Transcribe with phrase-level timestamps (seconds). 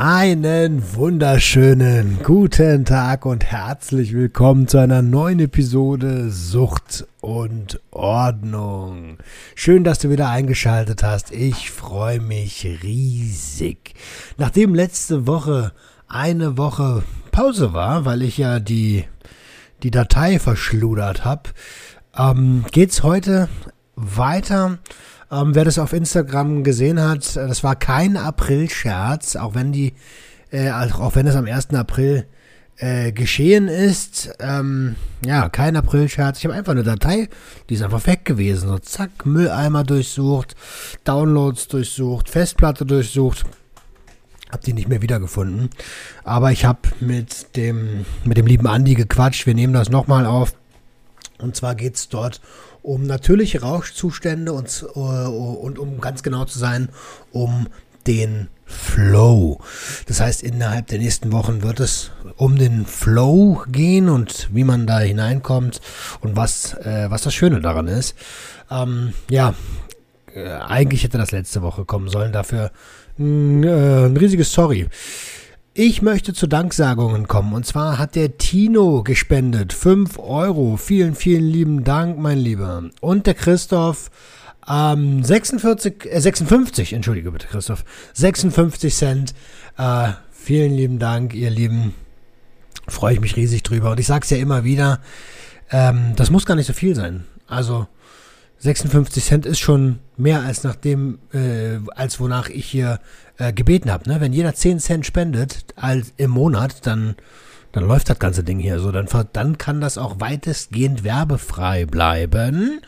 [0.00, 9.18] Einen wunderschönen guten Tag und herzlich willkommen zu einer neuen Episode Sucht und Ordnung.
[9.56, 11.32] Schön, dass du wieder eingeschaltet hast.
[11.32, 13.94] Ich freue mich riesig.
[14.36, 15.72] Nachdem letzte Woche
[16.06, 19.04] eine Woche Pause war, weil ich ja die,
[19.82, 21.50] die Datei verschludert habe,
[22.16, 23.48] ähm, geht's heute
[23.96, 24.78] weiter
[25.30, 29.94] ähm, wer das auf Instagram gesehen hat, äh, das war kein April-Scherz, auch wenn die,
[30.50, 31.74] äh, auch wenn es am 1.
[31.74, 32.26] April
[32.78, 34.30] äh, geschehen ist.
[34.40, 36.38] Ähm, ja, kein April-Scherz.
[36.38, 37.28] Ich habe einfach eine Datei,
[37.68, 38.68] die ist einfach weg gewesen.
[38.68, 40.54] So, zack, Mülleimer durchsucht,
[41.04, 43.44] Downloads durchsucht, Festplatte durchsucht.
[44.50, 45.68] Hab die nicht mehr wiedergefunden.
[46.24, 49.46] Aber ich habe mit dem, mit dem lieben Andi gequatscht.
[49.46, 50.54] Wir nehmen das nochmal auf.
[51.36, 56.88] Und zwar geht's dort um natürliche Rauschzustände und, uh, und um ganz genau zu sein,
[57.32, 57.68] um
[58.06, 59.60] den Flow.
[60.06, 64.86] Das heißt, innerhalb der nächsten Wochen wird es um den Flow gehen und wie man
[64.86, 65.80] da hineinkommt
[66.20, 68.14] und was, äh, was das Schöne daran ist.
[68.70, 69.54] Ähm, ja,
[70.34, 72.32] äh, eigentlich hätte das letzte Woche kommen sollen.
[72.32, 72.70] Dafür
[73.18, 74.86] ein, äh, ein riesiges Sorry.
[75.80, 77.52] Ich möchte zu Danksagungen kommen.
[77.52, 79.72] Und zwar hat der Tino gespendet.
[79.72, 80.76] 5 Euro.
[80.76, 82.90] Vielen, vielen lieben Dank, mein Lieber.
[83.00, 84.10] Und der Christoph
[84.68, 87.84] ähm, 46, äh, 56, entschuldige bitte, Christoph.
[88.14, 89.34] 56 Cent.
[89.76, 91.94] Äh, vielen lieben Dank, ihr Lieben.
[92.88, 93.92] Freue ich mich riesig drüber.
[93.92, 94.98] Und ich sage es ja immer wieder,
[95.70, 97.24] ähm, das muss gar nicht so viel sein.
[97.46, 97.86] Also
[98.58, 102.98] 56 Cent ist schon mehr als nach dem, äh, als wonach ich hier
[103.38, 104.08] äh, gebeten habe.
[104.08, 104.20] Ne?
[104.20, 107.16] Wenn jeder 10 Cent spendet als, im Monat, dann,
[107.72, 108.92] dann läuft das ganze Ding hier so.
[108.92, 112.80] Dann, dann kann das auch weitestgehend werbefrei bleiben.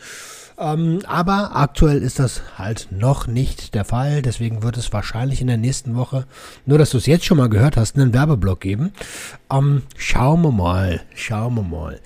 [0.61, 4.21] Ähm, aber aktuell ist das halt noch nicht der Fall.
[4.21, 6.27] Deswegen wird es wahrscheinlich in der nächsten Woche,
[6.67, 8.93] nur dass du es jetzt schon mal gehört hast, einen Werbeblock geben.
[9.51, 11.01] Ähm, schauen wir mal.
[11.15, 12.01] Schauen wir mal.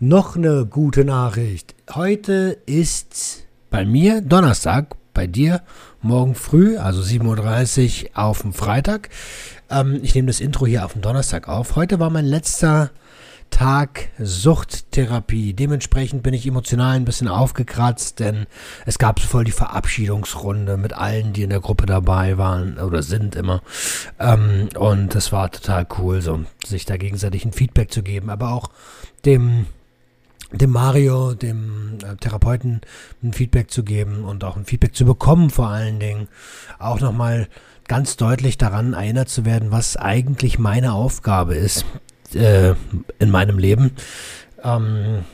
[0.00, 1.76] Noch eine gute Nachricht.
[1.94, 5.62] Heute ist bei mir Donnerstag, bei dir
[6.02, 9.10] morgen früh, also 7.30 Uhr auf dem Freitag.
[9.70, 11.76] Ähm, ich nehme das Intro hier auf dem Donnerstag auf.
[11.76, 12.90] Heute war mein letzter
[13.50, 15.52] Tag Suchttherapie.
[15.52, 18.46] Dementsprechend bin ich emotional ein bisschen aufgekratzt, denn
[18.86, 23.02] es gab so voll die Verabschiedungsrunde mit allen, die in der Gruppe dabei waren oder
[23.02, 23.62] sind immer.
[24.18, 28.52] Ähm, und das war total cool, so sich da gegenseitig ein Feedback zu geben, aber
[28.52, 28.70] auch
[29.24, 29.66] dem
[30.52, 32.80] dem Mario, dem äh, Therapeuten,
[33.22, 36.28] ein Feedback zu geben und auch ein Feedback zu bekommen vor allen Dingen.
[36.78, 37.48] Auch nochmal
[37.86, 41.84] ganz deutlich daran erinnert zu werden, was eigentlich meine Aufgabe ist
[42.34, 42.74] äh,
[43.18, 43.92] in meinem Leben.
[44.62, 45.24] Ähm,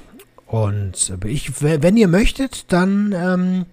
[0.47, 3.67] und ich, wenn ihr möchtet, dann, ähm,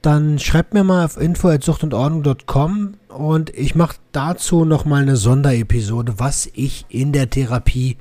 [0.00, 6.86] dann schreibt mir mal auf info.suchtundordnung.com und ich mache dazu nochmal eine Sonderepisode, was ich
[6.88, 7.96] in der Therapie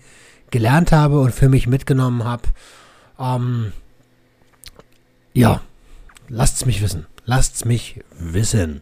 [0.52, 2.44] gelernt habe und für mich mitgenommen habe.
[3.20, 3.74] Ähm,
[5.34, 5.62] ja,
[6.30, 7.06] lasst's mich wissen.
[7.26, 8.82] Lasst's mich wissen.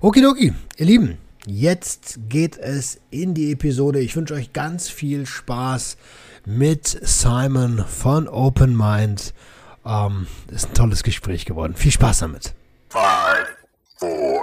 [0.00, 4.00] Okidoki, ihr Lieben, Jetzt geht es in die Episode.
[4.00, 5.98] Ich wünsche euch ganz viel Spaß
[6.46, 9.34] mit Simon von Open Mind.
[9.84, 11.74] Ähm, ist ein tolles Gespräch geworden.
[11.74, 12.54] Viel Spaß damit.
[12.88, 13.46] Five,
[13.98, 14.40] four,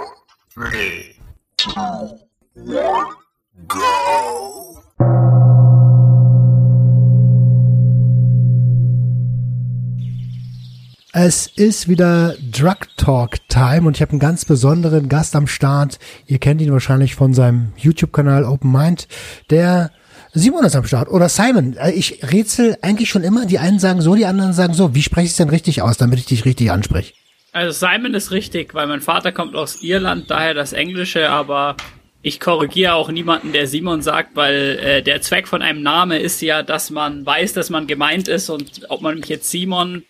[0.54, 1.16] three,
[1.56, 2.20] two,
[2.54, 3.08] one,
[3.66, 4.81] go.
[11.14, 15.98] Es ist wieder Drug Talk Time und ich habe einen ganz besonderen Gast am Start.
[16.26, 19.08] Ihr kennt ihn wahrscheinlich von seinem YouTube-Kanal Open Mind.
[19.50, 19.90] Der
[20.32, 21.10] Simon ist am Start.
[21.10, 21.76] Oder Simon.
[21.76, 23.44] Äh, ich rätsel eigentlich schon immer.
[23.44, 24.94] Die einen sagen so, die anderen sagen so.
[24.94, 27.12] Wie spreche ich es denn richtig aus, damit ich dich richtig anspreche?
[27.52, 31.76] Also Simon ist richtig, weil mein Vater kommt aus Irland, daher das Englische, aber
[32.22, 36.40] ich korrigiere auch niemanden, der Simon sagt, weil äh, der Zweck von einem Namen ist
[36.40, 40.04] ja, dass man weiß, dass man gemeint ist und ob man mich jetzt Simon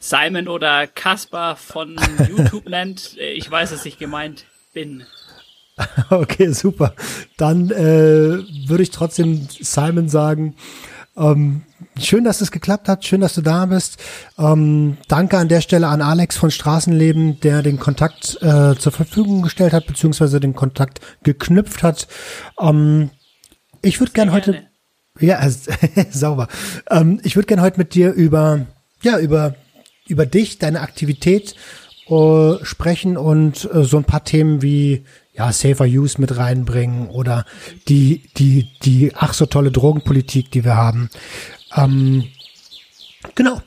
[0.00, 1.96] Simon oder Kaspar von
[2.28, 5.04] YouTube nennt, äh, ich weiß, dass ich gemeint bin.
[6.10, 6.94] Okay, super.
[7.38, 10.54] Dann äh, würde ich trotzdem Simon sagen.
[11.16, 11.62] Ähm,
[11.98, 13.06] schön, dass es geklappt hat.
[13.06, 13.96] Schön, dass du da bist.
[14.38, 19.40] Ähm, danke an der Stelle an Alex von Straßenleben, der den Kontakt äh, zur Verfügung
[19.40, 22.08] gestellt hat, beziehungsweise den Kontakt geknüpft hat.
[22.60, 23.08] Ähm,
[23.80, 24.62] ich würde gern heute,
[25.18, 25.40] ja,
[26.10, 26.48] sauber.
[26.90, 28.66] Ähm, ich würde gern heute mit dir über
[29.02, 29.54] ja, über,
[30.10, 31.54] über dich, deine Aktivität
[32.08, 37.44] äh, sprechen und äh, so ein paar Themen wie ja, Safer Use mit reinbringen oder
[37.88, 41.08] die, die, die ach so tolle Drogenpolitik, die wir haben.
[41.76, 42.24] Ähm,
[43.34, 43.62] genau.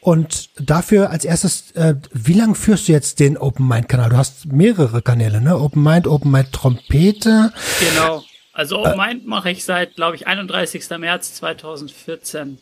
[0.00, 4.10] Und dafür als erstes, äh, wie lange führst du jetzt den Open Mind Kanal?
[4.10, 5.58] Du hast mehrere Kanäle, ne?
[5.58, 7.52] Open Mind, Open Mind Trompete.
[7.80, 8.22] Genau.
[8.52, 10.88] Also Open äh, Mind mache ich seit, glaube ich, 31.
[10.98, 12.58] März 2014.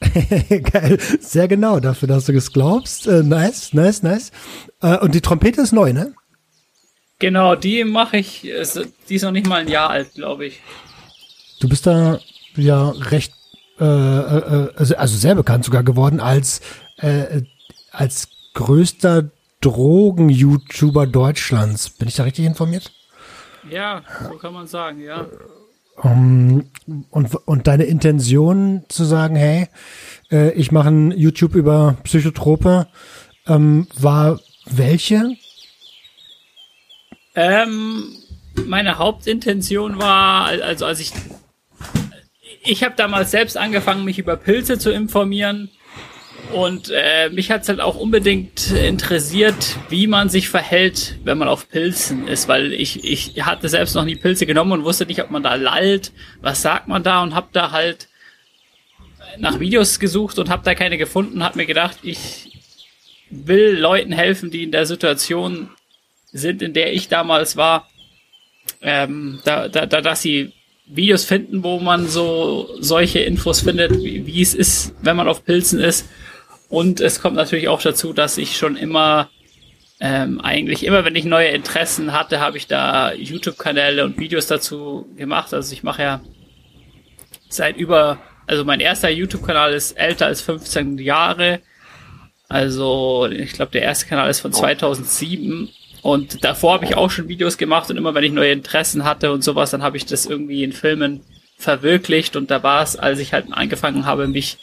[0.72, 3.06] Geil, sehr genau dafür, dass du es glaubst.
[3.06, 4.30] Äh, nice, nice, nice.
[4.82, 6.14] Äh, und die Trompete ist neu, ne?
[7.18, 10.60] Genau, die mache ich, die ist noch nicht mal ein Jahr alt, glaube ich.
[11.60, 12.20] Du bist da
[12.56, 13.32] ja recht,
[13.80, 16.60] äh, äh, also, also sehr bekannt sogar geworden als,
[16.98, 17.42] äh,
[17.90, 19.30] als größter
[19.62, 21.88] Drogen-YouTuber Deutschlands.
[21.88, 22.92] Bin ich da richtig informiert?
[23.70, 25.26] Ja, so kann man sagen, ja.
[26.02, 26.64] Um,
[27.10, 29.68] und, und deine Intention zu sagen, hey,
[30.30, 32.86] äh, ich mache ein YouTube über Psychotrope,
[33.46, 35.36] ähm, war welche?
[37.34, 38.04] Ähm,
[38.66, 41.12] meine Hauptintention war, also als ich,
[42.62, 45.70] ich habe damals selbst angefangen, mich über Pilze zu informieren
[46.52, 51.68] und äh, mich hat's halt auch unbedingt interessiert, wie man sich verhält, wenn man auf
[51.68, 55.30] Pilzen ist, weil ich, ich hatte selbst noch nie Pilze genommen und wusste nicht, ob
[55.30, 58.08] man da lallt, was sagt man da und habe da halt
[59.38, 62.60] nach Videos gesucht und habe da keine gefunden, habe mir gedacht, ich
[63.30, 65.70] will Leuten helfen, die in der Situation
[66.32, 67.88] sind, in der ich damals war,
[68.82, 70.52] ähm, da, da, da, dass sie
[70.86, 75.44] Videos finden, wo man so solche Infos findet, wie, wie es ist, wenn man auf
[75.44, 76.08] Pilzen ist.
[76.68, 79.30] Und es kommt natürlich auch dazu, dass ich schon immer,
[80.00, 85.08] ähm, eigentlich immer, wenn ich neue Interessen hatte, habe ich da YouTube-Kanäle und Videos dazu
[85.16, 85.54] gemacht.
[85.54, 86.20] Also ich mache ja
[87.48, 91.60] seit über, also mein erster YouTube-Kanal ist älter als 15 Jahre.
[92.48, 95.68] Also ich glaube, der erste Kanal ist von 2007
[96.02, 99.32] und davor habe ich auch schon Videos gemacht und immer wenn ich neue Interessen hatte
[99.32, 101.22] und sowas, dann habe ich das irgendwie in Filmen
[101.58, 102.36] verwirklicht.
[102.36, 104.58] Und da war es, als ich halt angefangen habe, mich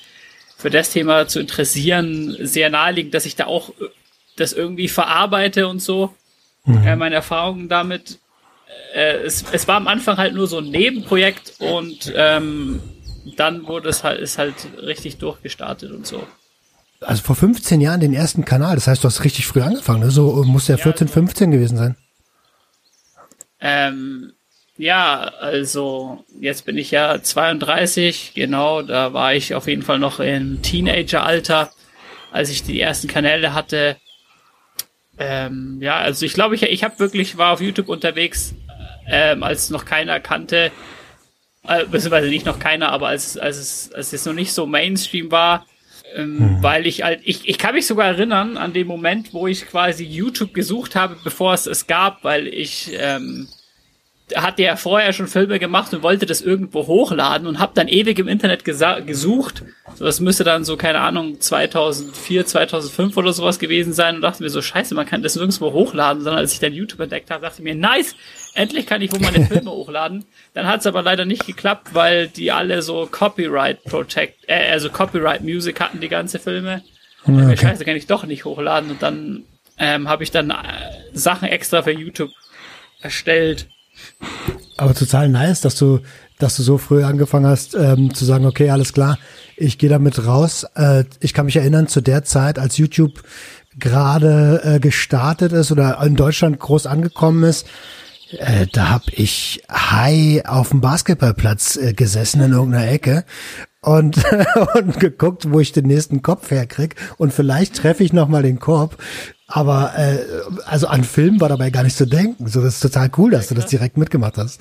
[0.63, 3.74] für das Thema zu interessieren, sehr naheliegend, dass ich da auch
[4.38, 6.15] das irgendwie verarbeite und so.
[6.63, 6.88] Mhm.
[6.88, 8.19] Äh, meine Erfahrungen damit.
[8.95, 12.81] Äh, es, es war am Anfang halt nur so ein Nebenprojekt und ähm,
[13.36, 16.25] dann wurde es halt, ist halt richtig durchgestartet und so
[17.01, 18.75] also vor 15 Jahren den ersten Kanal.
[18.75, 20.00] Das heißt, du hast richtig früh angefangen.
[20.00, 20.12] Ne?
[20.12, 21.98] So muss der ja 14, 15 also gewesen sein.
[23.60, 24.31] Ähm,
[24.78, 30.20] ja, also jetzt bin ich ja 32, genau, da war ich auf jeden Fall noch
[30.20, 31.72] im Teenageralter,
[32.31, 33.98] als ich die ersten Kanäle hatte.
[35.18, 38.56] Ähm, ja, also ich glaube, ich, ich habe wirklich, war auf YouTube unterwegs,
[39.08, 40.72] ähm, als noch keiner kannte,
[41.68, 45.31] äh, beziehungsweise nicht noch keiner, aber als, als, es, als es noch nicht so Mainstream
[45.31, 45.66] war,
[46.16, 46.64] ähm, hm.
[46.64, 50.04] Weil ich halt, ich, ich kann mich sogar erinnern an den Moment, wo ich quasi
[50.04, 53.48] YouTube gesucht habe, bevor es es gab, weil ich ähm,
[54.35, 58.19] hatte ja vorher schon Filme gemacht und wollte das irgendwo hochladen und habe dann ewig
[58.19, 59.63] im Internet gesucht.
[59.95, 64.44] So, das müsste dann so, keine Ahnung, 2004, 2005 oder sowas gewesen sein und dachte
[64.44, 67.41] mir so, scheiße, man kann das nirgendwo hochladen, sondern als ich dann YouTube entdeckt habe,
[67.41, 68.15] dachte ich mir, nice,
[68.56, 70.25] endlich kann ich wo meine Filme hochladen.
[70.53, 74.89] Dann hat es aber leider nicht geklappt, weil die alle so Copyright Protect, äh, also
[74.89, 76.83] Copyright Music hatten, die ganze Filme.
[77.25, 77.58] Und okay.
[77.58, 79.43] scheiße, kann ich doch nicht hochladen und dann
[79.77, 80.55] ähm, habe ich dann äh,
[81.13, 82.31] Sachen extra für YouTube
[83.01, 83.67] erstellt
[84.77, 86.00] aber total nice, dass du,
[86.39, 89.18] dass du so früh angefangen hast ähm, zu sagen, okay, alles klar,
[89.56, 90.65] ich gehe damit raus.
[90.75, 93.24] Äh, ich kann mich erinnern zu der Zeit, als YouTube
[93.77, 97.68] gerade äh, gestartet ist oder in Deutschland groß angekommen ist,
[98.38, 103.25] äh, da hab ich high auf dem Basketballplatz äh, gesessen in irgendeiner Ecke
[103.82, 104.24] und,
[104.75, 108.60] und geguckt, wo ich den nächsten Kopf herkrieg und vielleicht treffe ich noch mal den
[108.60, 108.98] Korb.
[109.55, 110.17] Aber äh,
[110.65, 112.48] also an Film war dabei gar nicht zu denken.
[112.48, 114.60] So, das ist total cool, dass du das direkt mitgemacht hast.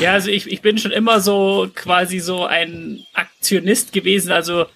[0.00, 4.32] Ja, also ich, ich bin schon immer so quasi so ein Aktionist gewesen.
[4.32, 4.66] Also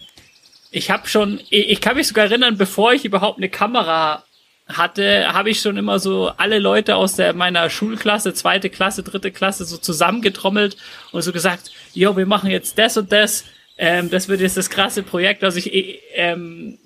[0.70, 4.22] ich habe schon, ich kann mich sogar erinnern, bevor ich überhaupt eine Kamera
[4.68, 9.32] hatte, habe ich schon immer so alle Leute aus der meiner Schulklasse, zweite Klasse, dritte
[9.32, 10.76] Klasse so zusammengetrommelt
[11.10, 13.42] und so gesagt, jo, wir machen jetzt das und das.
[13.76, 16.78] Ähm, das wird jetzt das krasse Projekt, was ich ähm,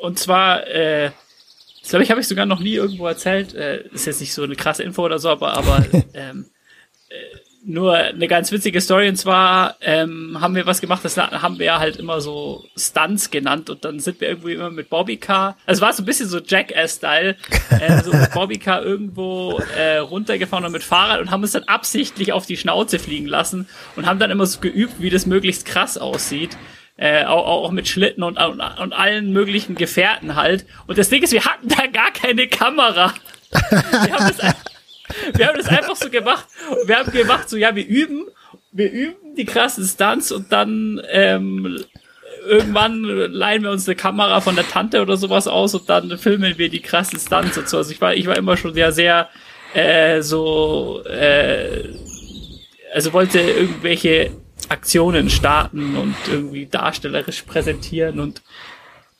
[0.00, 1.10] und zwar äh,
[1.88, 3.54] ich glaube, ich habe ich sogar noch nie irgendwo erzählt.
[3.54, 6.44] Äh, ist jetzt nicht so eine krasse Info oder so, aber, aber ähm,
[7.08, 7.14] äh,
[7.64, 9.08] nur eine ganz witzige Story.
[9.08, 13.70] Und zwar ähm, haben wir was gemacht, das haben wir halt immer so Stunts genannt.
[13.70, 17.36] Und dann sind wir irgendwie immer mit Bobbycar, also war so ein bisschen so Jackass-Style,
[17.70, 22.34] äh, so mit Bobbycar irgendwo äh, runtergefahren und mit Fahrrad und haben uns dann absichtlich
[22.34, 23.66] auf die Schnauze fliegen lassen
[23.96, 26.58] und haben dann immer so geübt, wie das möglichst krass aussieht
[27.00, 30.66] Äh, auch, auch mit Schlitten und, und, und allen möglichen Gefährten halt.
[30.88, 33.14] Und das Ding ist, wir hatten da gar keine Kamera.
[33.52, 34.56] Wir haben das,
[35.34, 36.46] wir haben das einfach so gemacht.
[36.86, 38.26] Wir haben gemacht, so ja, wir üben,
[38.72, 41.84] wir üben die krasse Stunts und dann ähm,
[42.44, 46.58] irgendwann leihen wir uns eine Kamera von der Tante oder sowas aus und dann filmen
[46.58, 47.76] wir die krassen Stunts und so.
[47.76, 49.28] Also ich war, ich war immer schon sehr, sehr
[49.72, 51.84] äh, so, äh,
[52.92, 54.32] also wollte irgendwelche
[54.68, 58.42] Aktionen starten und irgendwie darstellerisch präsentieren und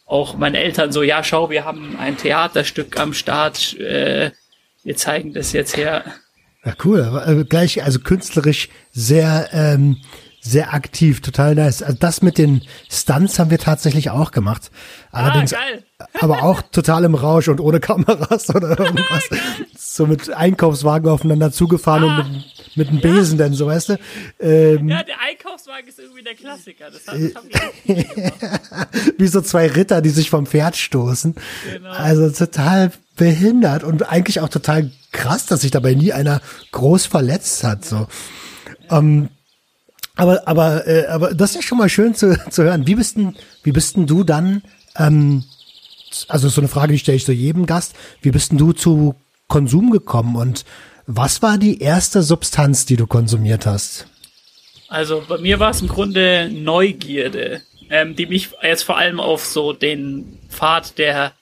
[0.07, 4.31] auch meine Eltern so, ja, schau, wir haben ein Theaterstück am Start, äh,
[4.83, 6.05] wir zeigen das jetzt her.
[6.65, 9.99] Ja, cool, aber äh, gleich, also künstlerisch sehr, ähm,
[10.41, 11.83] sehr aktiv, total nice.
[11.83, 14.71] Also das mit den Stunts haben wir tatsächlich auch gemacht.
[15.13, 15.85] Allerdings, ah, geil.
[16.21, 19.29] Aber auch total im Rausch und ohne Kameras oder irgendwas.
[19.77, 22.21] so mit Einkaufswagen aufeinander zugefahren ah.
[22.21, 22.45] und mit
[22.79, 23.99] mit einem Besen denn, so weißt du.
[24.41, 26.87] Ähm, ja, der Einkaufswagen ist irgendwie der Klassiker.
[26.91, 27.49] Das, das haben
[29.19, 31.35] Wie so zwei Ritter, die sich vom Pferd stoßen.
[31.71, 31.91] Genau.
[31.91, 36.41] Also total behindert und eigentlich auch total krass, dass sich dabei nie einer
[36.73, 37.85] groß verletzt hat.
[37.85, 38.07] So.
[38.91, 38.99] Ja.
[38.99, 39.29] Ähm,
[40.15, 42.87] aber, aber, äh, aber das ist ja schon mal schön zu, zu hören.
[42.87, 44.63] Wie bist denn, wie bist denn du dann,
[44.97, 45.45] ähm,
[46.29, 49.15] also so eine Frage, die stelle ich so jedem Gast, wie bist denn du zu
[49.49, 50.65] Konsum gekommen und
[51.07, 54.07] was war die erste Substanz, die du konsumiert hast?
[54.89, 59.45] Also bei mir war es im Grunde Neugierde, ähm, die mich jetzt vor allem auf
[59.45, 61.33] so den Pfad der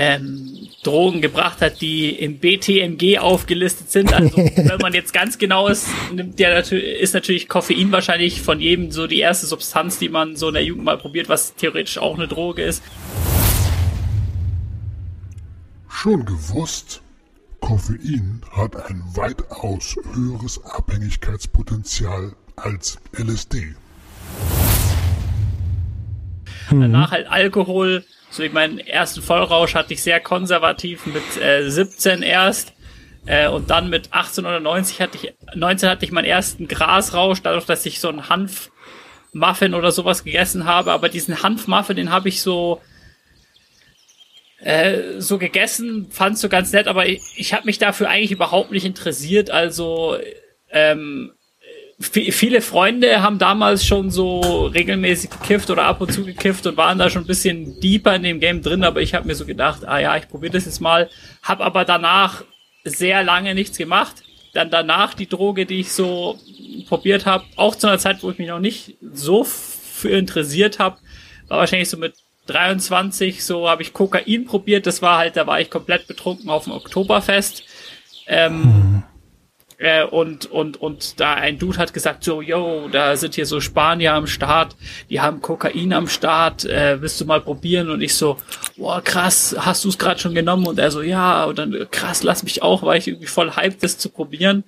[0.00, 4.14] ähm, Drogen gebracht hat, die im BTMG aufgelistet sind.
[4.14, 8.90] Also wenn man jetzt ganz genau ist, nimmt der ist natürlich Koffein wahrscheinlich von jedem
[8.90, 12.16] so die erste Substanz, die man so in der Jugend mal probiert, was theoretisch auch
[12.16, 12.82] eine Droge ist.
[15.88, 17.02] Schon gewusst?
[17.60, 23.74] Koffein hat ein weitaus höheres Abhängigkeitspotenzial als LSD.
[26.70, 28.02] Danach halt Alkohol.
[28.30, 32.72] So ich meinen ersten Vollrausch hatte ich sehr konservativ mit äh, 17 erst.
[33.26, 37.42] Äh, und dann mit 18 oder 90 hatte ich, 19 hatte ich meinen ersten Grasrausch,
[37.42, 40.92] dadurch, dass ich so einen Hanfmuffin oder sowas gegessen habe.
[40.92, 42.80] Aber diesen Hanfmuffin, den habe ich so
[44.60, 48.70] äh, so gegessen, fand's so ganz nett, aber ich, ich habe mich dafür eigentlich überhaupt
[48.70, 49.50] nicht interessiert.
[49.50, 50.18] Also
[50.70, 51.32] ähm,
[52.00, 56.98] viele Freunde haben damals schon so regelmäßig gekifft oder ab und zu gekifft und waren
[56.98, 59.86] da schon ein bisschen deeper in dem Game drin, aber ich habe mir so gedacht,
[59.86, 61.10] ah ja, ich probiere das jetzt mal,
[61.42, 62.42] habe aber danach
[62.84, 64.22] sehr lange nichts gemacht.
[64.54, 66.38] Dann danach die Droge, die ich so
[66.88, 70.96] probiert habe, auch zu einer Zeit, wo ich mich noch nicht so für interessiert habe,
[71.48, 72.14] war wahrscheinlich so mit
[72.46, 74.86] 23 so habe ich Kokain probiert.
[74.86, 77.62] Das war halt, da war ich komplett betrunken auf dem Oktoberfest.
[78.26, 79.02] Ähm, mhm.
[79.80, 83.60] Äh, und, und, und da ein Dude hat gesagt, so, yo, da sind hier so
[83.60, 84.76] Spanier am Start,
[85.08, 87.90] die haben Kokain am Start, äh, willst du mal probieren?
[87.90, 88.36] Und ich so,
[88.76, 90.66] boah, krass, hast du es gerade schon genommen?
[90.66, 93.82] Und er so, ja, und dann, krass, lass mich auch, weil ich irgendwie voll hyped,
[93.82, 94.64] das zu probieren.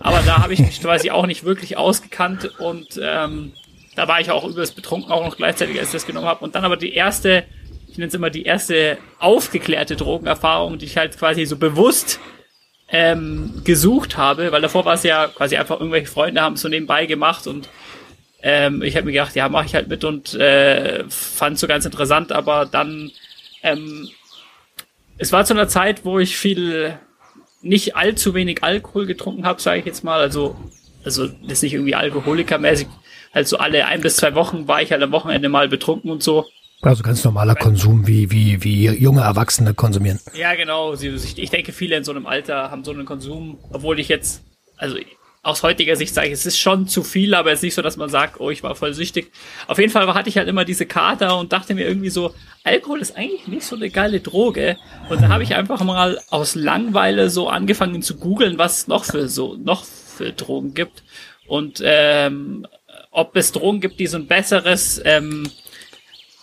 [0.00, 3.52] Aber da habe ich mich quasi auch nicht wirklich ausgekannt und ähm,
[3.94, 6.44] da war ich auch übelst betrunken, auch noch gleichzeitig, als ich das genommen habe.
[6.44, 7.44] Und dann aber die erste,
[7.88, 12.18] ich nenne es immer die erste aufgeklärte Drogenerfahrung, die ich halt quasi so bewusst
[12.90, 16.68] ähm, gesucht habe, weil davor war es ja quasi einfach irgendwelche Freunde haben es so
[16.68, 17.68] nebenbei gemacht und
[18.42, 21.84] ähm, ich habe mir gedacht, ja, mache ich halt mit und äh, fand so ganz
[21.84, 23.10] interessant, aber dann
[23.62, 24.08] ähm,
[25.18, 26.98] es war zu einer Zeit, wo ich viel
[27.60, 30.56] nicht allzu wenig Alkohol getrunken habe, sage ich jetzt mal, also
[31.04, 32.86] also das ist nicht irgendwie alkoholikermäßig,
[33.34, 36.22] halt so alle ein bis zwei Wochen war ich halt am Wochenende mal betrunken und
[36.22, 36.46] so.
[36.80, 40.20] Also ganz normaler Konsum, wie, wie, wie junge Erwachsene konsumieren.
[40.34, 40.94] Ja, genau.
[40.94, 44.44] Ich denke, viele in so einem Alter haben so einen Konsum, obwohl ich jetzt,
[44.76, 44.96] also
[45.42, 47.82] aus heutiger Sicht sage ich, es ist schon zu viel, aber es ist nicht so,
[47.82, 49.32] dass man sagt, oh, ich war voll süchtig.
[49.66, 53.00] Auf jeden Fall hatte ich halt immer diese Kater und dachte mir irgendwie so, Alkohol
[53.00, 54.76] ist eigentlich nicht so eine geile Droge.
[55.08, 59.04] Und da habe ich einfach mal aus Langweile so angefangen zu googeln, was es noch
[59.04, 61.02] für so, noch für Drogen gibt.
[61.46, 62.66] Und ähm,
[63.10, 65.50] ob es Drogen gibt, die so ein besseres ähm,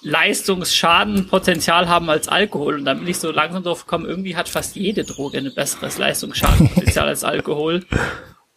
[0.05, 2.75] Leistungsschadenpotenzial haben als Alkohol.
[2.75, 5.97] Und dann bin ich so langsam drauf gekommen, irgendwie hat fast jede Droge ein besseres
[5.97, 7.83] Leistungsschadenpotenzial als Alkohol.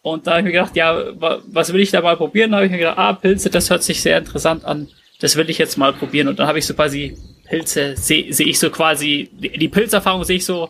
[0.01, 2.51] Und da habe ich mir gedacht, ja, was will ich da mal probieren?
[2.51, 4.87] Da habe ich mir gedacht, ah, Pilze, das hört sich sehr interessant an.
[5.19, 6.27] Das will ich jetzt mal probieren.
[6.27, 7.17] Und dann habe ich so quasi
[7.49, 10.69] Pilze, sehe seh ich so quasi, die, Pilzerfahrung sehe ich so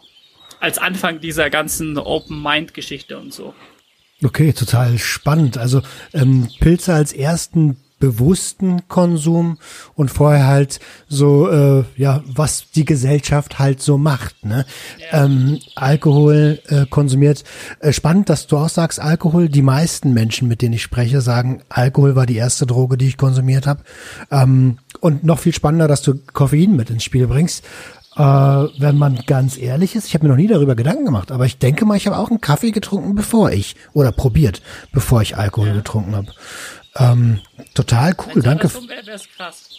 [0.61, 3.53] als Anfang dieser ganzen Open-Mind-Geschichte und so.
[4.23, 5.57] Okay, total spannend.
[5.57, 5.81] Also
[6.13, 9.57] ähm, Pilze als ersten bewussten Konsum
[9.95, 14.65] und vorher halt so, äh, ja, was die Gesellschaft halt so macht, ne?
[15.11, 15.25] Ja.
[15.25, 17.43] Ähm, Alkohol äh, konsumiert.
[17.79, 19.49] Äh, spannend, dass du auch sagst, Alkohol.
[19.49, 23.17] Die meisten Menschen, mit denen ich spreche, sagen, Alkohol war die erste Droge, die ich
[23.17, 23.83] konsumiert habe.
[24.31, 27.63] Ähm, und noch viel spannender, dass du Koffein mit ins Spiel bringst.
[28.15, 31.45] Äh, wenn man ganz ehrlich ist, ich habe mir noch nie darüber Gedanken gemacht, aber
[31.45, 35.37] ich denke mal, ich habe auch einen Kaffee getrunken, bevor ich, oder probiert, bevor ich
[35.37, 35.73] Alkohol ja.
[35.75, 36.27] getrunken habe.
[36.95, 37.39] Ähm,
[37.73, 38.73] total cool, danke.
[38.73, 39.69] Wär, krass.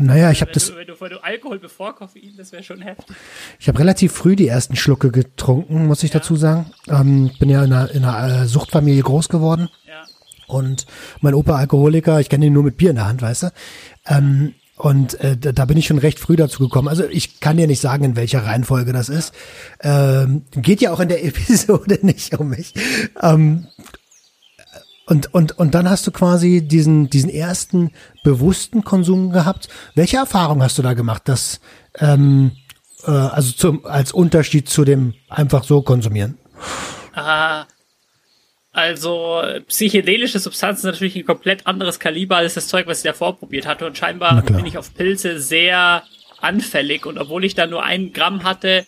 [0.00, 0.74] Naja, ich habe das.
[0.74, 3.16] Wenn, du, wenn du Alkohol bevor Koffein, das wäre schon heftig.
[3.58, 6.20] Ich habe relativ früh die ersten Schlucke getrunken, muss ich ja.
[6.20, 6.70] dazu sagen.
[6.88, 9.68] Ähm, bin ja in einer, in einer äh, Suchtfamilie groß geworden.
[9.86, 10.04] Ja.
[10.46, 10.86] Und
[11.20, 13.52] mein Opa Alkoholiker, ich kenne ihn nur mit Bier in der Hand, weißt du.
[14.06, 16.86] Ähm, und äh, da bin ich schon recht früh dazu gekommen.
[16.86, 19.34] Also ich kann dir nicht sagen, in welcher Reihenfolge das ist.
[19.80, 22.74] Ähm, geht ja auch in der Episode nicht um mich.
[23.20, 23.66] Ähm,
[25.08, 29.68] und, und, und dann hast du quasi diesen, diesen ersten bewussten Konsum gehabt.
[29.94, 31.60] Welche Erfahrung hast du da gemacht, dass,
[31.98, 32.52] ähm,
[33.06, 36.36] äh, also zum, als Unterschied zu dem einfach so konsumieren?
[37.14, 37.64] Ah,
[38.72, 43.38] also psychedelische Substanzen sind natürlich ein komplett anderes Kaliber als das Zeug, was ich davor
[43.38, 43.86] probiert hatte.
[43.86, 46.02] Und scheinbar bin ich auf Pilze sehr
[46.42, 47.06] anfällig.
[47.06, 48.84] Und obwohl ich da nur ein Gramm hatte,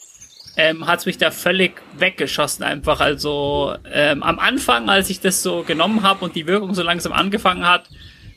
[0.56, 3.00] ähm, hat mich da völlig weggeschossen einfach.
[3.00, 7.12] Also ähm, am Anfang, als ich das so genommen habe und die Wirkung so langsam
[7.12, 7.88] angefangen hat,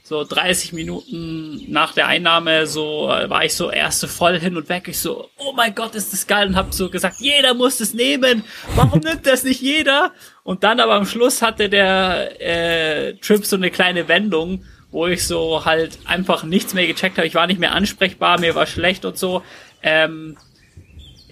[0.06, 4.58] so 30 Minuten nach der Einnahme, so äh, war ich so erst so voll hin
[4.58, 4.88] und weg.
[4.90, 7.94] Ich so, oh mein Gott, ist das geil und habe so gesagt, jeder muss es
[7.94, 8.44] nehmen.
[8.76, 10.12] Warum nimmt das nicht jeder?
[10.44, 15.26] Und dann aber am Schluss hatte der äh, Trip so eine kleine Wendung, wo ich
[15.26, 17.28] so halt einfach nichts mehr gecheckt habe.
[17.28, 19.42] Ich war nicht mehr ansprechbar, mir war schlecht und so.
[19.82, 20.38] Ähm,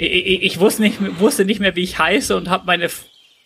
[0.02, 2.90] ich, ich wusste, nicht, wusste nicht mehr, wie ich heiße und habe meine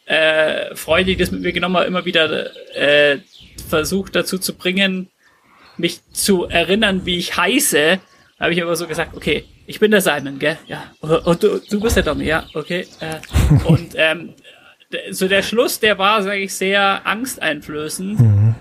[0.05, 3.19] äh, Freunde, die das mit mir genommen haben, immer wieder äh,
[3.67, 5.09] versucht dazu zu bringen,
[5.77, 7.99] mich zu erinnern, wie ich heiße.
[8.37, 10.57] Da habe ich aber so gesagt, okay, ich bin der Simon, gell?
[10.67, 10.91] Ja.
[11.01, 12.87] Und du, du bist der Domi, ja, okay.
[12.99, 13.19] Äh,
[13.65, 14.33] und ähm,
[15.09, 18.19] so der Schluss, der war, sage ich, sehr angsteinflößend.
[18.19, 18.55] Mhm.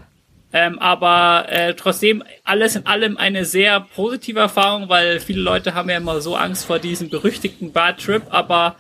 [0.56, 5.90] Ähm, aber äh, trotzdem alles in allem eine sehr positive Erfahrung, weil viele Leute haben
[5.90, 8.76] ja immer so Angst vor diesem berüchtigten Bad Trip, aber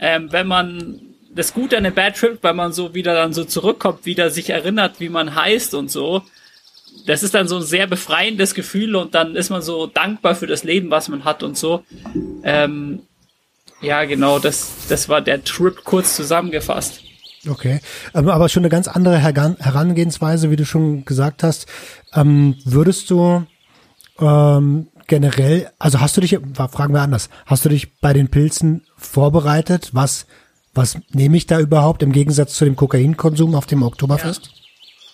[0.00, 1.00] ähm, wenn man
[1.30, 4.50] das Gute an einem Bad Trip, weil man so wieder dann so zurückkommt, wieder sich
[4.50, 6.22] erinnert, wie man heißt und so,
[7.06, 10.48] das ist dann so ein sehr befreiendes Gefühl und dann ist man so dankbar für
[10.48, 11.84] das Leben, was man hat und so.
[12.42, 13.02] Ähm,
[13.80, 17.03] ja, genau, das, das war der Trip kurz zusammengefasst.
[17.48, 17.80] Okay,
[18.14, 21.66] ähm, aber schon eine ganz andere Herangehensweise, wie du schon gesagt hast.
[22.14, 23.44] Ähm, würdest du
[24.20, 28.86] ähm, generell, also hast du dich, fragen wir anders, hast du dich bei den Pilzen
[28.96, 29.90] vorbereitet?
[29.92, 30.26] Was,
[30.72, 34.46] was nehme ich da überhaupt im Gegensatz zu dem Kokainkonsum auf dem Oktoberfest?
[34.46, 34.52] Ja.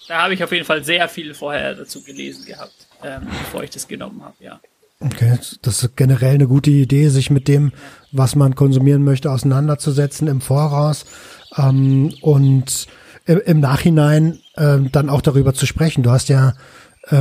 [0.08, 3.70] Da habe ich auf jeden Fall sehr viel vorher dazu gelesen gehabt, ähm, bevor ich
[3.70, 4.60] das genommen habe, ja.
[5.02, 7.72] Okay, das ist generell eine gute Idee, sich mit dem,
[8.12, 11.06] was man konsumieren möchte, auseinanderzusetzen im Voraus
[11.56, 12.86] ähm, und
[13.26, 16.02] im Nachhinein äh, dann auch darüber zu sprechen.
[16.02, 16.54] Du hast ja
[17.08, 17.12] äh,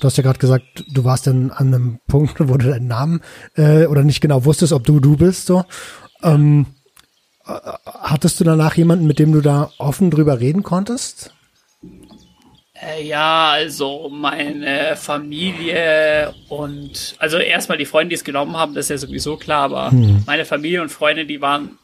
[0.00, 3.20] du hast ja gerade gesagt, du warst dann an einem Punkt, wo du deinen Namen
[3.56, 5.46] äh, oder nicht genau wusstest, ob du du bist.
[5.46, 5.64] So,
[6.22, 6.66] ähm,
[7.46, 7.52] äh,
[7.84, 11.32] hattest du danach jemanden, mit dem du da offen drüber reden konntest?
[12.74, 18.86] Äh, ja, also meine Familie und also erstmal die Freunde, die es genommen haben, das
[18.86, 20.22] ist ja sowieso klar, aber hm.
[20.26, 21.78] meine Familie und Freunde, die waren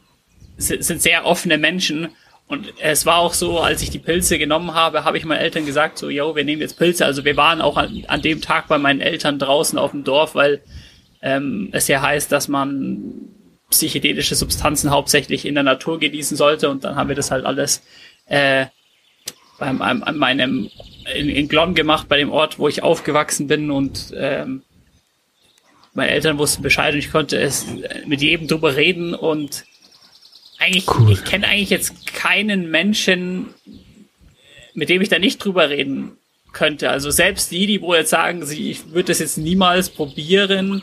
[0.57, 2.09] sind sehr offene Menschen.
[2.47, 5.65] Und es war auch so, als ich die Pilze genommen habe, habe ich meinen Eltern
[5.65, 7.05] gesagt, so, yo, wir nehmen jetzt Pilze.
[7.05, 10.33] Also wir waren auch an, an dem Tag bei meinen Eltern draußen auf dem Dorf,
[10.33, 10.61] weil
[11.21, 13.13] ähm, es ja heißt, dass man
[13.69, 16.69] psychedelische Substanzen hauptsächlich in der Natur genießen sollte.
[16.69, 17.83] Und dann haben wir das halt alles
[18.27, 18.67] äh,
[19.59, 20.69] beim, an, an meinem
[21.13, 23.71] in, in Glonn gemacht, bei dem Ort, wo ich aufgewachsen bin.
[23.71, 24.63] Und ähm,
[25.93, 27.65] meine Eltern wussten Bescheid und ich konnte es
[28.05, 29.65] mit jedem drüber reden und
[30.59, 31.11] eigentlich, cool.
[31.11, 33.53] ich kenne eigentlich jetzt keinen Menschen,
[34.73, 36.17] mit dem ich da nicht drüber reden
[36.53, 36.89] könnte.
[36.89, 40.81] Also selbst die, die wo jetzt sagen, sie, ich würde das jetzt niemals probieren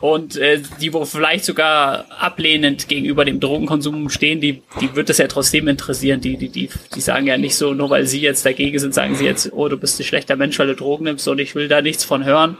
[0.00, 5.18] und äh, die wo vielleicht sogar ablehnend gegenüber dem Drogenkonsum stehen, die, die wird das
[5.18, 6.20] ja trotzdem interessieren.
[6.20, 9.16] Die, die, die, die sagen ja nicht so, nur weil sie jetzt dagegen sind, sagen
[9.16, 11.68] sie jetzt, oh, du bist ein schlechter Mensch, weil du Drogen nimmst und ich will
[11.68, 12.56] da nichts von hören.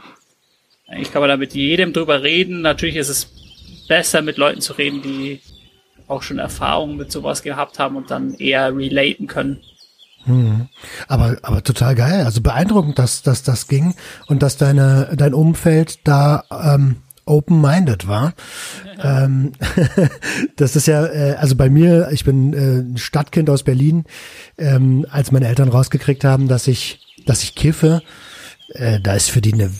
[0.87, 2.61] Eigentlich kann man da mit jedem drüber reden.
[2.61, 3.31] Natürlich ist es
[3.87, 5.39] besser, mit Leuten zu reden, die
[6.09, 9.59] auch schon Erfahrungen mit sowas gehabt haben und dann eher relaten können.
[10.25, 10.67] Hm.
[11.07, 12.25] Aber, aber total geil.
[12.25, 13.95] Also beeindruckend, dass, dass das ging
[14.27, 18.33] und dass deine, dein Umfeld da ähm, open-minded war.
[19.03, 19.53] ähm,
[20.57, 24.05] das ist ja, äh, also bei mir, ich bin äh, ein Stadtkind aus Berlin,
[24.57, 28.01] ähm, als meine Eltern rausgekriegt haben, dass ich, dass ich kiffe,
[28.69, 29.71] äh, da ist für die eine,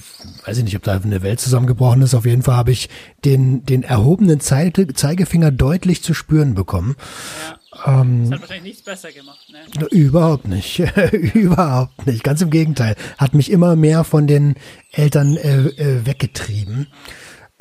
[0.45, 2.13] weiß ich nicht, ob da eine Welt zusammengebrochen ist.
[2.13, 2.89] Auf jeden Fall habe ich
[3.25, 6.95] den, den erhobenen Zeige, Zeigefinger deutlich zu spüren bekommen.
[6.95, 8.01] Ja.
[8.01, 9.85] Ähm, das hat wahrscheinlich nichts besser gemacht, ne?
[9.87, 10.79] Überhaupt nicht.
[11.11, 12.23] überhaupt nicht.
[12.23, 12.95] Ganz im Gegenteil.
[13.17, 14.55] Hat mich immer mehr von den
[14.91, 16.87] Eltern äh, äh, weggetrieben.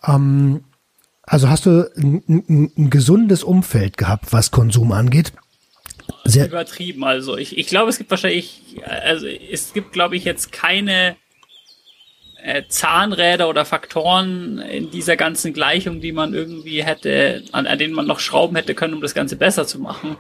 [0.07, 0.64] Ähm,
[1.23, 5.33] also hast du ein, ein, ein gesundes Umfeld gehabt, was Konsum angeht?
[6.25, 7.05] Sehr übertrieben.
[7.05, 11.16] Also ich, ich glaube, es gibt wahrscheinlich, also es gibt, glaube ich, jetzt keine
[12.68, 18.07] Zahnräder oder Faktoren in dieser ganzen Gleichung, die man irgendwie hätte, an, an denen man
[18.07, 20.16] noch schrauben hätte können, um das Ganze besser zu machen.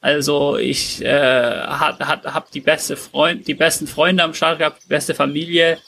[0.00, 4.82] Also ich äh, hat, hat, hab die beste Freund, die besten Freunde am Start gehabt,
[4.84, 5.78] die beste Familie.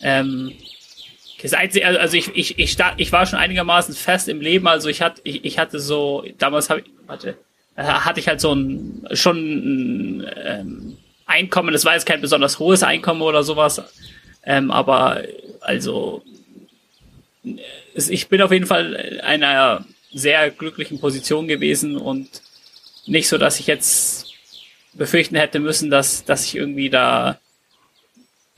[0.00, 0.52] Ähm,
[1.42, 5.20] also ich, ich, ich, start, ich war schon einigermaßen fest im Leben, also ich hatte,
[5.22, 7.38] ich, ich hatte so, damals habe ich, warte,
[7.76, 12.58] äh, hatte ich halt so ein schon ein ähm, Einkommen, das war jetzt kein besonders
[12.58, 13.80] hohes Einkommen oder sowas,
[14.48, 15.22] ähm, aber
[15.60, 16.22] also
[17.94, 22.28] ich bin auf jeden Fall in einer sehr glücklichen Position gewesen und
[23.06, 24.32] nicht so, dass ich jetzt
[24.94, 27.38] befürchten hätte müssen, dass, dass ich irgendwie da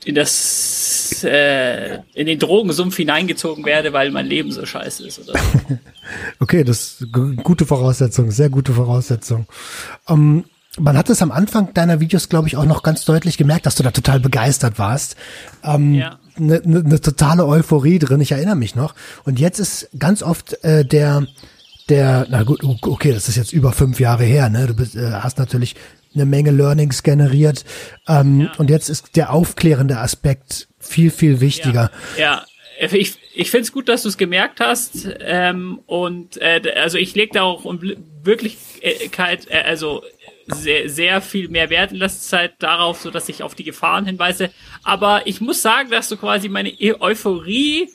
[0.05, 5.37] in das äh, in den Drogensumpf hineingezogen werde, weil mein Leben so scheiße ist oder
[5.37, 5.77] so.
[6.39, 9.45] okay, das ist gute Voraussetzung, sehr gute Voraussetzung.
[10.07, 10.45] Um, ähm,
[10.79, 13.75] man hat es am Anfang deiner Videos, glaube ich, auch noch ganz deutlich gemerkt, dass
[13.75, 15.15] du da total begeistert warst.
[15.63, 16.19] Ähm, ja.
[16.37, 18.95] Eine ne, ne totale Euphorie drin, ich erinnere mich noch.
[19.25, 21.27] Und jetzt ist ganz oft äh, der,
[21.89, 24.67] der, na gut, okay, das ist jetzt über fünf Jahre her, ne?
[24.67, 25.75] Du bist, äh, hast natürlich
[26.15, 27.65] eine Menge Learnings generiert.
[28.07, 28.51] Ähm, ja.
[28.57, 31.91] Und jetzt ist der aufklärende Aspekt viel, viel wichtiger.
[32.17, 32.45] Ja,
[32.79, 32.91] ja.
[32.93, 35.07] ich, ich finde es gut, dass du es gemerkt hast.
[35.19, 37.81] Ähm, und äh, also ich lege da auch um
[38.23, 40.01] Wirklichkeit, äh, also
[40.47, 44.05] sehr, sehr viel mehr Wert in letzter Zeit darauf, so dass ich auf die Gefahren
[44.05, 44.51] hinweise.
[44.83, 47.89] Aber ich muss sagen, dass du quasi meine e-, Euphorie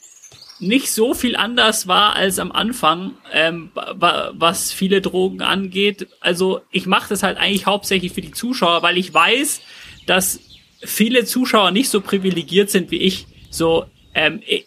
[0.58, 6.08] nicht so viel anders war als am Anfang, ähm, was viele Drogen angeht.
[6.20, 9.60] Also ich mache das halt eigentlich hauptsächlich für die Zuschauer, weil ich weiß,
[10.06, 10.40] dass
[10.82, 13.26] viele Zuschauer nicht so privilegiert sind wie ich.
[13.50, 14.66] So, ähm, ich,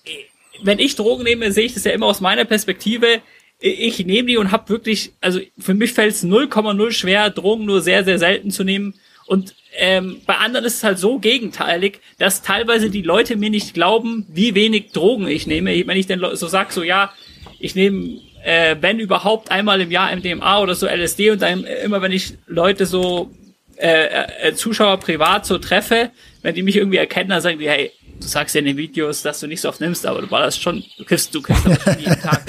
[0.61, 3.21] wenn ich Drogen nehme, sehe ich das ja immer aus meiner Perspektive.
[3.61, 7.81] Ich nehme die und habe wirklich, also für mich fällt es 0,0 schwer, Drogen nur
[7.81, 8.93] sehr, sehr selten zu nehmen.
[9.25, 13.73] Und ähm, bei anderen ist es halt so gegenteilig, dass teilweise die Leute mir nicht
[13.73, 15.71] glauben, wie wenig Drogen ich nehme.
[15.85, 17.13] Wenn ich dann so sag, so ja,
[17.59, 22.01] ich nehme, äh, wenn überhaupt einmal im Jahr MDMA oder so LSD und dann immer
[22.01, 23.29] wenn ich Leute so
[23.75, 27.91] äh, äh, Zuschauer privat so treffe, wenn die mich irgendwie erkennen, dann sagen die, hey,
[28.19, 30.57] du sagst ja in den Videos, dass du nicht so oft nimmst, aber du das
[30.57, 32.43] schon, du kiffst, du kiffst schon jeden Tag.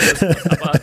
[0.51, 0.81] aber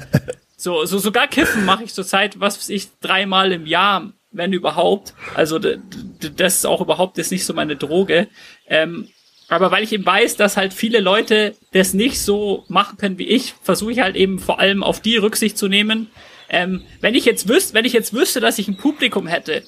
[0.56, 5.14] so, so sogar kiffen mache ich zurzeit, was weiß ich, dreimal im Jahr wenn überhaupt.
[5.36, 8.28] Also das ist auch überhaupt jetzt nicht so meine Droge.
[8.68, 9.10] Ähm,
[9.50, 13.28] aber weil ich eben weiß, dass halt viele Leute das nicht so machen können wie
[13.28, 16.08] ich, versuche ich halt eben vor allem auf die Rücksicht zu nehmen.
[16.50, 19.64] Ähm, wenn ich jetzt wüsste, wenn ich jetzt wüsste, dass ich ein Publikum hätte,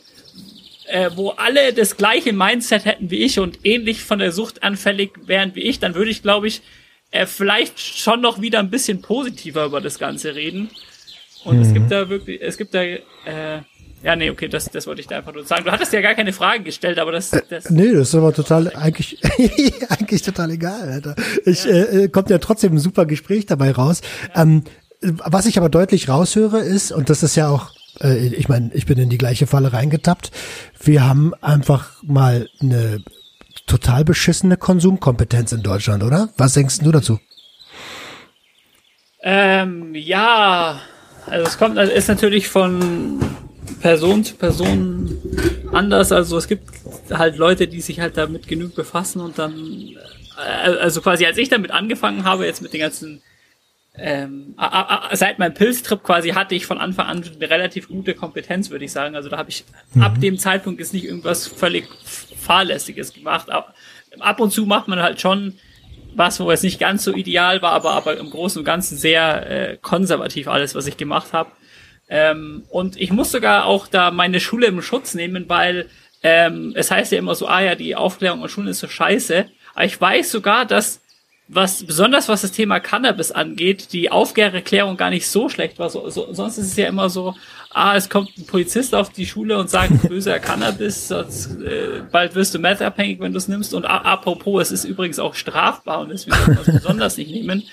[0.89, 5.11] äh, wo alle das gleiche Mindset hätten wie ich und ähnlich von der Sucht anfällig
[5.25, 6.61] wären wie ich, dann würde ich, glaube ich,
[7.11, 10.69] äh, vielleicht schon noch wieder ein bisschen positiver über das Ganze reden.
[11.43, 11.61] Und mhm.
[11.61, 13.61] es gibt da wirklich, es gibt da äh,
[14.01, 15.65] ja, nee, okay, das, das wollte ich da einfach nur sagen.
[15.65, 17.31] Du hattest ja gar keine Fragen gestellt, aber das.
[17.31, 19.19] das äh, nee, das ist aber total, eigentlich,
[19.89, 21.15] eigentlich total egal, Alter.
[21.45, 21.71] Ich, ja.
[21.71, 24.01] äh, kommt ja trotzdem ein super Gespräch dabei raus.
[24.33, 24.43] Ja.
[24.43, 24.63] Ähm,
[25.01, 28.85] was ich aber deutlich raushöre ist, und das ist ja auch, äh, ich meine, ich
[28.85, 30.31] bin in die gleiche Falle reingetappt,
[30.81, 33.03] wir haben einfach mal eine
[33.67, 36.29] total beschissene Konsumkompetenz in Deutschland, oder?
[36.37, 37.19] Was denkst du dazu?
[39.21, 40.79] Ähm, ja,
[41.27, 43.19] also es kommt, also ist natürlich von
[43.81, 45.17] Person zu Person
[45.71, 46.11] anders.
[46.11, 46.69] Also es gibt
[47.11, 49.55] halt Leute, die sich halt damit genug befassen und dann,
[50.37, 53.21] äh, also quasi als ich damit angefangen habe, jetzt mit den ganzen,
[54.01, 54.55] ähm,
[55.13, 58.91] seit meinem Pilztrip quasi hatte ich von Anfang an eine relativ gute Kompetenz, würde ich
[58.91, 59.15] sagen.
[59.15, 60.03] Also da habe ich mhm.
[60.03, 61.87] ab dem Zeitpunkt ist nicht irgendwas völlig
[62.37, 63.49] fahrlässiges gemacht.
[63.49, 63.73] Ab,
[64.19, 65.55] ab und zu macht man halt schon
[66.15, 69.49] was, wo es nicht ganz so ideal war, aber, aber im Großen und Ganzen sehr
[69.49, 71.51] äh, konservativ alles, was ich gemacht habe.
[72.09, 75.87] Ähm, und ich muss sogar auch da meine Schule im Schutz nehmen, weil
[76.23, 79.45] ähm, es heißt ja immer so, ah ja, die Aufklärung an Schulen ist so scheiße.
[79.75, 81.01] Aber ich weiß sogar, dass
[81.51, 85.89] was besonders was das Thema Cannabis angeht, die Aufklärung gar nicht so schlecht war.
[85.89, 87.33] So, so, sonst ist es ja immer so,
[87.71, 92.35] ah, es kommt ein Polizist auf die Schule und sagt, böser Cannabis, sonst, äh, bald
[92.35, 93.73] wirst du meth-abhängig, wenn du es nimmst.
[93.73, 97.63] Und apropos, es ist übrigens auch strafbar und deswegen soll man es besonders nicht nehmen.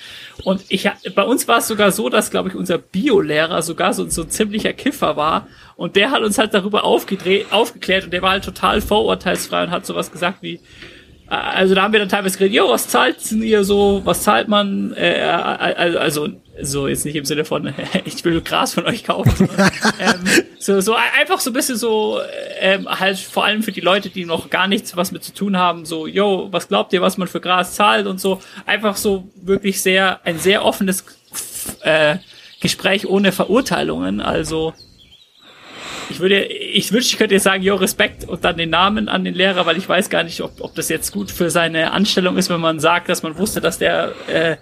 [0.42, 4.08] Und ich, bei uns war es sogar so, dass, glaube ich, unser Biolehrer sogar so,
[4.08, 5.48] so ein ziemlicher Kiffer war.
[5.76, 9.70] Und der hat uns halt darüber aufgedreht, aufgeklärt und der war halt total vorurteilsfrei und
[9.70, 10.60] hat sowas gesagt wie,
[11.28, 14.92] also da haben wir dann teilweise geredet, jo, was zahlt ihr so, was zahlt man,
[14.94, 16.28] äh, also, also
[16.62, 20.80] so jetzt nicht im Sinne von, ich will Gras von euch kaufen, sondern, ähm, so,
[20.80, 22.20] so einfach so ein bisschen so,
[22.60, 25.56] ähm, halt vor allem für die Leute, die noch gar nichts was mit zu tun
[25.56, 29.28] haben, so, yo, was glaubt ihr, was man für Gras zahlt und so, einfach so
[29.34, 31.04] wirklich sehr, ein sehr offenes
[31.80, 32.18] äh,
[32.60, 34.74] Gespräch ohne Verurteilungen, also
[36.08, 39.24] ich würde, ich wünschte, ich könnte jetzt sagen, jo, Respekt und dann den Namen an
[39.24, 42.36] den Lehrer, weil ich weiß gar nicht, ob, ob das jetzt gut für seine Anstellung
[42.36, 44.56] ist, wenn man sagt, dass man wusste, dass der äh,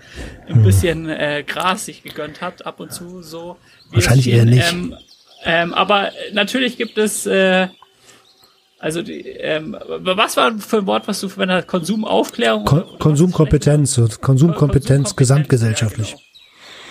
[0.49, 3.57] ein bisschen äh, Gras sich gegönnt hat, ab und zu so.
[3.91, 4.73] Wahrscheinlich eher nicht.
[4.73, 4.97] Ähm,
[5.45, 7.69] ähm, aber natürlich gibt es, äh,
[8.79, 11.67] also die, ähm, was war für ein Wort, was du verwendet hast?
[11.69, 12.65] Konsumaufklärung?
[12.65, 16.13] Kon Konsumkompetenz, Konsumkompetenz, Konsumkompetenz gesamtgesellschaftlich.
[16.13, 16.21] Genau.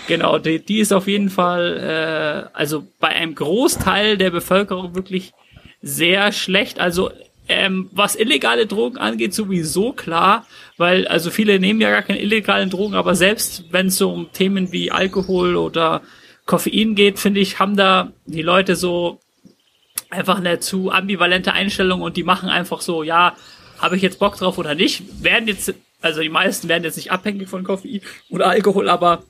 [0.07, 5.33] Genau, die, die ist auf jeden Fall, äh, also bei einem Großteil der Bevölkerung wirklich
[5.81, 6.79] sehr schlecht.
[6.79, 7.11] Also
[7.47, 10.45] ähm, was illegale Drogen angeht, sowieso klar,
[10.77, 14.31] weil also viele nehmen ja gar keine illegalen Drogen, aber selbst wenn es so um
[14.31, 16.01] Themen wie Alkohol oder
[16.45, 19.19] Koffein geht, finde ich, haben da die Leute so
[20.09, 23.35] einfach eine zu ambivalente Einstellung und die machen einfach so, ja,
[23.79, 27.11] habe ich jetzt Bock drauf oder nicht, werden jetzt, also die meisten werden jetzt nicht
[27.11, 29.23] abhängig von Koffein oder Alkohol, aber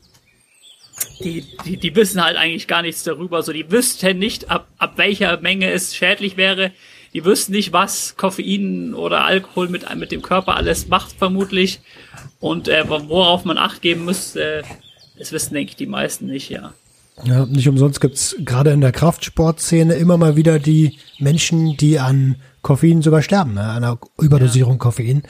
[1.24, 3.44] die, die, die wissen halt eigentlich gar nichts darüber.
[3.44, 6.72] So, die wüssten nicht, ab, ab welcher Menge es schädlich wäre.
[7.14, 11.80] Die wüssten nicht, was Koffein oder Alkohol mit, mit dem Körper alles macht, vermutlich.
[12.40, 14.64] Und äh, worauf man Acht geben müsste, äh,
[15.18, 16.74] das wissen, denke ich, die meisten nicht, ja.
[17.24, 22.38] Ja, nicht umsonst gibt's gerade in der Kraftsportszene immer mal wieder die Menschen, die an
[22.64, 23.70] Koffein sogar sterben, ne?
[23.70, 24.80] einer Überdosierung ja.
[24.80, 25.24] Koffein.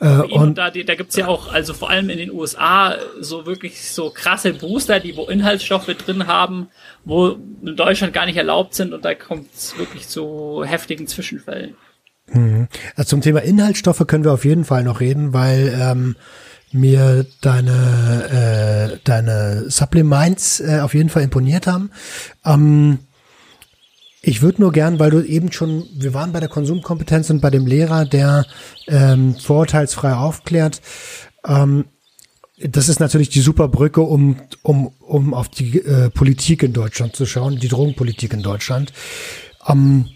[0.00, 0.30] Ja, Koffein.
[0.30, 3.46] Äh, und, und da, da gibt's ja auch, also vor allem in den USA, so
[3.46, 6.68] wirklich so krasse Booster, die wo Inhaltsstoffe drin haben,
[7.04, 11.74] wo in Deutschland gar nicht erlaubt sind und da kommt's wirklich zu heftigen Zwischenfällen.
[12.32, 12.68] Mhm.
[12.96, 16.16] Also zum Thema Inhaltsstoffe können wir auf jeden Fall noch reden, weil ähm,
[16.74, 21.90] mir deine äh, deine Supplements äh, auf jeden Fall imponiert haben.
[22.44, 22.98] Ähm,
[24.26, 27.50] ich würde nur gern, weil du eben schon, wir waren bei der Konsumkompetenz und bei
[27.50, 28.46] dem Lehrer, der
[28.88, 30.80] ähm, vorurteilsfrei aufklärt.
[31.46, 31.84] Ähm,
[32.58, 37.14] das ist natürlich die super Brücke, um, um, um auf die äh, Politik in Deutschland
[37.16, 38.92] zu schauen, die Drogenpolitik in Deutschland.
[39.68, 40.06] Ähm,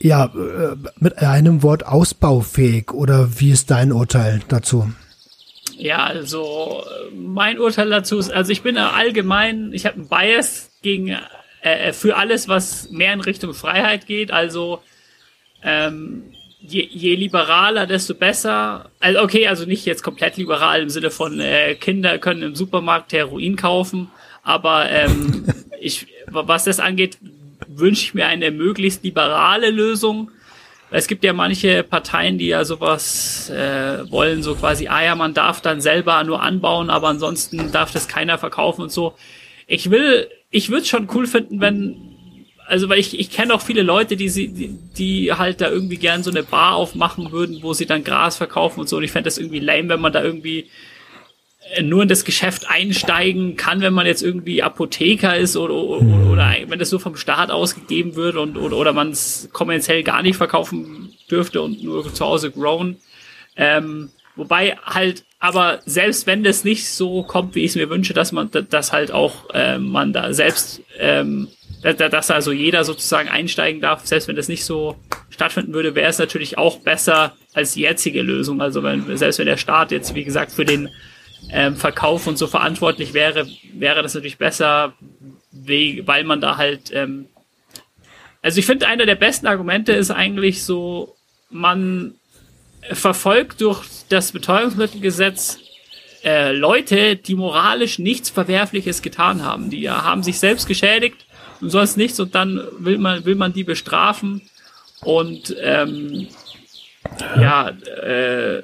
[0.00, 4.90] ja, äh, mit einem Wort ausbaufähig oder wie ist dein Urteil dazu?
[5.76, 11.08] Ja, also mein Urteil dazu ist, also ich bin allgemein, ich habe einen Bias gegen
[11.08, 11.18] äh,
[11.62, 14.30] äh, für alles, was mehr in Richtung Freiheit geht.
[14.32, 14.82] Also
[15.62, 16.24] ähm,
[16.60, 18.90] je, je liberaler, desto besser.
[19.00, 23.12] Also okay, also nicht jetzt komplett liberal im Sinne von äh, Kinder können im Supermarkt
[23.12, 24.10] Heroin kaufen,
[24.42, 25.46] aber ähm,
[25.80, 27.18] ich, was das angeht,
[27.68, 30.30] wünsche ich mir eine möglichst liberale Lösung.
[30.92, 35.34] Es gibt ja manche Parteien, die ja sowas äh, wollen, so quasi, ah ja, man
[35.34, 39.14] darf dann selber nur anbauen, aber ansonsten darf das keiner verkaufen und so.
[39.66, 41.96] Ich will ich würde es schon cool finden, wenn,
[42.66, 45.96] also weil ich, ich kenne auch viele Leute, die, sie, die, die halt da irgendwie
[45.96, 48.98] gern so eine Bar aufmachen würden, wo sie dann Gras verkaufen und so.
[48.98, 50.68] Und ich fände das irgendwie lame, wenn man da irgendwie
[51.82, 56.30] nur in das Geschäft einsteigen kann, wenn man jetzt irgendwie Apotheker ist oder, oder, mhm.
[56.30, 60.22] oder wenn das so vom Staat ausgegeben wird und oder, oder man es kommerziell gar
[60.22, 62.96] nicht verkaufen dürfte und nur zu Hause grown.
[63.56, 68.14] Ähm, wobei halt aber selbst wenn das nicht so kommt, wie ich es mir wünsche,
[68.14, 71.48] dass man das halt auch äh, man da selbst, ähm,
[71.82, 74.94] dass also jeder sozusagen einsteigen darf, selbst wenn das nicht so
[75.30, 78.60] stattfinden würde, wäre es natürlich auch besser als die jetzige Lösung.
[78.60, 80.90] Also wenn, selbst wenn der Staat jetzt, wie gesagt, für den
[81.50, 84.94] ähm, Verkauf und so verantwortlich wäre, wäre das natürlich besser,
[85.52, 87.26] weil man da halt, ähm,
[88.42, 91.16] also ich finde, einer der besten Argumente ist eigentlich so,
[91.50, 92.14] man
[92.90, 95.58] verfolgt durch das Betäubungsmittelgesetz
[96.24, 99.70] äh, Leute, die moralisch nichts Verwerfliches getan haben.
[99.70, 101.26] Die ja, haben sich selbst geschädigt
[101.60, 104.42] und sonst nichts und dann will man, will man die bestrafen
[105.02, 106.28] und ähm,
[107.40, 108.62] ja, äh,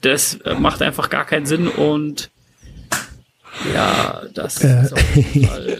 [0.00, 2.30] das macht einfach gar keinen Sinn und
[3.74, 4.82] ja, das äh.
[4.82, 5.78] ist auf jeden Fall äh,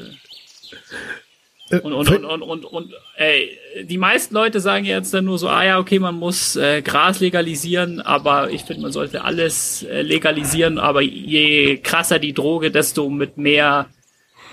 [1.83, 5.49] und, und, und, und, und, und ey, die meisten Leute sagen jetzt dann nur so,
[5.49, 10.03] ah ja, okay, man muss äh, Gras legalisieren, aber ich finde, man sollte alles äh,
[10.03, 13.87] legalisieren, aber je krasser die Droge, desto mit mehr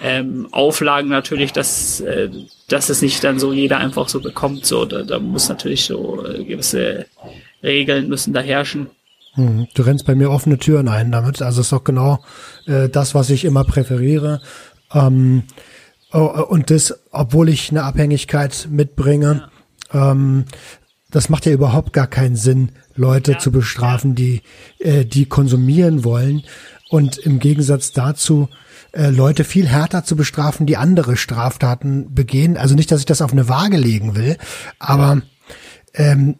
[0.03, 2.29] ähm, Auflagen natürlich, dass, äh,
[2.67, 4.65] dass es nicht dann so jeder einfach so bekommt.
[4.65, 7.05] So, da, da muss natürlich so äh, gewisse
[7.63, 8.89] Regeln müssen da herrschen.
[9.35, 11.41] Hm, du rennst bei mir offene Türen ein damit.
[11.41, 12.23] Also ist doch genau
[12.65, 14.41] äh, das, was ich immer präferiere.
[14.93, 15.43] Ähm,
[16.15, 19.49] Oh, oh, und das, obwohl ich eine Abhängigkeit mitbringe,
[19.93, 20.11] ja.
[20.11, 20.45] ähm,
[21.11, 24.41] das macht ja überhaupt gar keinen Sinn, Leute Ja, zu bestrafen, die,
[24.79, 26.43] äh, die konsumieren wollen
[26.89, 28.47] und im Gegensatz dazu
[28.93, 32.55] äh, Leute viel härter zu bestrafen, die andere Straftaten begehen.
[32.55, 34.37] Also nicht, dass ich das auf eine Waage legen will,
[34.79, 35.21] aber
[35.93, 36.35] ähm,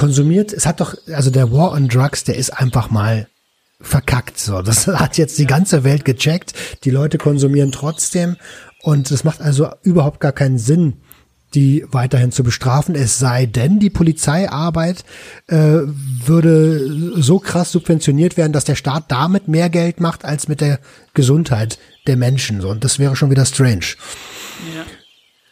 [0.00, 3.28] konsumiert, es hat doch, also der War on Drugs, der ist einfach mal
[3.82, 4.38] verkackt.
[4.38, 6.54] So, das hat jetzt die ganze Welt gecheckt.
[6.84, 8.36] Die Leute konsumieren trotzdem
[8.80, 11.02] und es macht also überhaupt gar keinen Sinn,
[11.52, 12.94] die weiterhin zu bestrafen.
[12.94, 15.04] Es sei denn, die Polizeiarbeit
[15.48, 20.62] äh, würde so krass subventioniert werden, dass der Staat damit mehr Geld macht als mit
[20.62, 20.80] der
[21.12, 22.62] Gesundheit der Menschen.
[22.62, 23.96] So, und das wäre schon wieder strange.
[24.74, 24.86] Ja.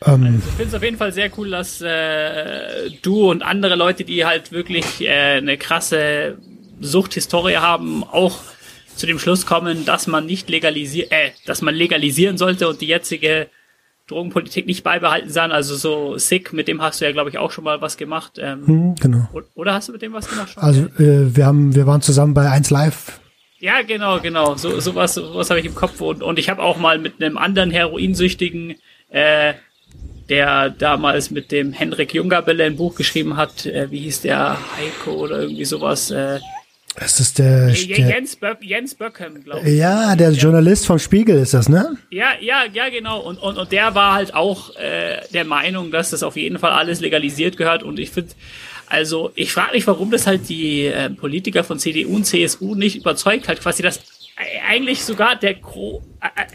[0.00, 4.04] Also ich finde es auf jeden Fall sehr cool, dass äh, du und andere Leute,
[4.04, 6.38] die halt wirklich äh, eine krasse
[6.80, 8.38] Suchthistorie haben, auch
[8.94, 12.86] zu dem Schluss kommen, dass man nicht legalisieren, äh, dass man legalisieren sollte und die
[12.86, 13.48] jetzige
[14.08, 15.52] Drogenpolitik nicht beibehalten soll.
[15.52, 18.38] Also so Sick, mit dem hast du ja, glaube ich, auch schon mal was gemacht.
[18.38, 19.28] Ähm, Hm, genau.
[19.54, 20.50] Oder hast du mit dem was gemacht?
[20.50, 20.62] Schon?
[20.62, 23.20] Also äh, wir haben, wir waren zusammen bei 1 Live.
[23.60, 24.54] Ja, genau, genau.
[24.54, 27.36] So sowas, sowas habe ich im Kopf und, und ich habe auch mal mit einem
[27.36, 28.76] anderen Heroinsüchtigen,
[29.10, 29.54] äh,
[30.28, 35.12] der damals mit dem Henrik Jungerbelle ein Buch geschrieben hat, äh, wie hieß der Heiko
[35.12, 36.10] oder irgendwie sowas.
[36.10, 36.38] Äh,
[36.96, 39.78] Es ist der, J- der Jens, Böck, Jens Böckham, glaube ich.
[39.78, 41.96] ja, der Journalist vom Spiegel ist das, ne?
[42.10, 43.20] Ja, ja, ja, genau.
[43.20, 46.72] Und, und, und der war halt auch äh, der Meinung, dass das auf jeden Fall
[46.72, 47.82] alles legalisiert gehört.
[47.82, 48.30] Und ich finde,
[48.88, 52.96] also ich frage mich, warum das halt die äh, Politiker von CDU und CSU nicht
[52.96, 54.00] überzeugt hat, quasi das äh,
[54.68, 56.02] eigentlich sogar der Gro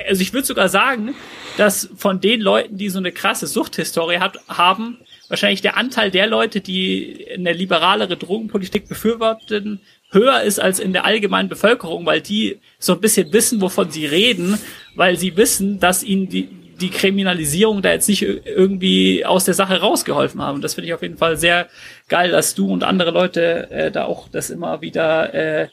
[0.07, 1.15] also ich würde sogar sagen,
[1.57, 4.97] dass von den Leuten, die so eine krasse Suchthistorie hat, haben,
[5.29, 9.79] wahrscheinlich der Anteil der Leute, die eine liberalere Drogenpolitik befürworten,
[10.11, 14.05] höher ist als in der allgemeinen Bevölkerung, weil die so ein bisschen wissen, wovon sie
[14.05, 14.59] reden,
[14.95, 19.53] weil sie wissen, dass ihnen die, die Kriminalisierung da jetzt nicht ir- irgendwie aus der
[19.53, 20.61] Sache rausgeholfen haben.
[20.61, 21.67] Das finde ich auf jeden Fall sehr
[22.09, 25.67] geil, dass du und andere Leute äh, da auch das immer wieder äh,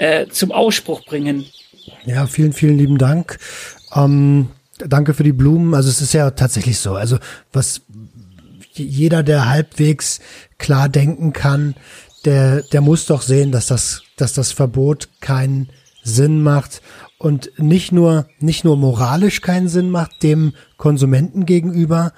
[0.00, 1.44] äh, zum Ausspruch bringen.
[2.06, 3.38] Ja, vielen, vielen lieben Dank.
[3.94, 5.74] Ähm, danke für die Blumen.
[5.74, 6.94] Also es ist ja tatsächlich so.
[6.94, 7.18] Also
[7.52, 7.82] was
[8.72, 10.20] jeder, der halbwegs
[10.58, 11.74] klar denken kann,
[12.24, 15.68] der, der muss doch sehen, dass das, dass das Verbot keinen
[16.02, 16.80] Sinn macht
[17.18, 22.12] und nicht nur, nicht nur moralisch keinen Sinn macht dem Konsumenten gegenüber,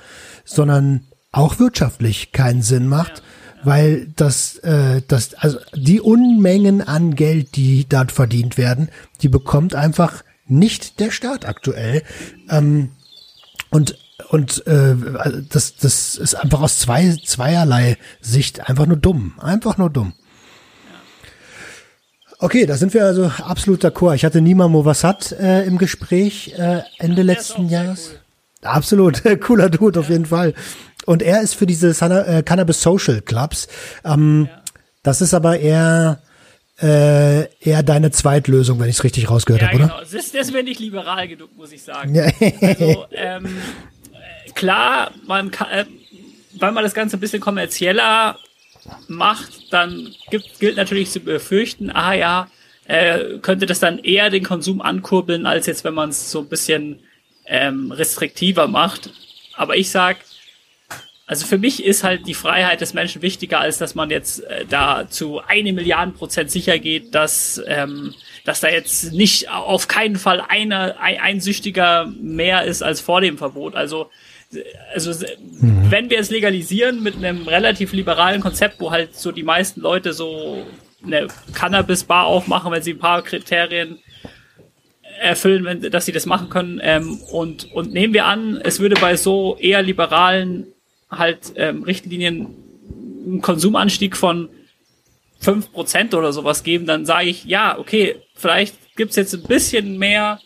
[0.44, 3.24] sondern auch wirtschaftlich keinen Sinn macht,
[3.64, 8.88] weil das, äh, das, also die Unmengen an Geld, die dort verdient werden,
[9.20, 12.02] die bekommt einfach nicht der Staat aktuell.
[12.48, 12.90] Ähm,
[13.70, 13.98] und
[14.28, 14.94] und äh,
[15.50, 19.34] das, das ist einfach aus zwei, zweierlei Sicht einfach nur dumm.
[19.38, 20.14] Einfach nur dumm.
[22.38, 24.14] Okay, da sind wir also absolut d'accord.
[24.14, 28.10] Ich hatte Nima Movassat äh, im Gespräch äh, Ende letzten auch sehr Jahres.
[28.62, 30.54] Absolut, cooler Dude auf jeden Fall.
[31.06, 33.68] Und er ist für diese Sana äh, Cannabis Social Clubs.
[34.04, 34.48] Ähm,
[35.02, 36.22] Das ist aber eher
[36.80, 39.86] äh, eher deine Zweitlösung, wenn ich es richtig rausgehört Ja, habe, oder?
[39.88, 40.00] genau.
[40.00, 42.14] Das ist, das mir nicht liberal genug, muss ich sagen.
[42.14, 42.24] Ja.
[42.60, 45.84] Also, ähm, äh, klar, man kann, äh,
[46.58, 48.38] weil man das Ganze ein bisschen kommerzieller
[49.08, 52.48] macht, dann gibt, gilt natürlich zu befürchten, ah ja,
[52.86, 56.48] äh, könnte das dann eher den Konsum ankurbeln, als jetzt, wenn man es so ein
[56.48, 57.00] bisschen
[57.46, 59.10] ähm, restriktiver macht.
[59.56, 60.16] Aber ich sag,
[61.26, 64.64] also für mich ist halt die Freiheit des Menschen wichtiger, als dass man jetzt äh,
[64.68, 70.16] da zu eine Milliarden Prozent sicher geht, dass, ähm, dass da jetzt nicht auf keinen
[70.16, 73.76] Fall eine, ein, ein Süchtiger mehr ist als vor dem Verbot.
[73.76, 74.10] Also,
[74.52, 75.90] äh, also Mhm.
[75.90, 80.12] wenn wir es legalisieren mit einem relativ liberalen Konzept, wo halt so die meisten Leute
[80.12, 80.66] so
[81.04, 84.00] eine Cannabis-Bar aufmachen, wenn sie ein paar Kriterien
[85.20, 86.80] erfüllen, wenn, dass sie das machen können.
[86.82, 90.71] Ähm, und, und nehmen wir an, es würde bei so eher liberalen
[91.12, 92.48] halt ähm, Richtlinien
[93.26, 94.48] einen Konsumanstieg von
[95.42, 100.40] 5% oder sowas geben, dann sage ich, ja, okay, vielleicht gibt's jetzt ein bisschen mehr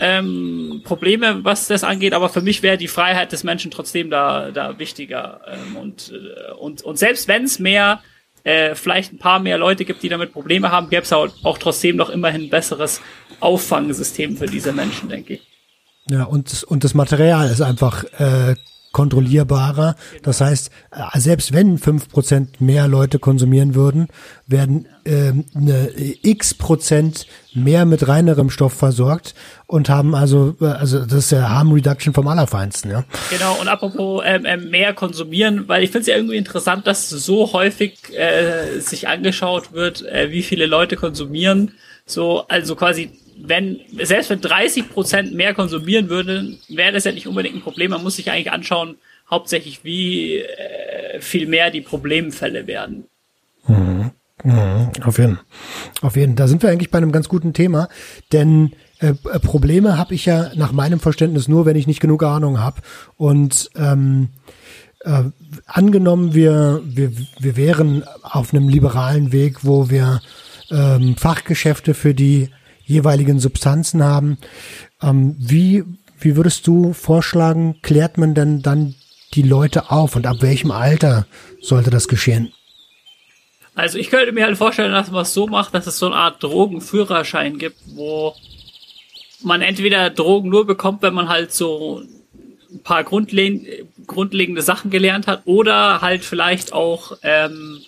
[0.00, 4.50] ähm, Probleme, was das angeht, aber für mich wäre die Freiheit des Menschen trotzdem da,
[4.50, 5.40] da wichtiger.
[5.46, 8.00] Ähm, und, äh, und, und selbst wenn es mehr,
[8.42, 11.58] äh, vielleicht ein paar mehr Leute gibt, die damit Probleme haben, gäbe es auch, auch
[11.58, 13.00] trotzdem noch immerhin ein besseres
[13.38, 15.42] Auffangsystem für diese Menschen, denke ich.
[16.10, 18.56] Ja, und, und das Material ist einfach äh,
[18.92, 19.96] kontrollierbarer.
[20.22, 24.08] Das heißt, äh, selbst wenn fünf Prozent mehr Leute konsumieren würden,
[24.46, 29.34] werden ähm, eine x Prozent mehr mit reinerem Stoff versorgt
[29.66, 33.04] und haben also, äh, also das ist ja Harm Reduction vom Allerfeinsten, ja.
[33.30, 37.08] Genau, und apropos ähm, ähm, mehr konsumieren, weil ich finde es ja irgendwie interessant, dass
[37.08, 41.72] so häufig äh, sich angeschaut wird, äh, wie viele Leute konsumieren.
[42.04, 47.26] So, also quasi, wenn, selbst wenn 30 Prozent mehr konsumieren würden, wäre das ja nicht
[47.26, 47.90] unbedingt ein Problem.
[47.90, 48.96] Man muss sich eigentlich anschauen,
[49.30, 53.04] hauptsächlich, wie äh, viel mehr die Problemfälle werden.
[53.66, 54.10] Mhm.
[54.44, 54.90] Mhm.
[55.04, 55.38] Auf jeden.
[56.00, 56.36] Auf jeden.
[56.36, 57.88] Da sind wir eigentlich bei einem ganz guten Thema,
[58.32, 62.58] denn äh, Probleme habe ich ja nach meinem Verständnis nur, wenn ich nicht genug Ahnung
[62.60, 62.80] habe.
[63.16, 64.30] Und ähm,
[65.00, 65.24] äh,
[65.66, 70.20] angenommen, wir, wir, wir wären auf einem liberalen Weg, wo wir
[70.70, 72.48] ähm, Fachgeschäfte für die
[72.84, 74.38] jeweiligen Substanzen haben.
[75.02, 75.84] Ähm, wie,
[76.18, 78.94] wie würdest du vorschlagen, klärt man denn dann
[79.34, 81.26] die Leute auf und ab welchem Alter
[81.60, 82.52] sollte das geschehen?
[83.74, 86.16] Also ich könnte mir halt vorstellen, dass man es so macht, dass es so eine
[86.16, 88.34] Art Drogenführerschein gibt, wo
[89.42, 92.02] man entweder Drogen nur bekommt, wenn man halt so
[92.70, 97.80] ein paar grundleg grundlegende Sachen gelernt hat, oder halt vielleicht auch, ähm,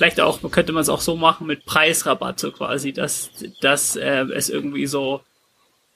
[0.00, 3.30] vielleicht auch könnte man es auch so machen mit Preisrabatt, so quasi, dass,
[3.60, 5.20] dass äh, es irgendwie so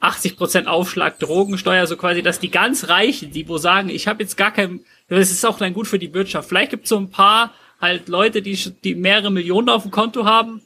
[0.03, 4.37] 80% Aufschlag Drogensteuer, so quasi, dass die ganz Reichen, die wo sagen, ich habe jetzt
[4.37, 6.51] gar kein, das ist auch dann gut für die Wirtschaft.
[6.51, 10.27] Vielleicht gibt es so ein paar halt Leute, die, die mehrere Millionen auf dem Konto
[10.27, 10.61] haben,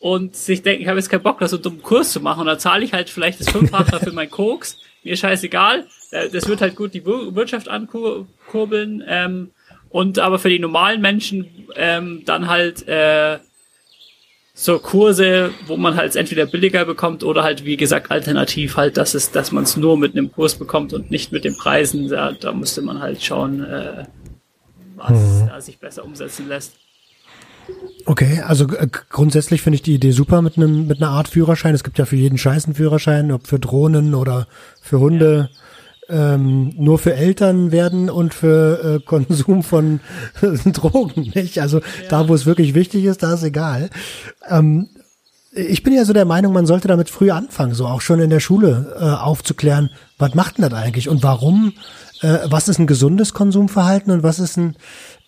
[0.00, 2.40] und sich denken, ich habe jetzt keinen Bock, das so einen dummen Kurs zu machen
[2.40, 4.78] und dann zahle ich halt vielleicht das Fünffache für mein Koks.
[5.04, 5.86] Mir scheißegal.
[6.10, 9.04] Äh, das wird halt gut die Wirtschaft ankurbeln.
[9.06, 9.50] Ähm,
[9.90, 13.38] und aber für die normalen Menschen ähm, dann halt äh,
[14.54, 19.14] so Kurse, wo man halt entweder billiger bekommt oder halt wie gesagt alternativ halt, dass
[19.14, 22.08] es, dass man es nur mit einem Kurs bekommt und nicht mit den Preisen.
[22.08, 24.04] Da, da müsste man halt schauen, äh,
[24.96, 25.48] was mhm.
[25.48, 26.74] da sich besser umsetzen lässt.
[28.04, 31.74] Okay, also äh, grundsätzlich finde ich die Idee super mit einem mit einer Art Führerschein.
[31.74, 34.46] Es gibt ja für jeden Scheiß einen Führerschein, ob für Drohnen oder
[34.82, 35.50] für Hunde.
[36.10, 40.00] Ähm, nur für Eltern werden und für äh, Konsum von
[40.40, 41.60] Drogen, nicht?
[41.60, 41.84] Also ja.
[42.08, 43.90] da, wo es wirklich wichtig ist, da ist egal.
[44.48, 44.88] Ähm,
[45.52, 48.30] ich bin ja so der Meinung, man sollte damit früh anfangen, so auch schon in
[48.30, 51.72] der Schule äh, aufzuklären, was macht denn das eigentlich und warum,
[52.22, 54.76] äh, was ist ein gesundes Konsumverhalten und was ist ein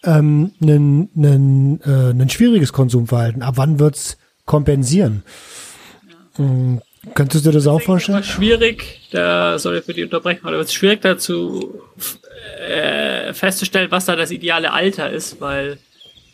[0.05, 3.43] ähm, ein, ein, äh, ein schwieriges Konsumverhalten.
[3.43, 5.23] Ab wann wird's kompensieren?
[6.39, 6.79] Ja.
[7.15, 8.23] Könntest du dir das auch vorstellen?
[8.23, 11.81] Schwierig, da soll ich für die unterbrechen, aber es ist schwierig dazu
[12.69, 15.79] äh, festzustellen, was da das ideale Alter ist, weil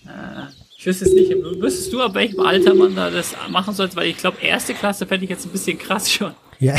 [0.04, 0.42] äh,
[0.76, 1.32] ich wüsste es nicht.
[1.60, 3.96] Wüsstest du, ab welchem Alter man da das machen sollte?
[3.96, 6.34] Weil ich glaube, erste Klasse fände ich jetzt ein bisschen krass schon.
[6.60, 6.74] Ja,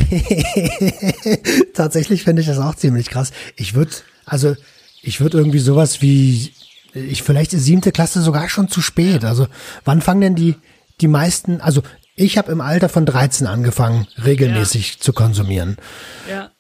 [1.74, 3.32] tatsächlich fände ich das auch ziemlich krass.
[3.56, 3.92] Ich würde,
[4.26, 4.56] also
[5.02, 6.52] ich würde irgendwie sowas wie
[6.94, 9.24] ich vielleicht ist siebte Klasse sogar schon zu spät.
[9.24, 9.48] Also
[9.86, 10.56] wann fangen denn die
[11.02, 11.62] die meisten?
[11.62, 11.82] Also
[12.20, 15.00] ich habe im Alter von 13 angefangen, regelmäßig ja.
[15.00, 15.78] zu konsumieren.
[16.30, 16.52] Ja.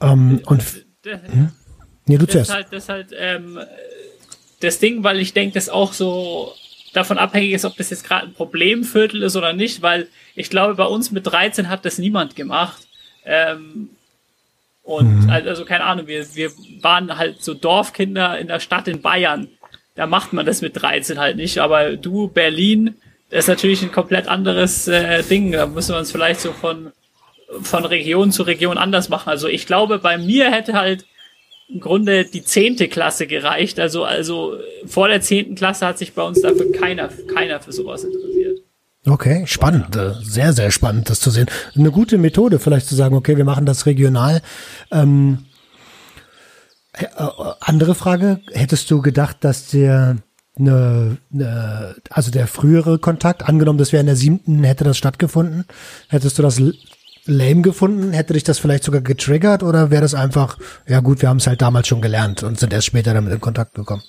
[0.00, 0.62] Ähm, und
[1.04, 1.52] hm?
[2.06, 2.54] nee, du das zuerst.
[2.54, 3.58] Halt, das halt ähm,
[4.60, 6.52] das Ding, weil ich denke, das auch so
[6.92, 10.74] davon abhängig ist, ob das jetzt gerade ein Problemviertel ist oder nicht, weil ich glaube,
[10.74, 12.86] bei uns mit 13 hat das niemand gemacht.
[13.24, 13.90] Ähm,
[14.82, 15.30] und mhm.
[15.30, 16.50] also keine Ahnung, wir, wir
[16.80, 19.48] waren halt so Dorfkinder in der Stadt in Bayern
[20.00, 21.58] da macht man das mit 13 halt nicht.
[21.58, 22.94] Aber du, Berlin,
[23.30, 25.52] das ist natürlich ein komplett anderes äh, Ding.
[25.52, 26.92] Da müssen wir uns vielleicht so von,
[27.62, 29.28] von Region zu Region anders machen.
[29.28, 31.06] Also ich glaube, bei mir hätte halt
[31.68, 33.78] im Grunde die zehnte Klasse gereicht.
[33.78, 38.02] Also, also vor der zehnten Klasse hat sich bei uns dafür keiner, keiner für sowas
[38.02, 38.58] interessiert.
[39.06, 41.46] Okay, spannend, äh, sehr, sehr spannend, das zu sehen.
[41.74, 44.42] Eine gute Methode, vielleicht zu sagen, okay, wir machen das regional.
[44.90, 45.46] Ähm,
[46.92, 47.06] äh,
[47.60, 50.16] andere Frage, hättest du gedacht, dass der
[50.58, 55.64] eine, eine, also der frühere Kontakt, angenommen, das wäre in der siebten, hätte das stattgefunden,
[56.08, 56.60] hättest du das
[57.26, 58.12] lame gefunden?
[58.12, 61.46] Hätte dich das vielleicht sogar getriggert oder wäre das einfach, ja gut, wir haben es
[61.46, 64.02] halt damals schon gelernt und sind erst später damit in Kontakt gekommen?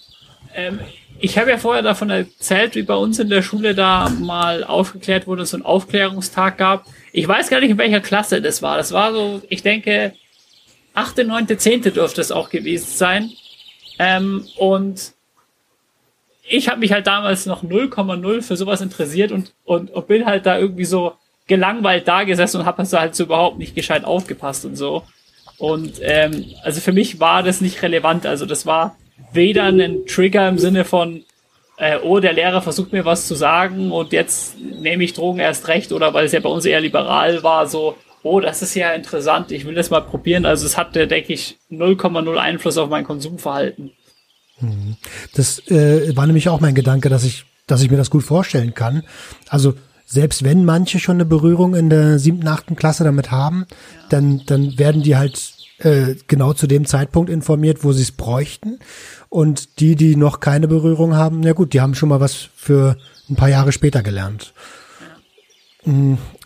[0.55, 0.79] Ähm,
[1.19, 5.27] ich habe ja vorher davon erzählt, wie bei uns in der Schule da mal aufgeklärt
[5.27, 6.85] wurde, es so einen Aufklärungstag gab.
[7.13, 8.77] Ich weiß gar nicht, in welcher Klasse das war.
[8.77, 10.13] Das war so, ich denke,
[10.93, 13.29] achte, neunte, zehnte dürfte es auch gewesen sein.
[13.99, 15.13] Ähm, und
[16.51, 20.45] ich habe mich halt damals noch 0,0 für sowas interessiert und, und, und bin halt
[20.45, 21.13] da irgendwie so
[21.47, 25.03] gelangweilt da gesessen und habe halt so überhaupt nicht gescheit aufgepasst und so.
[25.57, 28.25] Und ähm, also für mich war das nicht relevant.
[28.25, 28.95] Also das war
[29.31, 31.23] weder ein Trigger im Sinne von,
[31.77, 35.67] äh, oh, der Lehrer versucht mir was zu sagen und jetzt nehme ich Drogen erst
[35.67, 38.91] recht oder weil es ja bei uns eher liberal war, so, oh, das ist ja
[38.91, 40.45] interessant, ich will das mal probieren.
[40.45, 43.91] Also es hatte, denke ich, 0,0 Einfluss auf mein Konsumverhalten.
[45.35, 48.73] Das äh, war nämlich auch mein Gedanke, dass ich, dass ich mir das gut vorstellen
[48.73, 49.03] kann.
[49.49, 49.73] Also
[50.05, 53.75] selbst wenn manche schon eine Berührung in der siebten, achten Klasse damit haben, ja.
[54.09, 58.79] dann, dann werden die halt äh, genau zu dem Zeitpunkt informiert, wo sie es bräuchten.
[59.29, 62.97] Und die, die noch keine Berührung haben, na gut, die haben schon mal was für
[63.29, 64.53] ein paar Jahre später gelernt.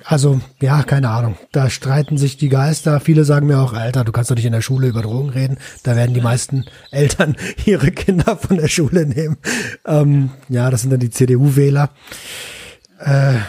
[0.05, 1.37] Also, ja, keine Ahnung.
[1.51, 3.01] Da streiten sich die Geister.
[3.01, 5.57] Viele sagen mir auch, Alter, du kannst doch nicht in der Schule über Drogen reden.
[5.83, 9.37] Da werden die meisten Eltern ihre Kinder von der Schule nehmen.
[9.85, 11.89] Ähm, ja, das sind dann die CDU-Wähler.
[12.99, 13.39] Äh,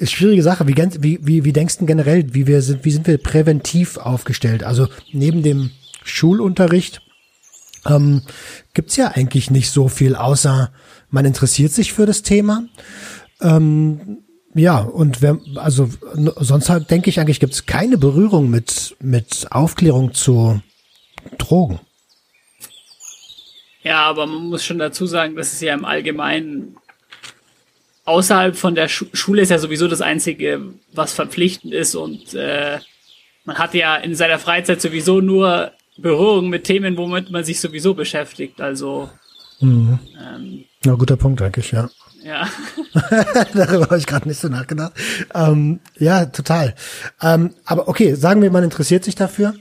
[0.00, 0.66] ist schwierige Sache.
[0.66, 4.64] Wie, wie, wie, wie denkst du generell, wie wir sind, wie sind wir präventiv aufgestellt?
[4.64, 5.70] Also neben dem
[6.02, 7.02] Schulunterricht
[7.86, 8.22] ähm,
[8.74, 10.70] gibt's ja eigentlich nicht so viel, außer
[11.10, 12.64] man interessiert sich für das Thema.
[13.40, 14.18] Ähm,
[14.54, 15.88] ja, und wer, also
[16.36, 20.60] sonst halt denke ich eigentlich, gibt's keine Berührung mit, mit Aufklärung zu
[21.38, 21.80] Drogen.
[23.82, 26.76] Ja, aber man muss schon dazu sagen, dass es ja im Allgemeinen
[28.04, 30.60] außerhalb von der Schu Schule ist ja sowieso das Einzige,
[30.92, 32.78] was verpflichtend ist und äh,
[33.44, 37.94] man hat ja in seiner Freizeit sowieso nur Berührung mit Themen, womit man sich sowieso
[37.94, 38.60] beschäftigt.
[38.60, 39.10] Also
[39.60, 39.98] mhm.
[40.18, 41.88] ähm, ja, guter Punkt eigentlich, ja.
[42.22, 42.48] Ja.
[43.54, 44.92] Darüber habe ich gerade nicht so nachgedacht.
[45.34, 46.74] Ähm, ja, total.
[47.22, 49.54] Ähm, aber okay, sagen wir, man interessiert sich dafür.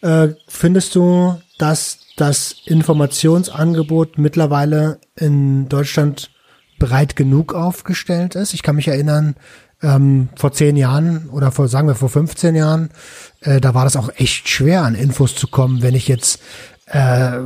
[0.00, 6.30] Äh, findest du, dass das Informationsangebot mittlerweile in Deutschland
[6.78, 8.54] breit genug aufgestellt ist?
[8.54, 9.34] Ich kann mich erinnern,
[9.82, 12.90] ähm, vor zehn Jahren oder vor, sagen wir, vor 15 Jahren,
[13.40, 16.40] äh, da war das auch echt schwer, an Infos zu kommen, wenn ich jetzt,
[16.86, 17.38] äh,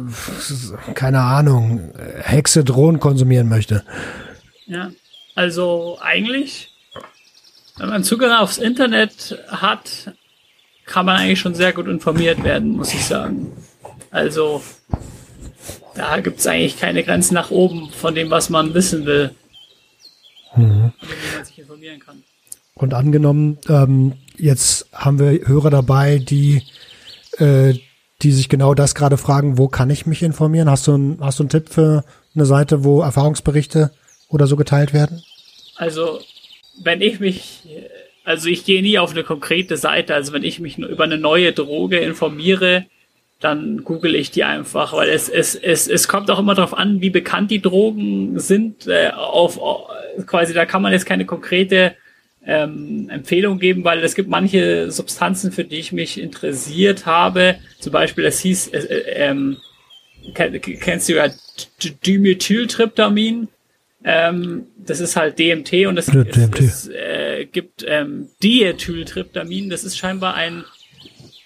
[0.94, 1.92] keine Ahnung,
[2.22, 3.84] Hexe Drohnen konsumieren möchte.
[4.66, 4.92] Ja,
[5.34, 6.72] also eigentlich,
[7.78, 10.12] wenn man Zugang aufs Internet hat,
[10.84, 13.52] kann man eigentlich schon sehr gut informiert werden, muss ich sagen.
[14.10, 14.62] Also,
[15.94, 19.34] da gibt's eigentlich keine Grenzen nach oben von dem, was man wissen will.
[20.54, 20.92] Mhm.
[21.00, 22.22] Wie man sich informieren kann.
[22.74, 26.62] Und angenommen, ähm, jetzt haben wir Hörer dabei, die,
[27.38, 27.74] äh,
[28.22, 30.70] die sich genau das gerade fragen, wo kann ich mich informieren?
[30.70, 32.04] Hast du, ein, hast du einen Tipp für
[32.34, 33.92] eine Seite, wo Erfahrungsberichte
[34.32, 35.22] oder so geteilt werden?
[35.76, 36.20] Also,
[36.82, 37.60] wenn ich mich,
[38.24, 41.52] also ich gehe nie auf eine konkrete Seite, also wenn ich mich über eine neue
[41.52, 42.86] Droge informiere,
[43.40, 47.00] dann google ich die einfach, weil es, es, es, es kommt auch immer darauf an,
[47.00, 48.86] wie bekannt die Drogen sind.
[48.86, 49.58] Äh, auf,
[50.26, 51.94] quasi, da kann man jetzt keine konkrete
[52.46, 57.56] ähm, Empfehlung geben, weil es gibt manche Substanzen, für die ich mich interessiert habe.
[57.78, 59.56] Zum Beispiel, es hieß, äh, äh, ähm,
[60.34, 61.28] kennst du ja
[62.06, 63.48] Dimethyltryptamin?
[64.04, 66.60] Ähm, das ist halt DMT und es, DMT.
[66.60, 69.70] es, es äh, gibt ähm, Diethyltryptamin.
[69.70, 70.64] Das ist scheinbar ein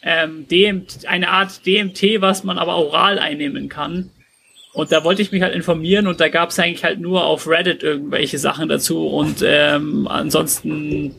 [0.02, 4.10] ähm, DMT, eine Art DMT, was man aber oral einnehmen kann.
[4.72, 7.48] Und da wollte ich mich halt informieren und da gab es eigentlich halt nur auf
[7.48, 11.14] Reddit irgendwelche Sachen dazu und ähm, ansonsten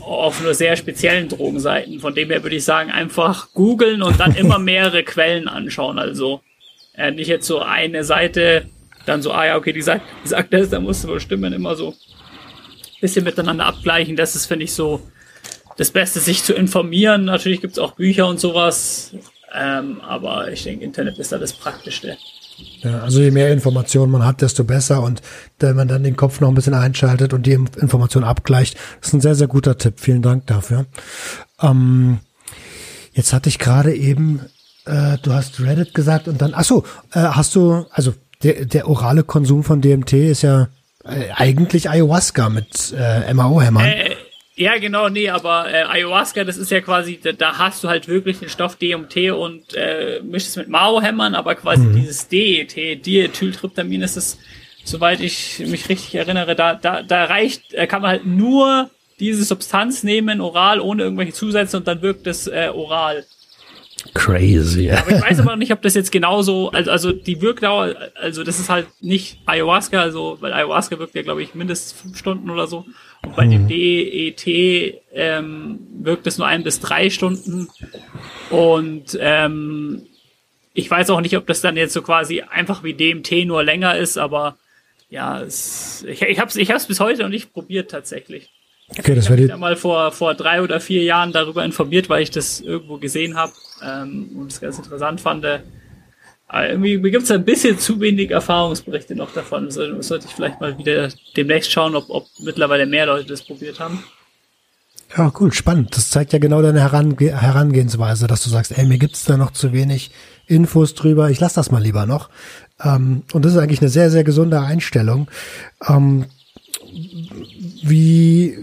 [0.00, 2.00] auf nur sehr speziellen Drogenseiten.
[2.00, 5.98] Von dem her würde ich sagen, einfach googeln und dann immer mehrere Quellen anschauen.
[5.98, 6.40] Also
[6.94, 8.66] äh, nicht jetzt so eine Seite
[9.06, 11.52] dann so, ah ja, okay, die sagt, die sagt das, da musst du wohl stimmen,
[11.52, 11.94] immer so
[13.02, 14.16] bisschen miteinander abgleichen.
[14.16, 15.02] Das ist, finde ich, so
[15.76, 17.26] das Beste, sich zu informieren.
[17.26, 19.14] Natürlich gibt's auch Bücher und sowas,
[19.54, 22.16] ähm, aber ich denke, Internet ist da das Praktischste.
[22.82, 25.02] Ja, also je mehr Informationen man hat, desto besser.
[25.02, 25.20] Und
[25.58, 29.20] wenn man dann den Kopf noch ein bisschen einschaltet und die Information abgleicht, ist ein
[29.20, 29.94] sehr, sehr guter Tipp.
[29.98, 30.86] Vielen Dank dafür.
[31.60, 32.20] Ähm,
[33.12, 34.40] jetzt hatte ich gerade eben,
[34.84, 38.88] äh, du hast Reddit gesagt und dann, ach so, äh, hast du, also der, der
[38.88, 40.68] orale Konsum von DMT ist ja
[41.04, 43.84] äh, eigentlich Ayahuasca mit äh, MAO-Hämmern.
[43.84, 44.16] Äh,
[44.54, 48.06] ja, genau, nee, aber äh, Ayahuasca, das ist ja quasi, da, da hast du halt
[48.06, 51.96] wirklich den Stoff DMT und äh, mischst es mit Mao-Hämmern, aber quasi mhm.
[51.96, 52.74] dieses DET,
[53.06, 54.38] Diethyltryptamin ist es,
[54.84, 59.44] soweit ich mich richtig erinnere, da, da, da reicht, äh, kann man halt nur diese
[59.44, 63.24] Substanz nehmen, oral, ohne irgendwelche Zusätze und dann wirkt es äh, oral.
[64.14, 64.90] Crazy.
[64.90, 68.58] Aber ich weiß aber nicht, ob das jetzt genauso, also, also die Wirkdauer, also das
[68.58, 72.66] ist halt nicht Ayahuasca, also, weil Ayahuasca wirkt ja, glaube ich, mindestens fünf Stunden oder
[72.66, 72.84] so.
[73.24, 77.68] Und bei dem DET ähm, wirkt es nur ein bis drei Stunden.
[78.50, 80.02] Und ähm,
[80.74, 83.96] ich weiß auch nicht, ob das dann jetzt so quasi einfach wie DMT nur länger
[83.96, 84.56] ist, aber
[85.10, 88.50] ja, es, ich, ich habe es ich hab's bis heute noch nicht probiert tatsächlich.
[88.98, 92.08] Okay, das ich habe mich ja mal vor, vor drei oder vier Jahren darüber informiert,
[92.08, 93.52] weil ich das irgendwo gesehen habe
[93.84, 95.44] ähm, und es ganz interessant fand.
[95.44, 99.70] Aber irgendwie mir gibt es ein bisschen zu wenig Erfahrungsberichte noch davon.
[99.70, 103.80] So, sollte ich vielleicht mal wieder demnächst schauen, ob, ob mittlerweile mehr Leute das probiert
[103.80, 104.04] haben.
[105.16, 105.94] Ja, cool, spannend.
[105.96, 109.50] Das zeigt ja genau deine Herange Herangehensweise, dass du sagst, ey, mir gibt's da noch
[109.50, 110.10] zu wenig
[110.46, 112.30] Infos drüber, ich lass das mal lieber noch.
[112.82, 115.28] Ähm, und das ist eigentlich eine sehr, sehr gesunde Einstellung.
[115.86, 116.26] Ähm,
[117.82, 118.58] wie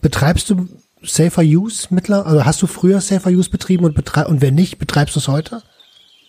[0.00, 0.68] betreibst du
[1.02, 2.26] Safer Use mittler?
[2.26, 5.28] Also hast du früher Safer Use betrieben und betreib und wenn nicht, betreibst du es
[5.28, 5.62] heute?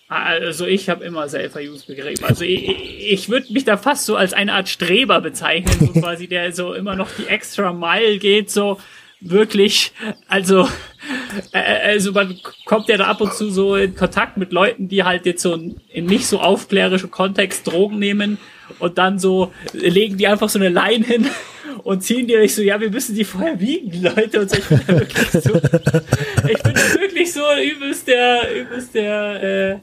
[0.09, 2.26] Also ich habe immer Self-Use begriffen.
[2.26, 2.67] Also ich,
[3.11, 6.74] ich würde mich da fast so als eine Art Streber bezeichnen, so quasi, der so
[6.74, 8.80] immer noch die extra Mile geht, so
[9.22, 9.91] wirklich,
[10.28, 10.67] also,
[11.51, 15.03] äh, also man kommt ja da ab und zu so in Kontakt mit Leuten, die
[15.03, 15.53] halt jetzt so
[15.89, 18.38] in nicht so aufklärischen Kontext Drogen nehmen
[18.80, 21.30] und dann so legen die einfach so eine Line hin
[21.84, 24.41] und ziehen die euch so, ja, wir müssen die vorher wiegen, Leute.
[24.41, 25.51] Und so, ich bin da wirklich so,
[26.47, 29.80] ich bin da wirklich so übelst der, übelst der, äh,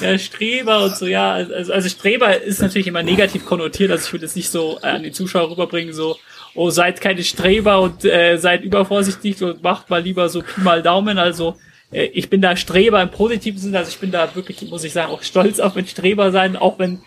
[0.00, 1.32] der Streber und so, ja.
[1.32, 4.86] Also, also Streber ist natürlich immer negativ konnotiert, also ich würde es nicht so äh,
[4.86, 6.16] an die Zuschauer rüberbringen, so,
[6.54, 10.82] oh, seid keine Streber und äh, seid übervorsichtig und macht mal lieber so Pi mal
[10.82, 11.56] Daumen, also
[11.92, 14.92] äh, ich bin da Streber im positiven Sinne, also ich bin da wirklich, muss ich
[14.92, 17.00] sagen, auch stolz auf mein Streber sein, auch wenn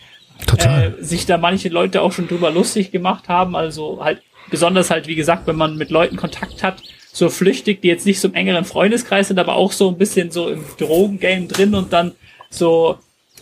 [0.57, 5.07] äh, sich da manche Leute auch schon drüber lustig gemacht haben, also halt besonders halt,
[5.07, 6.81] wie gesagt, wenn man mit Leuten Kontakt hat,
[7.11, 10.31] so flüchtig, die jetzt nicht so im engeren Freundeskreis sind, aber auch so ein bisschen
[10.31, 12.13] so im Drogengame drin und dann
[12.49, 12.97] so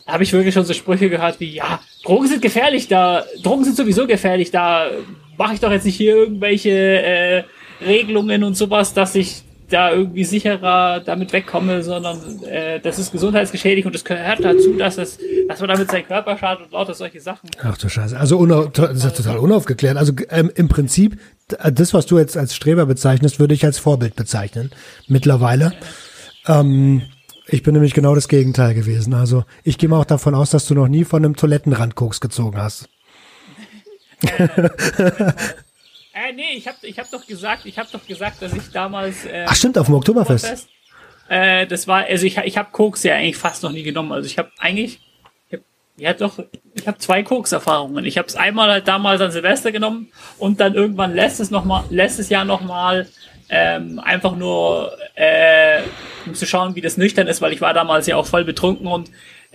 [0.07, 3.77] habe ich wirklich schon so Sprüche gehört wie, ja, Drogen sind gefährlich, da, Drogen sind
[3.77, 4.89] sowieso gefährlich, da
[5.41, 7.43] mache ich doch jetzt nicht hier irgendwelche äh,
[7.83, 13.87] Regelungen und sowas, dass ich da irgendwie sicherer damit wegkomme, sondern äh, das ist gesundheitsgeschädigt
[13.87, 15.17] und es gehört dazu, dass es,
[15.47, 17.49] dass man damit seinen Körper schadet und lauter solche Sachen.
[17.63, 18.19] Ach du Scheiße.
[18.19, 19.97] Also das ist total unaufgeklärt.
[19.97, 24.15] Also ähm, im Prinzip, das, was du jetzt als Streber bezeichnest, würde ich als Vorbild
[24.15, 24.69] bezeichnen.
[25.07, 25.73] Mittlerweile.
[26.47, 27.01] Ähm,
[27.47, 29.15] ich bin nämlich genau das Gegenteil gewesen.
[29.15, 32.21] Also ich gehe mal auch davon aus, dass du noch nie von einem Toilettenrand Koks
[32.21, 32.90] gezogen hast.
[36.13, 39.25] Äh, nee, ich hab, ich hab doch gesagt, ich hab doch gesagt, dass ich damals.
[39.25, 40.67] Äh, Ach stimmt, auf dem Oktoberfest.
[41.29, 44.11] Äh, das war, also ich, ich habe Koks ja eigentlich fast noch nie genommen.
[44.11, 44.99] Also ich habe eigentlich,
[45.47, 45.61] ich hab,
[45.95, 46.39] ja doch,
[46.73, 48.03] ich habe zwei Koks-Erfahrungen.
[48.03, 51.85] Ich habe es einmal halt damals an Silvester genommen und dann irgendwann letztes noch mal,
[51.89, 53.07] letztes Jahr noch mal
[53.47, 55.81] ähm, einfach nur äh,
[56.25, 58.87] um zu schauen, wie das nüchtern ist, weil ich war damals ja auch voll betrunken
[58.87, 59.09] und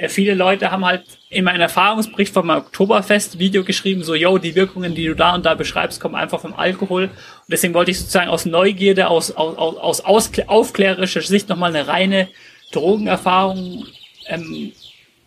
[0.08, 5.06] viele Leute haben halt in meinem Erfahrungsbericht vom Oktoberfest-Video geschrieben, so, yo, die Wirkungen, die
[5.06, 7.04] du da und da beschreibst, kommen einfach vom Alkohol.
[7.04, 7.10] Und
[7.48, 12.28] deswegen wollte ich sozusagen aus Neugierde, aus, aus, aus, aus aufklärerischer Sicht nochmal eine reine
[12.72, 13.86] Drogenerfahrung
[14.26, 14.72] ähm,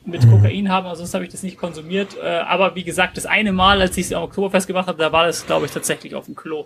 [0.06, 0.32] mit mhm.
[0.32, 2.16] Kokain haben, also sonst habe ich das nicht konsumiert.
[2.22, 5.12] Äh, aber wie gesagt, das eine Mal, als ich es am Oktoberfest gemacht habe, da
[5.12, 6.66] war das, glaube ich, tatsächlich auf dem Klo.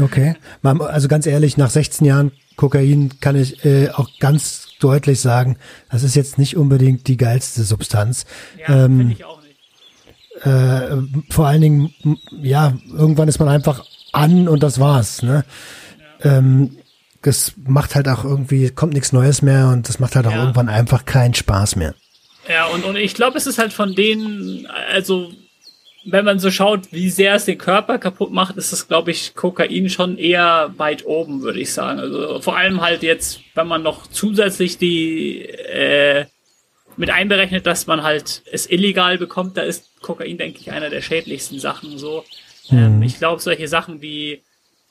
[0.00, 0.34] Okay.
[0.62, 5.58] Also ganz ehrlich, nach 16 Jahren Kokain kann ich äh, auch ganz deutlich sagen,
[5.90, 8.24] das ist jetzt nicht unbedingt die geilste Substanz.
[8.58, 10.46] Ja, ähm, ich auch nicht.
[10.46, 10.96] Äh,
[11.30, 11.94] vor allen Dingen,
[12.42, 15.22] ja, irgendwann ist man einfach an und das war's.
[15.22, 15.44] Ne?
[16.22, 16.38] Ja.
[16.38, 16.76] Ähm,
[17.22, 20.40] das macht halt auch irgendwie, kommt nichts Neues mehr und das macht halt auch ja.
[20.40, 21.94] irgendwann einfach keinen Spaß mehr.
[22.48, 25.32] Ja, und, und ich glaube, es ist halt von denen, also
[26.06, 29.34] wenn man so schaut, wie sehr es den Körper kaputt macht, ist das, glaube ich,
[29.34, 31.98] Kokain schon eher weit oben, würde ich sagen.
[31.98, 36.26] Also vor allem halt jetzt, wenn man noch zusätzlich die äh,
[36.96, 41.02] mit einberechnet, dass man halt es illegal bekommt, da ist Kokain, denke ich, einer der
[41.02, 41.98] schädlichsten Sachen.
[41.98, 42.24] So,
[42.70, 43.02] ähm, mhm.
[43.02, 44.42] ich glaube, solche Sachen wie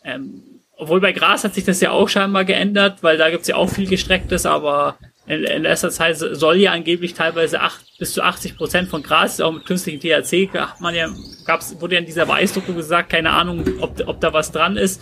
[0.03, 0.43] ähm,
[0.77, 3.69] obwohl bei Gras hat sich das ja auch scheinbar geändert, weil da gibt's ja auch
[3.69, 8.57] viel Gestrecktes, aber in, in letzter Zeit soll ja angeblich teilweise acht, bis zu 80
[8.57, 10.49] Prozent von Gras, auch mit künstlichem THC,
[10.79, 11.09] man ja,
[11.45, 15.01] gab's, wurde ja in dieser Weißdruckung gesagt, keine Ahnung, ob, ob da was dran ist.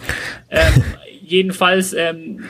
[0.50, 0.84] Ähm,
[1.22, 2.46] jedenfalls, ähm,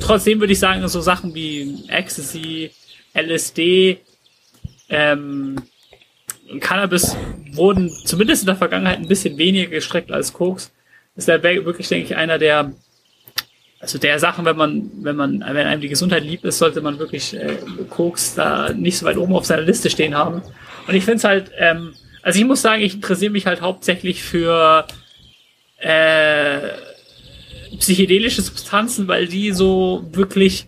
[0.00, 2.70] trotzdem würde ich sagen, so Sachen wie Ecstasy,
[3.14, 3.98] LSD,
[4.88, 5.56] ähm,
[6.60, 7.16] Cannabis
[7.52, 10.72] wurden zumindest in der Vergangenheit ein bisschen weniger gestreckt als Koks.
[11.16, 12.72] Ist ja wirklich, denke ich, einer der
[13.80, 16.98] also der Sachen, wenn man, wenn man, wenn einem die Gesundheit lieb ist, sollte man
[16.98, 17.58] wirklich äh,
[17.88, 20.42] Koks da nicht so weit oben auf seiner Liste stehen haben.
[20.86, 24.22] Und ich finde es halt, ähm, also ich muss sagen, ich interessiere mich halt hauptsächlich
[24.22, 24.84] für
[25.78, 26.58] äh,
[27.78, 30.66] psychedelische Substanzen, weil die so wirklich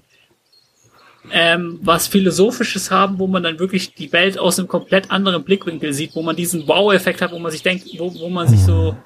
[1.32, 5.92] ähm, was Philosophisches haben, wo man dann wirklich die Welt aus einem komplett anderen Blickwinkel
[5.92, 8.96] sieht, wo man diesen Wow-Effekt hat, wo man sich denkt, wo, wo man sich so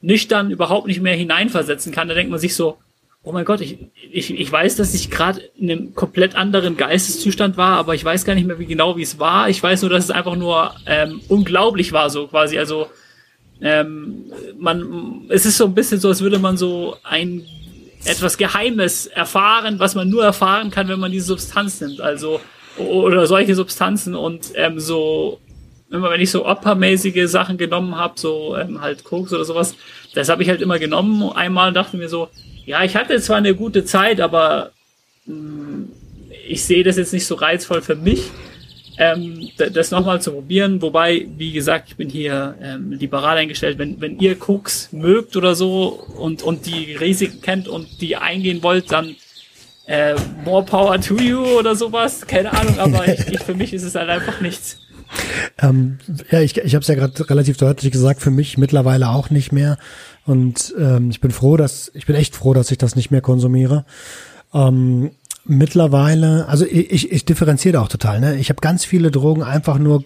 [0.00, 2.08] nüchtern überhaupt nicht mehr hineinversetzen kann.
[2.08, 2.78] Da denkt man sich so,
[3.26, 3.78] oh mein Gott, ich,
[4.12, 8.24] ich, ich weiß, dass ich gerade in einem komplett anderen Geisteszustand war, aber ich weiß
[8.24, 9.48] gar nicht mehr wie genau, wie es war.
[9.48, 12.56] Ich weiß nur, dass es einfach nur ähm, unglaublich war, so quasi.
[12.56, 12.86] Also
[13.60, 17.44] ähm, man, es ist so ein bisschen so, als würde man so ein
[18.04, 22.00] etwas Geheimes erfahren, was man nur erfahren kann, wenn man diese Substanz nimmt.
[22.00, 22.40] Also
[22.78, 25.40] oder solche Substanzen und ähm, so
[25.90, 29.74] immer wenn ich so oppermäßige Sachen genommen habe, so ähm, halt Koks oder sowas,
[30.14, 31.28] das habe ich halt immer genommen.
[31.32, 32.28] Einmal dachte mir so,
[32.66, 34.72] ja, ich hatte zwar eine gute Zeit, aber
[35.24, 35.88] mh, mm,
[36.48, 38.30] ich sehe das jetzt nicht so reizvoll für mich,
[38.98, 40.80] ähm, das nochmal zu probieren.
[40.80, 43.78] Wobei, wie gesagt, ich bin hier ähm, liberal eingestellt.
[43.78, 48.62] Wenn, wenn ihr Cooks mögt oder so und, und die Risiken kennt und die eingehen
[48.62, 49.16] wollt, dann
[49.86, 50.14] äh,
[50.44, 52.26] more power to you oder sowas.
[52.26, 54.78] Keine Ahnung, aber ich, ich, für mich ist es halt einfach nichts.
[55.58, 55.98] Ähm,
[56.30, 59.52] ja, ich, ich habe es ja gerade relativ deutlich gesagt, für mich mittlerweile auch nicht
[59.52, 59.78] mehr.
[60.26, 63.20] Und ähm, ich bin froh, dass ich bin echt froh, dass ich das nicht mehr
[63.20, 63.84] konsumiere.
[64.52, 65.12] Ähm,
[65.44, 68.20] mittlerweile, also ich, ich, ich differenziere auch total.
[68.20, 68.36] Ne?
[68.36, 70.02] Ich habe ganz viele Drogen einfach nur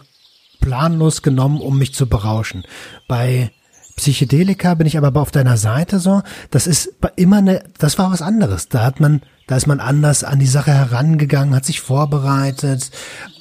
[0.60, 2.64] planlos genommen, um mich zu berauschen.
[3.08, 3.50] Bei
[3.96, 6.22] Psychedelika bin ich aber auf deiner Seite so.
[6.50, 8.68] Das ist immer eine, das war was anderes.
[8.68, 12.90] Da hat man, da ist man anders an die Sache herangegangen, hat sich vorbereitet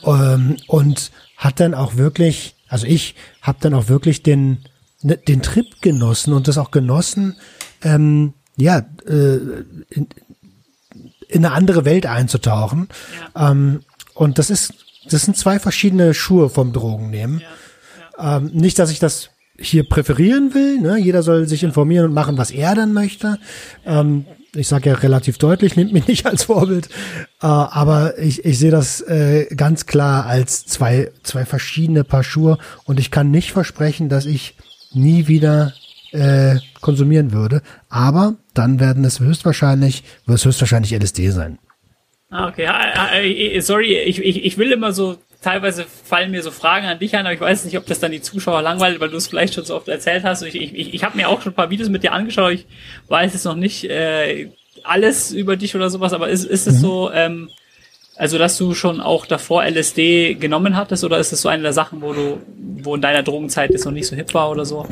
[0.05, 4.59] ähm, und hat dann auch wirklich, also ich habe dann auch wirklich den
[5.01, 7.37] den Trip genossen und das auch genossen,
[7.83, 9.37] ähm, ja, äh,
[9.89, 10.07] in,
[11.27, 12.89] in eine andere Welt einzutauchen.
[13.35, 13.51] Ja.
[13.51, 13.81] Ähm,
[14.13, 14.73] und das ist,
[15.09, 17.39] das sind zwei verschiedene Schuhe vom Drogennehmen.
[17.39, 17.47] Ja.
[18.17, 18.37] Ja.
[18.37, 20.79] Ähm, nicht, dass ich das hier präferieren will.
[20.79, 20.97] Ne?
[20.99, 23.39] Jeder soll sich informieren und machen, was er dann möchte.
[23.85, 24.25] Ähm,
[24.55, 26.87] ich sage ja relativ deutlich, nimmt mich nicht als Vorbild,
[27.41, 32.57] äh, aber ich, ich sehe das äh, ganz klar als zwei, zwei verschiedene Paar Schuhe
[32.85, 34.55] und ich kann nicht versprechen, dass ich
[34.91, 35.73] nie wieder
[36.11, 37.61] äh, konsumieren würde.
[37.89, 41.59] Aber dann werden es höchstwahrscheinlich, wird es höchstwahrscheinlich LSD sein.
[42.29, 43.59] Ah, okay.
[43.61, 47.25] Sorry, ich, ich, ich will immer so, teilweise fallen mir so Fragen an dich an,
[47.25, 49.65] aber ich weiß nicht, ob das dann die Zuschauer langweilt, weil du es vielleicht schon
[49.65, 50.43] so oft erzählt hast.
[50.43, 52.67] Ich, ich, ich habe mir auch schon ein paar Videos mit dir angeschaut, ich
[53.07, 54.51] weiß jetzt noch nicht äh,
[54.83, 56.79] alles über dich oder sowas, aber ist, ist es mhm.
[56.79, 57.49] so, ähm,
[58.19, 61.71] also, dass du schon auch davor LSD genommen hattest oder ist es so eine der
[61.71, 62.37] Sachen, wo du,
[62.83, 64.85] wo in deiner Drogenzeit es noch nicht so hip war oder so?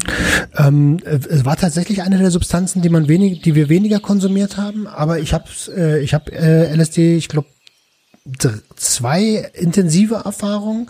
[0.58, 4.88] Ähm, es war tatsächlich eine der Substanzen, die man wenig, die wir weniger konsumiert haben,
[4.88, 5.44] aber ich habe
[5.76, 7.50] äh, ich habe äh, LSD, ich glaube
[8.76, 10.90] zwei intensive Erfahrungen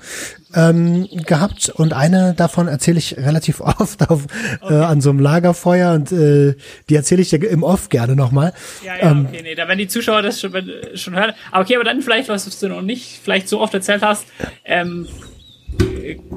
[0.54, 4.74] ähm, gehabt und eine davon erzähle ich relativ oft auf, äh, okay.
[4.74, 6.56] äh, an so einem Lagerfeuer und äh,
[6.90, 8.54] die erzähle ich dir im Off gerne nochmal.
[8.84, 10.52] Ja, ja, ähm, okay, nee, da werden die Zuschauer das schon,
[10.96, 11.34] schon hören.
[11.52, 14.26] Aber okay, aber dann vielleicht, was du noch nicht vielleicht so oft erzählt hast,
[14.66, 15.08] ähm,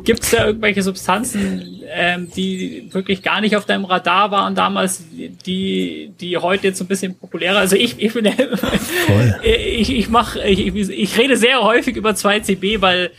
[0.05, 5.05] Gibt es da irgendwelche Substanzen, ähm, die wirklich gar nicht auf deinem Radar waren damals,
[5.13, 7.59] die, die heute jetzt so ein bisschen populärer?
[7.59, 8.27] Also ich, ich bin,
[9.43, 13.11] ich, ich mach, ich, ich rede sehr häufig über 2CB, weil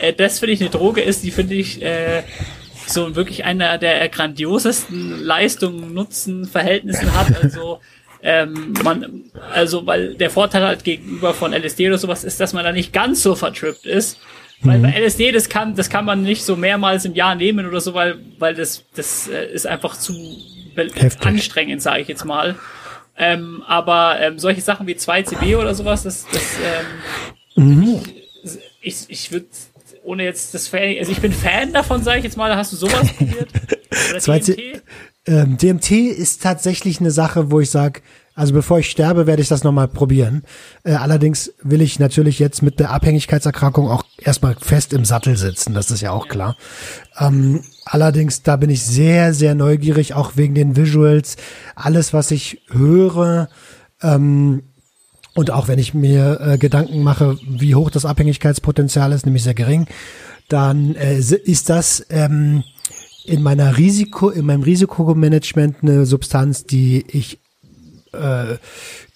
[0.00, 2.24] äh, das finde ich eine Droge ist, die finde ich äh,
[2.86, 7.42] so wirklich einer der grandiosesten Leistungen, Nutzen, Verhältnissen hat.
[7.42, 7.80] Also
[8.22, 12.64] ähm, man, also weil der Vorteil halt gegenüber von LSD oder sowas ist, dass man
[12.64, 14.18] da nicht ganz so vertrippt ist.
[14.62, 14.82] Weil mhm.
[14.82, 17.94] bei LSD, das kann, das kann man nicht so mehrmals im Jahr nehmen oder so,
[17.94, 20.14] weil, weil das, das äh, ist einfach zu
[20.76, 21.26] Heftig.
[21.26, 22.56] anstrengend, sage ich jetzt mal.
[23.16, 26.42] Ähm, aber ähm, solche Sachen wie 2CB oder sowas, das, das
[27.56, 28.00] ähm, mhm.
[28.80, 29.46] ich, ich würde
[30.04, 32.76] ohne jetzt das Fan, also ich bin Fan davon, sage ich jetzt mal, hast du
[32.76, 33.48] sowas probiert?
[34.26, 34.82] Oder DMT?
[35.26, 38.00] Ähm, DMT ist tatsächlich eine Sache, wo ich sage,
[38.34, 40.42] also bevor ich sterbe, werde ich das nochmal probieren.
[40.84, 45.74] Äh, allerdings will ich natürlich jetzt mit der Abhängigkeitserkrankung auch erstmal fest im Sattel sitzen,
[45.74, 46.56] das ist ja auch klar.
[47.18, 51.36] Ähm, allerdings, da bin ich sehr, sehr neugierig, auch wegen den Visuals.
[51.74, 53.48] Alles, was ich höre,
[54.02, 54.62] ähm,
[55.34, 59.54] und auch wenn ich mir äh, Gedanken mache, wie hoch das Abhängigkeitspotenzial ist, nämlich sehr
[59.54, 59.86] gering,
[60.48, 62.64] dann äh, ist das ähm,
[63.24, 67.38] in meiner Risiko, in meinem Risikomanagement eine Substanz, die ich
[68.12, 68.58] äh,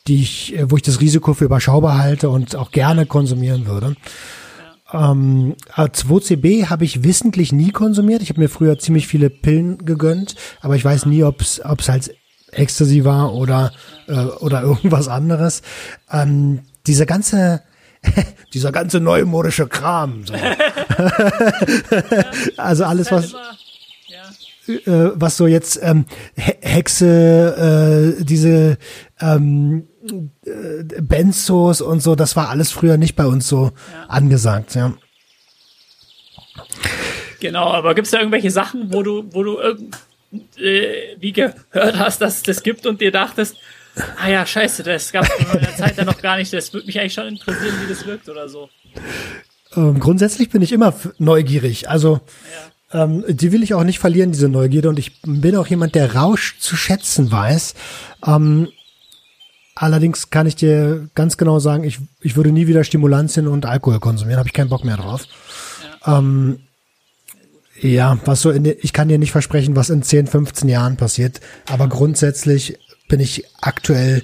[0.07, 3.97] die ich, äh, wo ich das Risiko für überschaubar halte und auch gerne konsumieren würde.
[4.93, 8.23] Ähm, 2CB habe ich wissentlich nie konsumiert.
[8.23, 12.15] Ich habe mir früher ziemlich viele Pillen gegönnt, aber ich weiß nie, ob es halt
[12.53, 13.73] Ecstasy war oder
[14.07, 15.63] äh, oder irgendwas anderes.
[16.11, 17.63] Ähm, diese ganze
[18.55, 20.25] dieser ganze neumodische Kram.
[20.25, 20.35] So.
[22.57, 23.35] also alles was
[24.69, 26.07] äh, was so jetzt ähm,
[26.37, 28.79] Hexe, äh, diese
[29.21, 29.89] ähm,
[30.45, 34.07] äh, Benzos und so, das war alles früher nicht bei uns so ja.
[34.09, 34.95] angesagt, ja.
[37.41, 42.21] Genau, aber gibt es da irgendwelche Sachen, wo du, wo du äh, wie gehört hast,
[42.21, 43.57] dass es das gibt und dir dachtest,
[44.19, 46.87] ah ja, scheiße, das gab es in meiner Zeit ja noch gar nicht, das würde
[46.87, 48.69] mich eigentlich schon interessieren, wie das wirkt oder so.
[49.75, 51.89] Ähm, grundsätzlich bin ich immer neugierig.
[51.89, 52.73] Also ja.
[52.97, 54.89] Ähm, die will ich auch nicht verlieren, diese Neugierde.
[54.89, 57.75] Und ich bin auch jemand, der Rausch zu schätzen weiß.
[58.27, 58.69] Ähm,
[59.75, 64.01] allerdings kann ich dir ganz genau sagen, ich, ich würde nie wieder Stimulantien und Alkohol
[64.01, 64.39] konsumieren.
[64.39, 65.25] Habe ich keinen Bock mehr drauf.
[66.07, 66.19] Ja.
[66.19, 66.61] Ähm,
[67.83, 71.41] ja, was so in, ich kann dir nicht versprechen, was in 10, 15 Jahren passiert.
[71.69, 72.79] Aber grundsätzlich
[73.09, 74.23] bin ich aktuell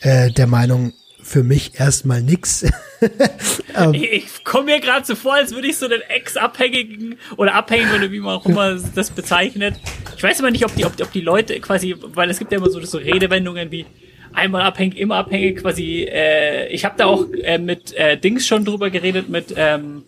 [0.00, 0.92] äh, der Meinung,
[1.24, 2.62] für mich erstmal nix.
[3.76, 7.54] ähm, ich, ich komme mir gerade so vor, als würde ich so den Ex-Abhängigen oder
[7.54, 9.76] Abhängigen oder wie man auch immer das bezeichnet.
[10.16, 12.58] Ich weiß immer nicht, ob die, ob, ob die Leute quasi, weil es gibt ja
[12.58, 13.86] immer so, so Redewendungen wie,
[14.34, 18.64] einmal abhängig, immer abhängig, quasi, äh, ich habe da auch äh, mit äh, Dings schon
[18.64, 20.04] drüber geredet, mit ähm,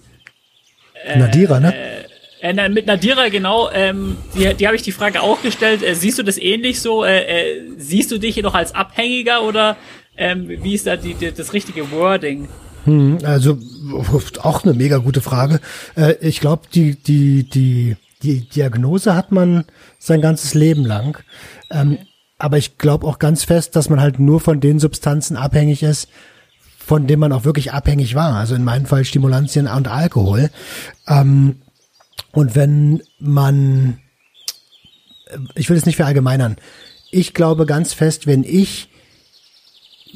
[1.04, 1.74] äh, Nadira, ne?
[1.74, 5.82] Äh, äh, mit Nadira, genau, ähm, die, die habe ich die Frage auch gestellt.
[5.82, 7.04] Äh, siehst du das ähnlich so?
[7.04, 9.76] Äh, äh, siehst du dich noch als Abhängiger oder
[10.16, 12.48] ähm, wie ist da die, die, das richtige Wording?
[12.84, 13.58] Hm, also
[14.42, 15.60] auch eine mega gute Frage.
[15.96, 19.64] Äh, ich glaube, die, die, die, die Diagnose hat man
[19.98, 21.18] sein ganzes Leben lang.
[21.70, 21.98] Ähm,
[22.38, 26.08] aber ich glaube auch ganz fest, dass man halt nur von den Substanzen abhängig ist,
[26.78, 28.34] von denen man auch wirklich abhängig war.
[28.36, 30.50] Also in meinem Fall Stimulantien und Alkohol.
[31.08, 31.56] Ähm,
[32.32, 33.98] und wenn man,
[35.26, 36.56] äh, ich will es nicht verallgemeinern,
[37.10, 38.90] ich glaube ganz fest, wenn ich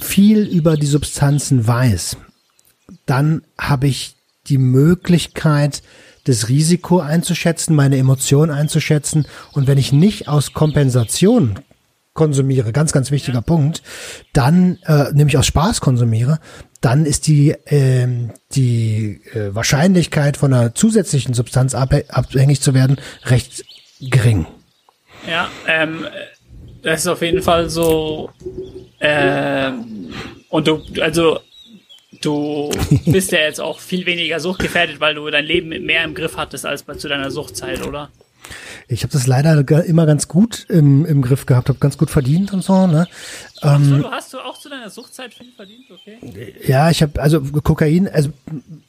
[0.01, 2.17] viel über die Substanzen weiß,
[3.07, 5.83] dann habe ich die Möglichkeit,
[6.25, 9.27] das Risiko einzuschätzen, meine Emotionen einzuschätzen.
[9.53, 11.59] Und wenn ich nicht aus Kompensation
[12.13, 13.43] konsumiere, ganz, ganz wichtiger ja.
[13.43, 13.83] Punkt,
[14.33, 16.39] dann, äh, nämlich aus Spaß konsumiere,
[16.81, 18.07] dann ist die, äh,
[18.53, 23.65] die äh, Wahrscheinlichkeit von einer zusätzlichen Substanz abhängig zu werden recht
[24.01, 24.47] gering.
[25.29, 26.07] Ja, ähm,
[26.83, 28.31] das ist auf jeden Fall so.
[29.01, 29.73] Äh,
[30.49, 31.41] und du, also
[32.21, 32.71] du
[33.07, 36.67] bist ja jetzt auch viel weniger suchtgefährdet, weil du dein Leben mehr im Griff hattest
[36.67, 38.11] als bei zu deiner Suchtzeit, oder?
[38.89, 42.53] Ich habe das leider immer ganz gut im, im Griff gehabt, habe ganz gut verdient
[42.53, 42.89] und so.
[42.89, 43.07] Ne?
[43.61, 46.55] Ach so, ähm, du hast du auch zu deiner Suchtzeit viel verdient, okay?
[46.67, 48.31] Ja, ich habe also Kokain, also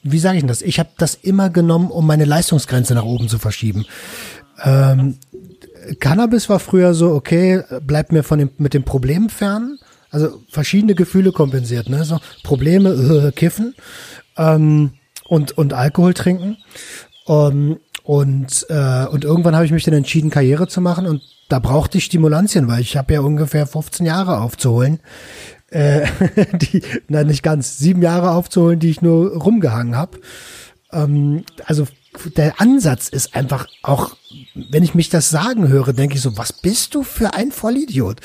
[0.02, 0.62] wie sage ich denn das?
[0.62, 3.86] Ich habe das immer genommen, um meine Leistungsgrenze nach oben zu verschieben.
[4.64, 5.18] Ähm,
[6.00, 9.78] Cannabis war früher so, okay, bleibt mir von dem, mit dem Problem fern.
[10.12, 12.04] Also verschiedene Gefühle kompensiert, ne?
[12.04, 13.74] So Probleme, äh, Kiffen
[14.36, 14.92] ähm,
[15.24, 16.58] und, und Alkohol trinken.
[17.24, 21.60] Um, und, äh, und irgendwann habe ich mich dann entschieden, Karriere zu machen und da
[21.60, 25.00] brauchte ich Stimulantien, weil ich habe ja ungefähr 15 Jahre aufzuholen.
[25.70, 26.06] Äh,
[26.54, 30.18] die, nein, nicht ganz, sieben Jahre aufzuholen, die ich nur rumgehangen habe.
[30.92, 31.86] Ähm, also
[32.36, 34.16] der Ansatz ist einfach auch,
[34.54, 38.20] wenn ich mich das sagen höre, denke ich so, was bist du für ein Vollidiot?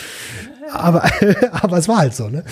[0.71, 1.03] Aber,
[1.51, 2.43] aber es war halt so, ne?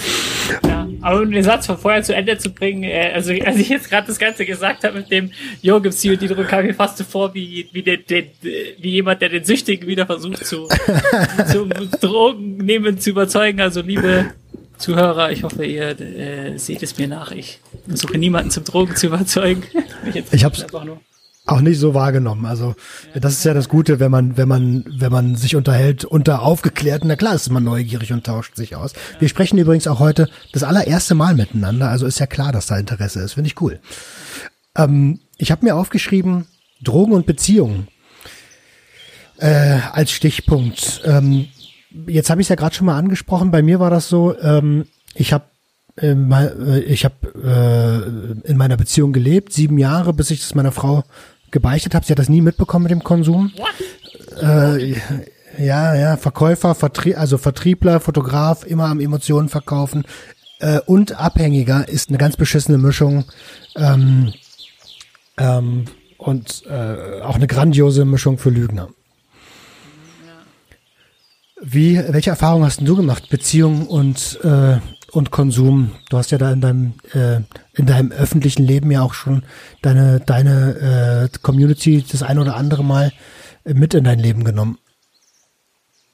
[0.68, 3.70] Ja, aber um den Satz von vorher zu Ende zu bringen, äh, also als ich
[3.70, 6.98] jetzt gerade das Ganze gesagt habe mit dem Jo gibt's die Druck, kam mir fast
[6.98, 10.68] so vor wie, wie, der, der, wie jemand, der den Süchtigen wieder versucht zu,
[11.52, 11.68] zu
[12.00, 13.62] Drogen nehmen zu überzeugen.
[13.62, 14.32] Also liebe
[14.78, 17.32] Zuhörer, ich hoffe, ihr äh, seht es mir nach.
[17.32, 19.64] Ich versuche niemanden zum Drogen zu überzeugen.
[20.14, 21.00] ich, ich hab's einfach nur
[21.46, 22.46] auch nicht so wahrgenommen.
[22.46, 22.76] Also
[23.14, 27.08] das ist ja das Gute, wenn man, wenn man, wenn man sich unterhält unter Aufgeklärten.
[27.08, 28.94] Na klar ist man neugierig und tauscht sich aus.
[29.20, 31.90] Wir sprechen übrigens auch heute das allererste Mal miteinander.
[31.90, 33.34] Also ist ja klar, dass da Interesse ist.
[33.34, 33.80] Finde ich cool.
[34.76, 36.48] Ähm, ich habe mir aufgeschrieben
[36.82, 37.88] Drogen und Beziehungen
[39.38, 41.02] äh, als Stichpunkt.
[41.06, 41.48] Ähm,
[42.08, 43.52] jetzt habe ich es ja gerade schon mal angesprochen.
[43.52, 44.38] Bei mir war das so.
[44.40, 45.46] Ähm, ich habe
[46.02, 47.16] ähm, äh, ich habe
[48.44, 51.04] äh, in meiner Beziehung gelebt, sieben Jahre, bis ich das meiner Frau
[51.56, 52.06] gebeichtet habe.
[52.06, 53.52] Sie hat das nie mitbekommen mit dem Konsum.
[54.42, 54.92] Äh,
[55.58, 60.04] ja, ja, Verkäufer, Vertrie also Vertriebler, Fotograf, immer am Emotionen verkaufen
[60.60, 63.26] äh, und Abhängiger ist eine ganz beschissene Mischung
[63.76, 64.34] ähm,
[65.38, 65.86] ähm,
[66.18, 68.90] und äh, auch eine grandiose Mischung für Lügner.
[71.62, 73.30] Wie, welche Erfahrungen hast du gemacht?
[73.30, 74.78] Beziehung und äh,
[75.16, 75.92] und Konsum.
[76.10, 77.38] Du hast ja da in deinem äh,
[77.74, 79.44] in deinem öffentlichen Leben ja auch schon
[79.82, 83.12] deine deine äh, Community das ein oder andere Mal
[83.64, 84.78] äh, mit in dein Leben genommen.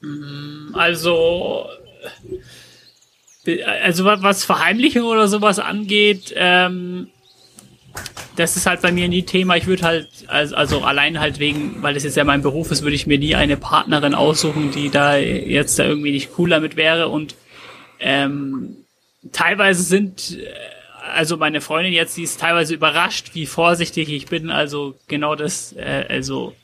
[0.00, 1.66] Mm, also
[3.80, 7.08] also was Verheimlichung oder sowas angeht, ähm,
[8.36, 9.56] das ist halt bei mir nie Thema.
[9.56, 12.82] Ich würde halt, also, also allein halt wegen, weil das jetzt ja mein Beruf ist,
[12.82, 16.76] würde ich mir nie eine Partnerin aussuchen, die da jetzt da irgendwie nicht cool damit
[16.76, 17.08] wäre.
[17.08, 17.34] Und
[18.00, 18.76] ähm,
[19.30, 20.46] teilweise sind, äh,
[21.14, 24.50] also meine Freundin jetzt, die ist teilweise überrascht, wie vorsichtig ich bin.
[24.50, 26.54] Also genau das, äh, also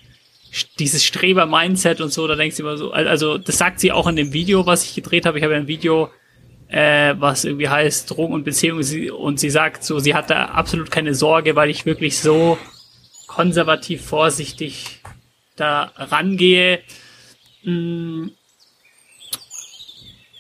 [0.79, 4.17] dieses Streber-Mindset und so, da denkt sie immer so, also das sagt sie auch in
[4.17, 5.39] dem Video, was ich gedreht habe.
[5.39, 6.11] Ich habe ein Video,
[6.69, 8.81] äh, was irgendwie heißt Drogen und Beziehung
[9.13, 12.59] und sie sagt so, sie hat da absolut keine Sorge, weil ich wirklich so
[13.27, 15.01] konservativ vorsichtig
[15.57, 16.81] da rangehe.
[17.63, 18.29] Mm,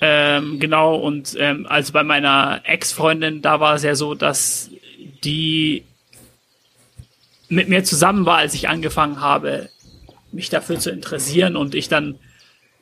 [0.00, 4.70] ähm, genau, und ähm, also bei meiner Ex-Freundin, da war es ja so, dass
[5.24, 5.84] die
[7.48, 9.68] mit mir zusammen war, als ich angefangen habe,
[10.30, 12.16] mich dafür zu interessieren und ich dann,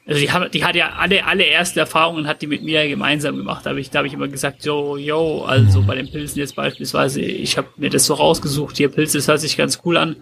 [0.06, 3.36] also die, haben, die hat ja alle, alle erste Erfahrungen hat die mit mir gemeinsam
[3.36, 3.64] gemacht.
[3.64, 6.56] Da habe ich, da habe ich immer gesagt, yo, yo, also bei den Pilzen jetzt
[6.56, 10.16] beispielsweise, ich habe mir das so rausgesucht, hier Pilze, das hört sich ganz cool an.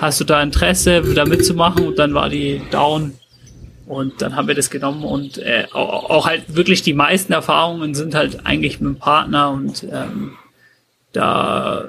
[0.00, 1.88] Hast du da Interesse, da mitzumachen?
[1.88, 3.14] Und dann war die down
[3.88, 7.94] Und dann haben wir das genommen und äh, auch, auch halt wirklich die meisten Erfahrungen
[7.94, 10.32] sind halt eigentlich mit dem Partner und ähm,
[11.12, 11.88] da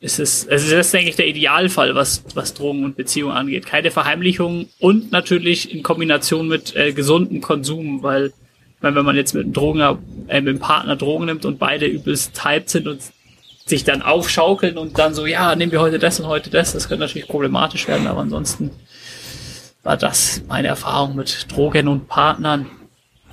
[0.00, 3.66] ist es, also das ist, denke ich, der Idealfall, was, was Drogen und Beziehungen angeht.
[3.66, 8.32] Keine Verheimlichung und natürlich in Kombination mit äh, gesundem Konsum, weil,
[8.80, 12.44] wenn man jetzt mit einem Drogen, äh, mit einem Partner Drogen nimmt und beide übelst
[12.44, 13.00] hyped sind und
[13.64, 16.88] sich dann aufschaukeln und dann so, ja, nehmen wir heute das und heute das, das
[16.88, 18.72] könnte natürlich problematisch werden, aber ansonsten
[19.82, 22.66] war das meine Erfahrung mit Drogen und Partnern.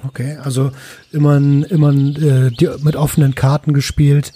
[0.07, 0.71] Okay, also
[1.11, 4.31] immer, immer äh, die, mit offenen Karten gespielt.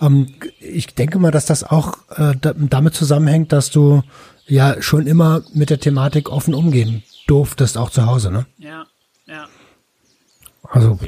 [0.00, 4.02] Ähm, ich denke mal, dass das auch äh, damit zusammenhängt, dass du
[4.46, 8.46] ja schon immer mit der Thematik offen umgehen durftest, auch zu Hause, ne?
[8.58, 8.86] Ja, ja.
[10.74, 10.98] Also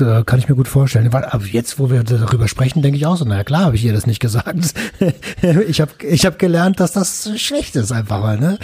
[0.00, 1.12] äh, kann ich mir gut vorstellen.
[1.12, 3.94] Aber jetzt, wo wir darüber sprechen, denke ich auch so, naja klar, habe ich ihr
[3.94, 4.74] das nicht gesagt.
[5.66, 8.58] ich habe ich hab gelernt, dass das schlecht ist einfach mal, ne?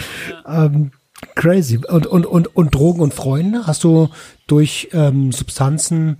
[0.45, 0.65] Ja.
[0.65, 0.91] Ähm,
[1.33, 1.77] crazy.
[1.77, 3.65] Und, und, und, und Drogen und Freunde?
[3.65, 4.09] Hast du
[4.45, 6.17] durch ähm, Substanzen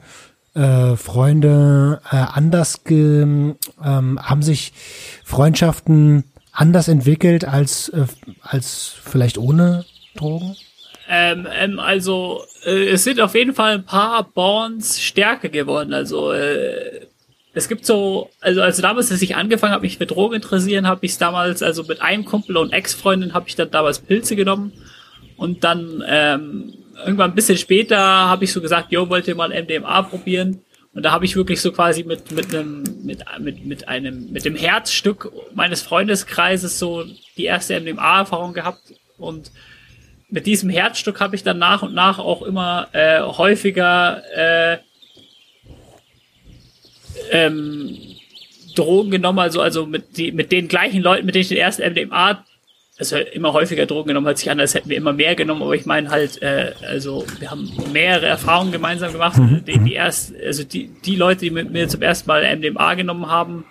[0.56, 4.74] äh, Freunde äh, anders ge, ähm, haben sich
[5.24, 8.08] Freundschaften anders entwickelt als, äh,
[8.42, 9.86] als vielleicht ohne
[10.16, 10.56] Drogen?
[11.10, 15.94] Ähm, ähm, also äh, es sind auf jeden Fall ein paar Bonds stärker geworden.
[15.94, 17.08] Also äh,
[17.54, 21.06] es gibt so, also als damals, als ich angefangen habe, mich für Drogen interessieren, habe
[21.06, 24.74] ich damals, also mit einem Kumpel und Ex-Freundin habe ich dann damals Pilze genommen
[25.38, 29.50] und dann ähm, irgendwann ein bisschen später habe ich so gesagt, jo, wollt ihr mal
[29.50, 30.62] MDMA probieren?
[30.94, 34.46] Und da habe ich wirklich so quasi mit mit einem mit mit mit einem mit
[34.46, 37.04] dem Herzstück meines Freundeskreises so
[37.36, 39.52] die erste MDMA-Erfahrung gehabt und
[40.34, 44.78] mit diesem Herzstück habe ich dann nach und nach auch immer äh, häufiger äh,
[47.30, 47.96] ähm,
[48.76, 51.84] Drogen genommen, also also mit die mit den gleichen Leuten, mit denen ich den ersten
[51.84, 52.44] MDMA
[52.98, 55.76] also immer häufiger Drogen genommen, hört sich an, als hätten wir immer mehr genommen, aber
[55.76, 59.38] ich meine halt, äh, also wir haben mehrere Erfahrungen gemeinsam gemacht.
[59.38, 59.64] Mhm.
[59.66, 63.28] Die, die erst, also die, die Leute, die mit mir zum ersten Mal MDMA genommen
[63.28, 63.66] haben,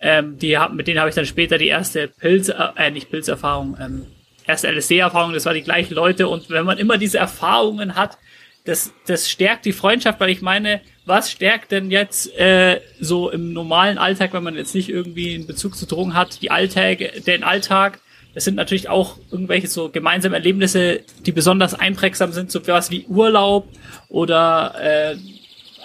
[0.00, 3.76] ähm, die haben, mit denen habe ich dann später die erste Pilz, äh, nicht Pilzerfahrung,
[3.80, 4.06] ähm,
[4.46, 8.18] erste LSD-Erfahrung, das war die gleichen Leute und wenn man immer diese Erfahrungen hat,
[8.64, 13.52] das, das stärkt die Freundschaft, weil ich meine, was stärkt denn jetzt äh, so im
[13.52, 17.44] normalen Alltag, wenn man jetzt nicht irgendwie einen Bezug zu Drogen hat, die Alltag, den
[17.44, 18.00] Alltag?
[18.32, 23.04] Das sind natürlich auch irgendwelche so gemeinsame Erlebnisse, die besonders einprägsam sind, so was wie
[23.06, 23.68] Urlaub
[24.08, 25.16] oder äh,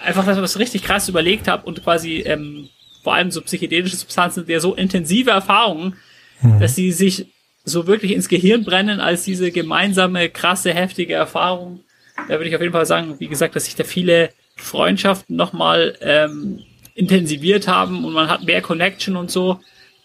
[0.01, 2.70] einfach, dass man das richtig krass überlegt hat und quasi ähm,
[3.03, 5.95] vor allem so psychedelische Substanzen, der so intensive Erfahrungen,
[6.41, 6.60] mhm.
[6.60, 7.28] dass sie sich
[7.70, 11.82] so wirklich ins Gehirn brennen als diese gemeinsame, krasse, heftige Erfahrung.
[12.28, 15.97] Da würde ich auf jeden Fall sagen, wie gesagt, dass sich da viele Freundschaften nochmal
[16.01, 16.63] ähm,
[16.95, 19.59] intensiviert haben und man hat mehr Connection und so.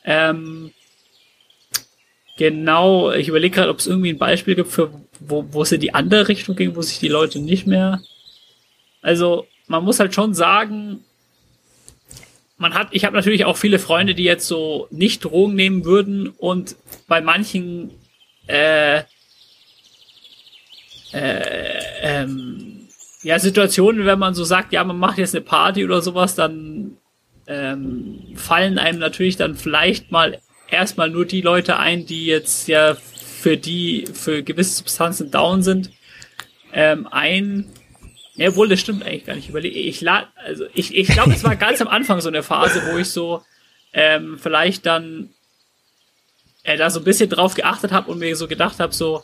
[0.05, 0.71] Ähm,
[2.37, 4.91] genau, ich überlege gerade, ob es irgendwie ein Beispiel gibt, für
[5.21, 8.01] wo, wo es in die andere Richtung ging, wo sich die Leute nicht mehr.
[9.03, 11.04] Also, man muss halt schon sagen,
[12.65, 16.31] man hat, ich habe natürlich auch viele Freunde, die jetzt so nicht Drogen nehmen würden
[16.31, 17.91] und bei manchen
[18.47, 19.03] äh,
[21.13, 22.89] äh, ähm,
[23.23, 26.97] ja, Situationen, wenn man so sagt, ja, man macht jetzt eine Party oder sowas, dann
[27.47, 30.41] ähm, fallen einem natürlich dann vielleicht mal
[30.71, 35.91] erstmal nur die Leute ein, die jetzt ja für die, für gewisse Substanzen down sind,
[36.73, 37.67] ähm, ein,
[38.37, 39.49] ja, obwohl, das stimmt eigentlich gar nicht.
[39.49, 42.83] Überlege, ich lad, also ich, ich glaube, es war ganz am Anfang so eine Phase,
[42.91, 43.43] wo ich so
[43.93, 45.31] ähm, vielleicht dann
[46.65, 49.23] äh, da so ein bisschen drauf geachtet habe und mir so gedacht habe, so,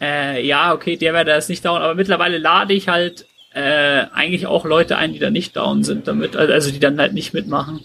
[0.00, 4.06] äh, ja, okay, der wäre da jetzt nicht down, aber mittlerweile lade ich halt äh,
[4.12, 7.32] eigentlich auch Leute ein, die da nicht down sind, damit, also die dann halt nicht
[7.32, 7.80] mitmachen.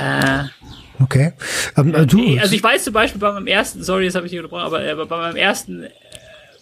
[0.00, 0.44] Äh,
[1.02, 1.32] okay.
[1.76, 4.32] Um, ähm, du, also ich weiß zum Beispiel bei meinem ersten, sorry, das habe ich
[4.32, 5.90] hier gebrochen, aber äh, bei meinem ersten, äh,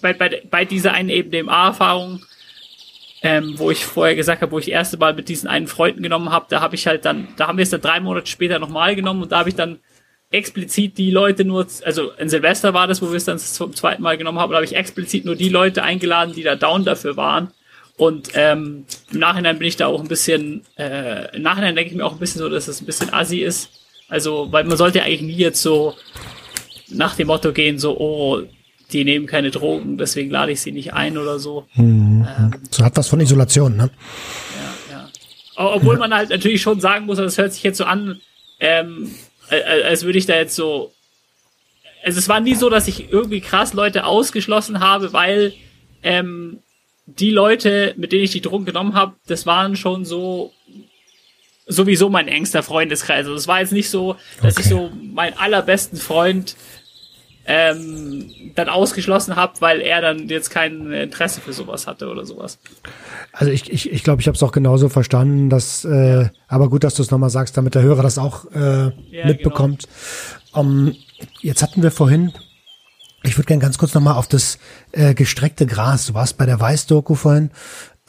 [0.01, 2.25] bei, bei, bei dieser einen eben dem A-Erfahrung,
[3.27, 6.01] ähm, wo ich vorher gesagt habe, wo ich das erste Mal mit diesen einen Freunden
[6.01, 8.61] genommen habe, da habe ich halt dann, da haben wir es dann drei Monate später
[8.61, 9.81] nochmal genommen und da habe ich dann
[10.31, 14.01] explizit die Leute nur, also in Silvester war das, wo wir es dann zum zweiten
[14.01, 17.17] Mal genommen haben, da habe ich explizit nur die Leute eingeladen, die da down dafür
[17.17, 17.51] waren.
[17.97, 21.97] Und ähm, im Nachhinein bin ich da auch ein bisschen, äh, im Nachhinein denke ich
[21.97, 23.71] mir auch ein bisschen so, dass es ein bisschen assi ist.
[24.09, 25.95] Also, weil man sollte eigentlich nie jetzt so
[26.89, 28.43] nach dem Motto gehen, so, oh,
[28.93, 31.67] die nehmen keine Drogen, deswegen lade ich sie nicht ein oder so.
[31.75, 32.27] Mhm.
[32.39, 33.91] Ähm, so hat was von Isolation, ne?
[34.91, 35.09] Ja, ja.
[35.57, 36.01] Obwohl ja.
[36.01, 38.21] man halt natürlich schon sagen muss, das hört sich jetzt so an,
[38.61, 39.11] ähm,
[39.51, 40.93] als würde ich da jetzt so.
[42.05, 45.55] Also es war nie so, dass ich irgendwie krass Leute ausgeschlossen habe, weil
[46.05, 46.61] ähm,
[47.07, 50.53] die Leute, mit denen ich die Drogen genommen habe, das waren schon so
[51.67, 53.27] sowieso mein engster Freundeskreis.
[53.27, 54.63] Also es war jetzt nicht so, dass okay.
[54.63, 56.57] ich so meinen allerbesten Freund
[57.47, 62.59] ähm, dann ausgeschlossen habe, weil er dann jetzt kein Interesse für sowas hatte oder sowas.
[63.33, 66.85] Also ich ich ich, glaube, ich habe es auch genauso verstanden, dass äh, aber gut,
[66.85, 69.85] dass du es nochmal sagst, damit der Hörer das auch äh, ja, mitbekommt.
[69.85, 70.61] Genau.
[70.61, 70.97] Um,
[71.43, 72.33] jetzt hatten wir vorhin,
[73.23, 74.59] ich würde gerne ganz kurz nochmal auf das
[74.93, 76.07] äh, gestreckte Gras.
[76.07, 77.51] Du warst bei der Weißdoku vorhin.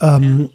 [0.00, 0.50] Ähm,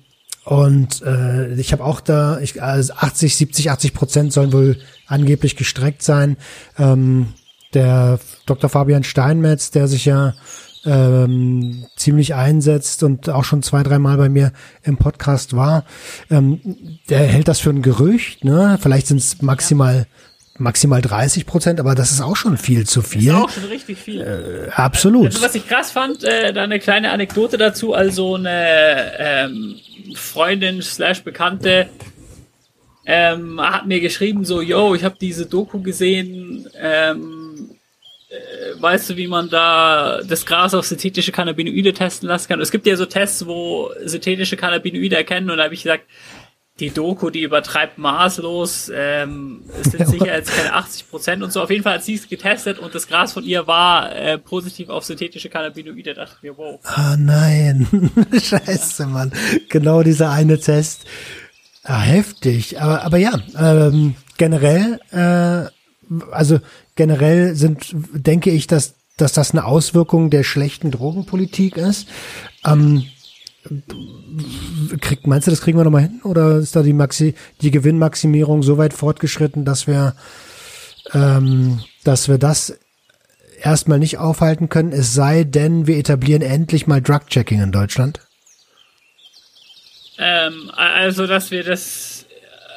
[0.45, 4.77] und äh, ich habe auch da, ich, also 80, 70, 80 Prozent sollen wohl
[5.07, 6.37] angeblich gestreckt sein.
[6.77, 7.33] Ähm,
[7.73, 8.69] der Dr.
[8.69, 10.33] Fabian Steinmetz, der sich ja
[10.85, 14.51] ähm, ziemlich einsetzt und auch schon zwei, dreimal bei mir
[14.83, 15.85] im Podcast war,
[16.29, 16.59] ähm,
[17.09, 18.77] der hält das für ein Gerücht, ne?
[18.81, 20.05] Vielleicht sind es maximal ja.
[20.57, 23.31] maximal 30 Prozent, aber das ist auch schon viel zu viel.
[23.31, 24.21] Das ist auch schon richtig viel.
[24.21, 25.27] Äh, absolut.
[25.27, 29.75] Also, was ich krass fand, äh, da eine kleine Anekdote dazu, also eine ähm,
[30.15, 31.87] Freundin slash Bekannte
[33.05, 37.42] ähm, hat mir geschrieben so, yo, ich habe diese Doku gesehen, ähm, äh,
[38.79, 42.61] weißt du, wie man da das Gras auf synthetische Cannabinoide testen lassen kann?
[42.61, 46.05] Es gibt ja so Tests, wo synthetische Cannabinoide erkennen und da habe ich gesagt,
[46.79, 51.61] die Doku, die übertreibt maßlos, ähm, es sind sicher jetzt keine 80 Prozent und so.
[51.61, 54.89] Auf jeden Fall hat sie es getestet und das Gras von ihr war äh, positiv
[54.89, 56.15] auf synthetische Cannabinoide.
[56.15, 56.79] Da dachte ich mir, wow.
[56.83, 57.87] Ah nein,
[58.33, 59.31] scheiße, Mann.
[59.69, 61.05] Genau dieser eine Test.
[61.83, 62.81] Ah, heftig.
[62.81, 65.69] Aber, aber ja, ähm, generell, äh,
[66.31, 66.59] also
[66.95, 72.07] generell sind, denke ich, dass, dass das eine Auswirkung der schlechten Drogenpolitik ist.
[72.65, 73.05] Ähm,
[74.99, 76.21] kriegt, meinst du, das kriegen wir nochmal hin?
[76.23, 80.15] Oder ist da die Maxi, die Gewinnmaximierung so weit fortgeschritten, dass wir,
[81.13, 82.77] ähm, dass wir das
[83.61, 88.19] erstmal nicht aufhalten können, es sei denn, wir etablieren endlich mal Drug-Checking in Deutschland?
[90.17, 92.22] Ähm, also, dass wir das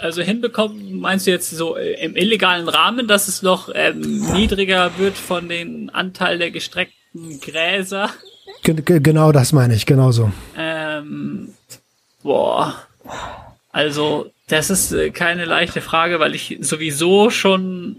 [0.00, 4.00] also hinbekommen, meinst du jetzt so äh, im illegalen Rahmen, dass es noch ähm,
[4.32, 8.10] niedriger wird von den Anteil der gestreckten Gräser?
[8.62, 10.32] Genau das meine ich, genauso.
[10.56, 11.54] Ähm,
[12.22, 12.74] boah.
[13.72, 17.96] Also, das ist äh, keine leichte Frage, weil ich sowieso schon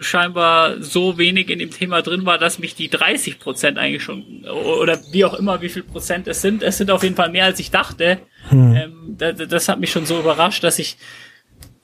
[0.00, 4.44] scheinbar so wenig in dem Thema drin war, dass mich die 30 Prozent eigentlich schon,
[4.44, 7.46] oder wie auch immer, wie viel Prozent es sind, es sind auf jeden Fall mehr,
[7.46, 8.18] als ich dachte.
[8.48, 8.76] Hm.
[8.76, 10.96] Ähm, das, das hat mich schon so überrascht, dass ich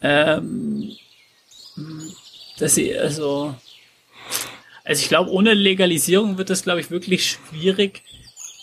[0.05, 0.93] ähm,
[2.59, 3.55] dass sie, also,
[4.85, 8.03] also ich glaube, ohne Legalisierung wird das, glaube ich, wirklich schwierig.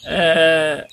[0.05, 0.83] Äh,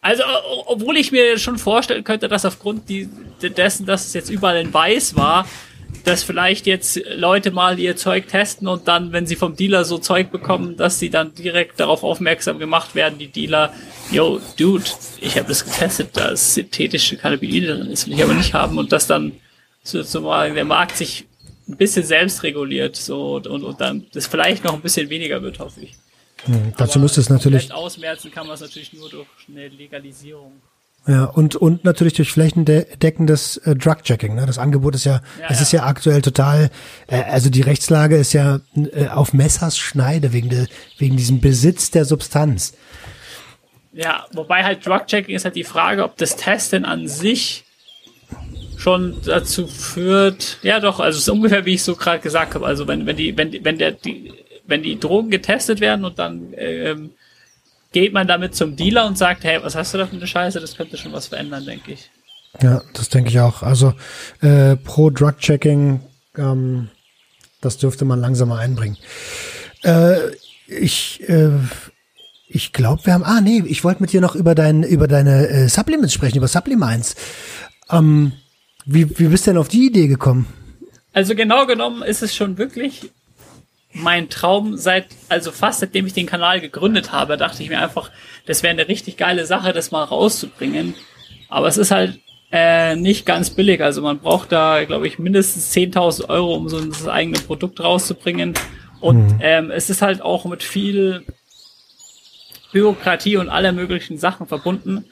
[0.00, 0.22] also,
[0.66, 3.08] obwohl ich mir schon vorstellen könnte, dass aufgrund die,
[3.42, 5.46] dessen, dass es jetzt überall in Weiß war,
[6.04, 9.98] dass vielleicht jetzt Leute mal ihr Zeug testen und dann, wenn sie vom Dealer so
[9.98, 13.72] Zeug bekommen, dass sie dann direkt darauf aufmerksam gemacht werden, die Dealer,
[14.10, 14.84] yo, Dude,
[15.20, 18.76] ich habe das getestet, da ist synthetische Cannabinoide drin, das will ich aber nicht haben
[18.78, 19.32] und das dann
[19.84, 21.26] sozusagen der Markt sich
[21.68, 25.60] ein bisschen selbst reguliert so und, und dann das vielleicht noch ein bisschen weniger wird,
[25.60, 25.94] hoffe ich.
[26.44, 27.72] Hm, dazu müsste es natürlich.
[27.72, 30.52] Ausmerzen kann man es natürlich nur durch eine Legalisierung.
[31.06, 34.36] Ja, und, und natürlich durch flächendeckendes äh, Drug-Checking.
[34.36, 34.46] Ne?
[34.46, 35.62] Das Angebot ist ja, ja es ja.
[35.62, 36.70] ist ja aktuell total,
[37.08, 40.66] äh, also die Rechtslage ist ja äh, auf Messers Schneide wegen, de,
[40.96, 42.72] wegen diesem Besitz der Substanz.
[43.92, 47.63] Ja, wobei halt Drug-Checking ist halt die Frage, ob das Testen an sich
[48.84, 52.66] schon dazu führt, ja doch, also es ist ungefähr wie ich so gerade gesagt habe,
[52.66, 54.30] also wenn wenn die wenn wenn der die
[54.66, 57.12] wenn die Drogen getestet werden und dann ähm,
[57.92, 60.60] geht man damit zum Dealer und sagt, hey, was hast du da für eine Scheiße,
[60.60, 62.10] das könnte schon was verändern, denke ich.
[62.60, 63.62] Ja, das denke ich auch.
[63.62, 63.94] Also
[64.42, 66.00] äh, pro Drug Checking,
[66.36, 66.90] ähm,
[67.62, 68.98] das dürfte man langsam mal einbringen.
[69.82, 70.16] Äh,
[70.66, 71.52] ich äh,
[72.48, 73.24] ich glaube, wir haben.
[73.24, 76.48] Ah, nee, ich wollte mit dir noch über dein über deine äh, Supplements sprechen, über
[76.48, 77.16] Supplements.
[77.90, 78.32] Ähm,
[78.86, 80.46] wie, wie bist du denn auf die Idee gekommen?
[81.12, 83.10] Also genau genommen ist es schon wirklich
[83.92, 88.10] mein Traum seit, also fast seitdem ich den Kanal gegründet habe, dachte ich mir einfach,
[88.46, 90.94] das wäre eine richtig geile Sache, das mal rauszubringen.
[91.48, 92.18] Aber es ist halt
[92.50, 93.80] äh, nicht ganz billig.
[93.80, 98.54] Also man braucht da, glaube ich, mindestens 10.000 Euro, um so ein eigenes Produkt rauszubringen.
[99.00, 99.38] Und mhm.
[99.40, 101.24] ähm, es ist halt auch mit viel
[102.72, 105.04] Bürokratie und aller möglichen Sachen verbunden.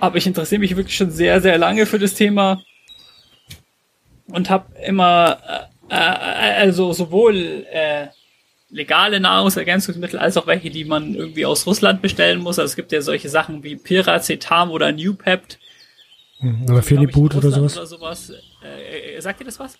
[0.00, 2.62] Aber ich interessiere mich wirklich schon sehr, sehr lange für das Thema
[4.28, 8.08] und habe immer, äh, äh, also sowohl äh,
[8.70, 12.58] legale Nahrungsergänzungsmittel als auch welche, die man irgendwie aus Russland bestellen muss.
[12.58, 15.58] Also es gibt ja solche Sachen wie Piracetam oder Newpept.
[16.38, 17.76] Hm, oder Phenibut oder sowas.
[17.76, 18.32] Oder sowas.
[18.62, 19.76] Äh, äh, sagt ihr das was?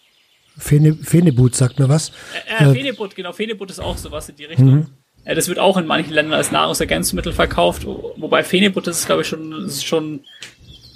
[0.59, 2.11] Phenibut sagt mir was.
[2.59, 3.33] Äh, äh, Phenibut, genau.
[3.33, 4.71] Phenibut ist auch sowas in die Richtung.
[4.71, 4.87] Mhm.
[5.27, 9.29] Ja, das wird auch in manchen Ländern als Nahrungsergänzungsmittel verkauft, wobei Phenibut ist, glaube ich,
[9.29, 10.21] schon, ist schon,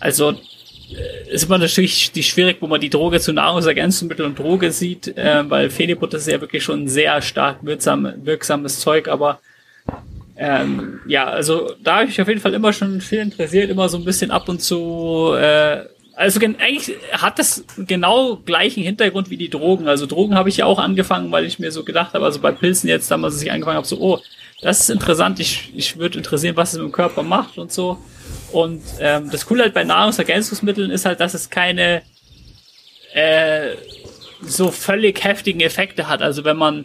[0.01, 0.35] also
[1.31, 5.49] ist immer natürlich die schwierig, wo man die Droge zu Nahrungsergänzungsmittel und Droge sieht, äh,
[5.49, 9.41] weil Phenibut ist ja wirklich schon sehr stark wirksam, wirksames Zeug, aber
[10.37, 13.99] ähm, ja, also da habe ich auf jeden Fall immer schon viel interessiert, immer so
[13.99, 15.33] ein bisschen ab und zu.
[15.35, 15.85] Äh,
[16.17, 19.89] also eigentlich hat das genau gleichen Hintergrund wie die Drogen.
[19.89, 22.53] Also Drogen habe ich ja auch angefangen, weil ich mir so gedacht habe, also bei
[22.53, 24.21] Pilzen jetzt damals, als ich angefangen habe, so, oh,
[24.63, 27.99] das ist interessant, ich, ich würde interessieren, was es mit dem Körper macht und so.
[28.53, 32.03] Und ähm, das Coole halt bei Nahrungsergänzungsmitteln ist halt, dass es keine
[33.13, 33.75] äh,
[34.41, 36.23] so völlig heftigen Effekte hat.
[36.23, 36.85] Also wenn man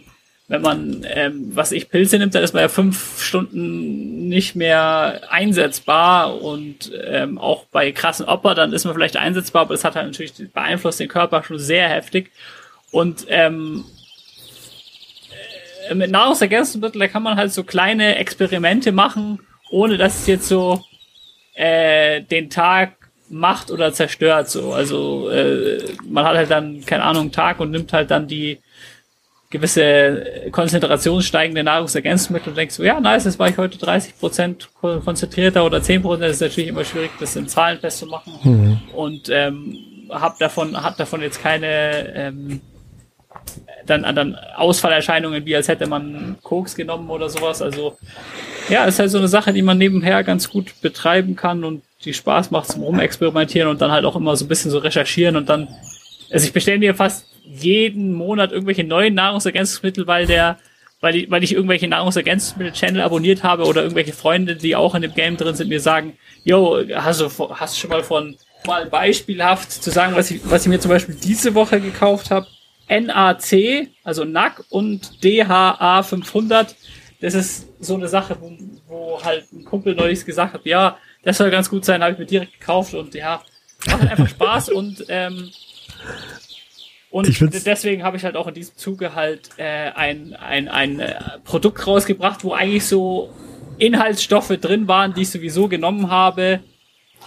[0.50, 5.20] wenn man, ähm, was ich Pilze nimmt, dann ist man ja fünf Stunden nicht mehr
[5.30, 9.94] einsetzbar und ähm, auch bei krassen Opfer, dann ist man vielleicht einsetzbar, aber das hat
[9.94, 12.32] halt natürlich beeinflusst den Körper schon sehr heftig.
[12.90, 13.84] Und ähm,
[15.88, 19.38] äh, mit Nahrungsergänzungsmitteln, da kann man halt so kleine Experimente machen,
[19.70, 20.82] ohne dass es jetzt so
[21.54, 22.96] äh, den Tag
[23.28, 24.50] macht oder zerstört.
[24.50, 25.78] So, also äh,
[26.08, 28.58] man hat halt dann keine Ahnung Tag und nimmt halt dann die
[29.50, 35.64] gewisse konzentrationssteigende Nahrungsergänzungsmittel und denkst so, ja, nice, jetzt war ich heute 30 Prozent konzentrierter
[35.64, 36.22] oder 10 Prozent.
[36.22, 38.32] Das ist natürlich immer schwierig, das in Zahlen festzumachen.
[38.44, 38.78] Mhm.
[38.94, 39.76] Und ähm,
[40.08, 42.60] hab davon, hat davon jetzt keine ähm,
[43.86, 47.60] dann, dann Ausfallerscheinungen, wie als hätte man Koks genommen oder sowas.
[47.60, 47.96] Also
[48.68, 52.14] ja, ist halt so eine Sache, die man nebenher ganz gut betreiben kann und die
[52.14, 55.48] Spaß macht zum Rumexperimentieren und dann halt auch immer so ein bisschen so recherchieren und
[55.48, 55.68] dann,
[56.30, 60.58] also ich bestelle mir fast jeden Monat irgendwelche neuen Nahrungsergänzungsmittel, weil der,
[61.00, 65.14] weil ich, weil ich irgendwelche Nahrungsergänzungsmittel-Channel abonniert habe oder irgendwelche Freunde, die auch in dem
[65.14, 68.36] Game drin sind, mir sagen, yo, hast du, hast schon mal von,
[68.66, 72.46] mal beispielhaft zu sagen, was ich, was ich mir zum Beispiel diese Woche gekauft habe?
[72.88, 76.74] NAC, also NAC und DHA 500.
[77.20, 78.52] Das ist so eine Sache, wo,
[78.88, 82.18] wo halt ein Kumpel neulich gesagt hat, ja, das soll ganz gut sein, habe ich
[82.18, 83.42] mir direkt gekauft und ja,
[83.86, 85.50] macht einfach Spaß und ähm,
[87.10, 87.26] und
[87.66, 91.86] deswegen habe ich halt auch in diesem Zuge halt äh, ein, ein, ein äh, Produkt
[91.86, 93.32] rausgebracht, wo eigentlich so
[93.78, 96.60] Inhaltsstoffe drin waren, die ich sowieso genommen habe.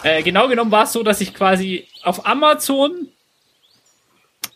[0.03, 3.10] Äh, genau genommen war es so, dass ich quasi auf Amazon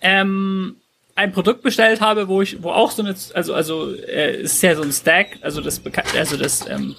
[0.02, 0.78] ähm,
[1.16, 4.76] ein Produkt bestellt habe, wo ich, wo auch so eine, also also äh, ist ja
[4.76, 5.82] so ein Stack, also das
[6.16, 6.96] also das ähm,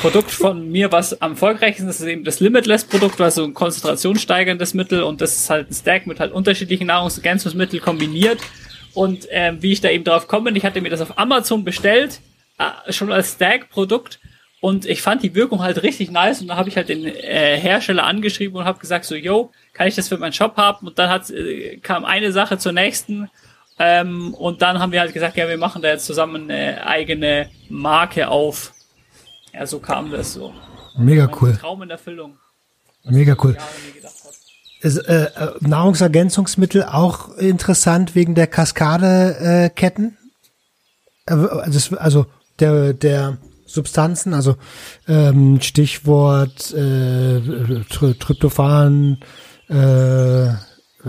[0.00, 5.02] Produkt von mir, was am erfolgreichsten ist, ist eben das Limitless-Produkt, also ein konzentrationssteigerndes Mittel
[5.02, 8.38] und das ist halt ein Stack mit halt unterschiedlichen Nahrungsergänzungsmitteln kombiniert.
[8.94, 12.20] Und ähm, wie ich da eben drauf komme, ich hatte mir das auf Amazon bestellt,
[12.58, 14.20] äh, schon als Stack-Produkt
[14.60, 17.58] und ich fand die Wirkung halt richtig nice und da habe ich halt den äh,
[17.58, 20.86] Hersteller angeschrieben und habe gesagt so, yo, kann ich das für meinen Shop haben?
[20.86, 23.30] Und dann hat, äh, kam eine Sache zur nächsten
[23.78, 27.50] ähm, und dann haben wir halt gesagt, ja, wir machen da jetzt zusammen eine eigene
[27.68, 28.72] Marke auf
[29.52, 30.52] ja, so kam das so.
[30.96, 31.56] Mega cool.
[31.56, 32.38] Traum in Erfüllung.
[33.04, 33.56] Mega cool.
[34.80, 40.16] Ist, äh, äh, Nahrungsergänzungsmittel auch interessant wegen der Kaskadeketten?
[41.26, 42.26] Äh, also, also
[42.58, 44.56] der, der Substanzen, also
[45.08, 47.40] ähm, Stichwort äh,
[47.88, 49.18] Tryptophan,
[49.70, 50.48] äh,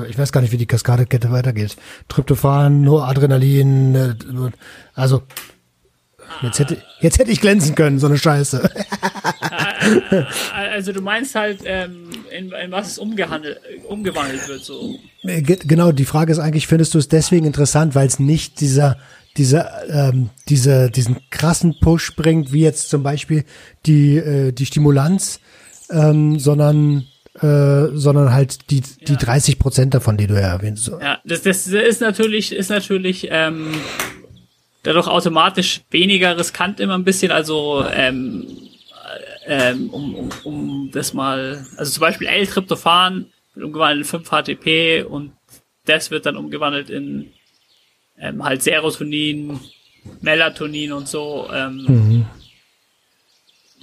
[0.07, 1.75] ich weiß gar nicht, wie die Kaskadekette weitergeht.
[2.07, 4.15] Tryptophan, Noradrenalin, äh,
[4.93, 5.23] also
[6.41, 8.69] Jetzt hätte, jetzt hätte ich glänzen können, so eine Scheiße.
[10.51, 14.95] also du meinst halt, ähm, in, in was es umgehandelt, umgewandelt wird, so.
[15.23, 18.97] Äh, genau, die Frage ist eigentlich, findest du es deswegen interessant, weil es nicht dieser,
[19.37, 23.45] dieser, ähm, diese, diesen krassen Push bringt, wie jetzt zum Beispiel
[23.85, 25.39] die, äh, die Stimulanz,
[25.89, 27.07] ähm, sondern
[27.39, 29.17] äh, sondern halt die, die ja.
[29.17, 30.87] 30 Prozent davon, die du ja erwähnst.
[30.87, 33.71] Ja, das, das ist natürlich, ist natürlich, ähm,
[34.83, 37.31] dadurch automatisch weniger riskant immer ein bisschen.
[37.31, 38.45] Also ähm,
[39.45, 45.33] ähm, um, um, um das mal, also zum Beispiel L-Tryptophan wird umgewandelt in 5-HTP und
[45.85, 47.31] das wird dann umgewandelt in
[48.17, 49.59] ähm, halt Serotonin,
[50.21, 51.49] Melatonin und so.
[51.51, 52.25] Ähm, mhm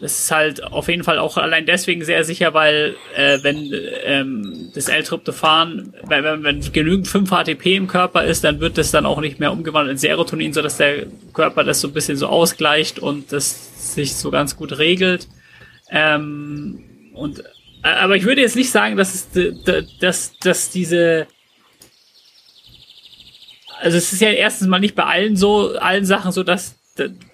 [0.01, 3.71] das ist halt auf jeden Fall auch allein deswegen sehr sicher, weil äh, wenn
[4.05, 9.05] ähm, das L-Tryptophan, wenn, wenn, wenn genügend 5-HTP im Körper ist, dann wird das dann
[9.05, 12.99] auch nicht mehr umgewandelt in Serotonin, sodass der Körper das so ein bisschen so ausgleicht
[12.99, 15.29] und das sich so ganz gut regelt.
[15.91, 17.41] Ähm, und
[17.83, 19.29] äh, aber ich würde jetzt nicht sagen, dass es
[20.01, 21.27] dass, dass diese
[23.81, 26.77] also es ist ja erstens mal nicht bei allen so, allen Sachen so, dass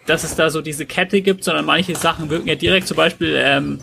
[0.06, 2.86] dass es da so diese Kette gibt, sondern manche Sachen wirken ja direkt.
[2.86, 3.80] Zum Beispiel ähm,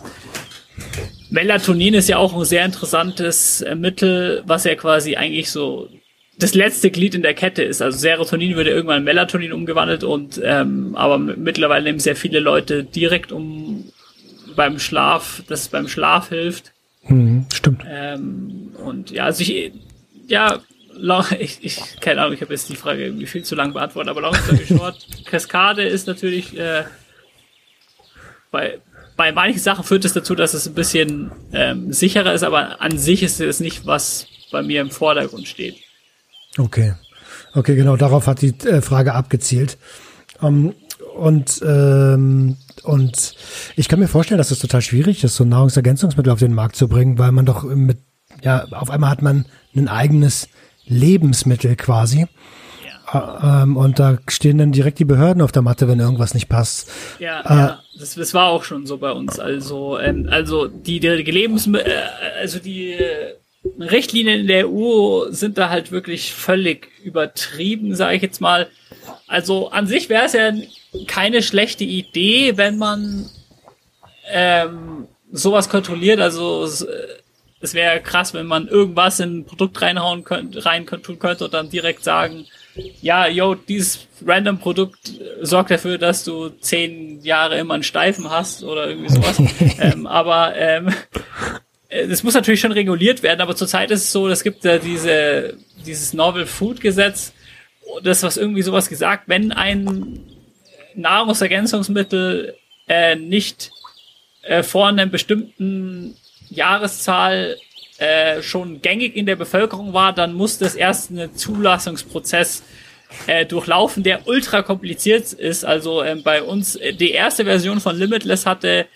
[1.30, 5.88] Melatonin ist ja auch ein sehr interessantes äh, Mittel, was ja quasi eigentlich so
[6.38, 7.80] das letzte Glied in der Kette ist.
[7.80, 12.84] Also Serotonin würde irgendwann in Melatonin umgewandelt und ähm, aber mittlerweile nehmen sehr viele Leute
[12.84, 13.84] direkt um
[14.56, 16.72] beim Schlaf, dass es beim Schlaf hilft.
[17.02, 17.82] Hm, stimmt.
[17.88, 19.72] Ähm, und ja, also ich,
[20.26, 20.60] ja,
[21.38, 24.20] ich, ich keine Ahnung, ich habe jetzt die Frage irgendwie viel zu lang beantwortet, aber
[24.20, 26.84] long story short, Kaskade ist natürlich äh,
[28.50, 28.78] bei,
[29.16, 32.98] bei manchen Sachen führt es dazu, dass es ein bisschen ähm, sicherer ist, aber an
[32.98, 35.76] sich ist es nicht, was bei mir im Vordergrund steht.
[36.58, 36.94] Okay.
[37.54, 39.78] Okay, genau, darauf hat die äh, Frage abgezielt.
[40.40, 40.74] Um, ähm,
[41.14, 43.34] und, ähm, und
[43.76, 46.88] ich kann mir vorstellen, dass es total schwierig ist, so Nahrungsergänzungsmittel auf den Markt zu
[46.88, 47.98] bringen, weil man doch mit,
[48.42, 49.46] ja, auf einmal hat man
[49.76, 50.48] ein eigenes
[50.86, 52.26] Lebensmittel quasi.
[53.12, 53.60] Ja.
[53.60, 56.48] Äh, ähm, und da stehen dann direkt die Behörden auf der Matte, wenn irgendwas nicht
[56.48, 56.90] passt.
[57.18, 57.80] Ja, äh, ja.
[57.98, 59.38] Das, das war auch schon so bei uns.
[59.38, 63.34] Also, ähm, also die, die Lebensmittel, äh, also die äh,
[63.78, 68.68] Richtlinien in der EU sind da halt wirklich völlig übertrieben, sage ich jetzt mal.
[69.26, 70.52] Also an sich wäre es ja
[71.06, 73.28] keine schlechte Idee, wenn man
[74.30, 76.20] ähm, sowas kontrolliert.
[76.20, 76.68] Also
[77.64, 81.54] es, wäre krass, wenn man irgendwas in ein Produkt reinhauen könnte, rein tun könnte und
[81.54, 82.46] dann direkt sagen,
[83.00, 88.64] ja, yo, dieses random Produkt sorgt dafür, dass du zehn Jahre immer einen Steifen hast
[88.64, 89.40] oder irgendwie sowas.
[89.80, 90.92] ähm, aber ähm,
[91.88, 95.56] es muss natürlich schon reguliert werden, aber zurzeit ist es so, es gibt ja diese,
[95.86, 97.32] dieses Novel Food Gesetz,
[98.02, 100.20] das was irgendwie sowas gesagt, wenn ein
[100.96, 102.56] Nahrungsergänzungsmittel
[102.88, 103.70] äh, nicht
[104.42, 106.16] äh, vor einem bestimmten
[106.54, 107.56] Jahreszahl
[107.98, 112.62] äh, schon gängig in der Bevölkerung war, dann muss das erst einen Zulassungsprozess
[113.26, 115.64] äh, durchlaufen, der ultra kompliziert ist.
[115.64, 118.86] Also ähm, bei uns, äh, die erste Version von Limitless hatte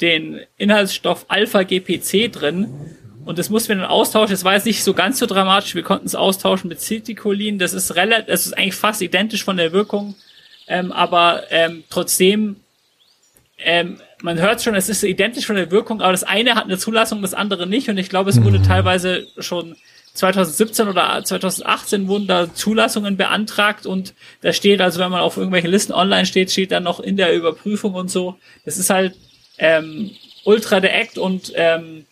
[0.00, 2.96] den Inhaltsstoff Alpha-GPC drin.
[3.24, 4.32] Und das mussten wir dann austauschen.
[4.32, 5.74] Das war jetzt nicht so ganz so dramatisch.
[5.74, 7.58] Wir konnten es austauschen mit Citicolin.
[7.58, 10.14] Das ist relativ, das ist eigentlich fast identisch von der Wirkung.
[10.66, 12.56] Ähm, aber ähm, trotzdem,
[13.58, 16.78] ähm, man hört schon, es ist identisch von der Wirkung, aber das eine hat eine
[16.78, 17.88] Zulassung, das andere nicht.
[17.88, 18.64] Und ich glaube, es wurde mhm.
[18.64, 19.76] teilweise schon
[20.14, 25.70] 2017 oder 2018 wurden da Zulassungen beantragt und da steht, also wenn man auf irgendwelchen
[25.70, 28.36] Listen online steht, steht dann noch in der Überprüfung und so.
[28.64, 29.14] Das ist halt
[29.58, 30.10] ähm,
[30.44, 32.06] ultra der Act und ähm,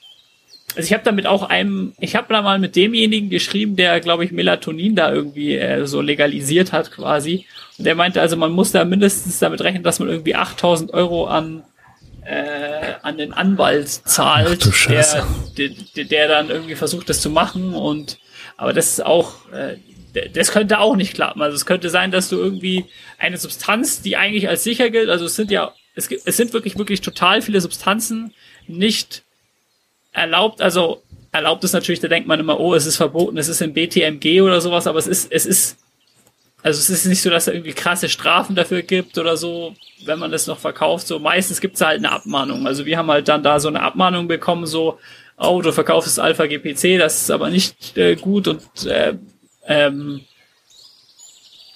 [0.76, 4.24] also ich habe damit auch einem, ich habe da mal mit demjenigen geschrieben, der, glaube
[4.24, 7.46] ich, Melatonin da irgendwie äh, so legalisiert hat quasi.
[7.78, 11.26] Und der meinte also, man muss da mindestens damit rechnen, dass man irgendwie 8000 Euro
[11.26, 11.64] an
[12.28, 14.62] äh, an den Anwalt zahlt,
[15.56, 17.74] der, der, der dann irgendwie versucht, das zu machen.
[17.74, 18.18] Und
[18.58, 19.76] aber das ist auch, äh,
[20.34, 21.40] das könnte auch nicht klappen.
[21.40, 22.84] Also es könnte sein, dass du irgendwie
[23.18, 26.52] eine Substanz, die eigentlich als sicher gilt, also es sind ja, es, gibt, es sind
[26.52, 28.34] wirklich, wirklich total viele Substanzen
[28.66, 29.22] nicht
[30.12, 31.02] erlaubt, also
[31.32, 34.42] erlaubt ist natürlich, da denkt man immer, oh, es ist verboten, es ist im BTMG
[34.42, 35.78] oder sowas, aber es ist, es ist
[36.62, 39.74] also es ist nicht so, dass es irgendwie krasse Strafen dafür gibt oder so,
[40.04, 41.06] wenn man das noch verkauft.
[41.06, 42.66] So meistens gibt es halt eine Abmahnung.
[42.66, 44.98] Also wir haben halt dann da so eine Abmahnung bekommen, so,
[45.36, 49.14] oh, du verkaufst Alpha GPC, das ist aber nicht äh, gut und äh,
[49.66, 50.22] ähm,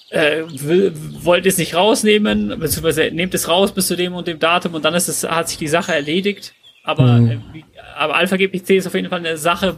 [0.09, 4.39] äh, will, wollt es nicht rausnehmen, beziehungsweise nehmt es raus bis zu dem und dem
[4.39, 6.53] Datum und dann ist es, hat sich die Sache erledigt.
[6.83, 7.31] Aber, mhm.
[7.53, 7.63] äh,
[7.95, 9.77] aber Alpha GPC ist auf jeden Fall eine Sache,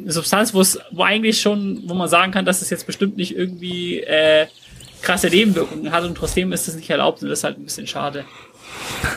[0.00, 3.16] eine Substanz, wo es, wo eigentlich schon, wo man sagen kann, dass es jetzt bestimmt
[3.16, 4.46] nicht irgendwie äh,
[5.02, 7.86] krasse Nebenwirkungen hat und trotzdem ist es nicht erlaubt und das ist halt ein bisschen
[7.86, 8.24] schade.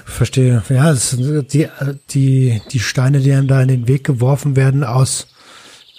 [0.05, 0.63] Verstehe.
[0.69, 1.67] Ja, die,
[2.09, 5.27] die, die Steine, die einem da in den Weg geworfen werden aus,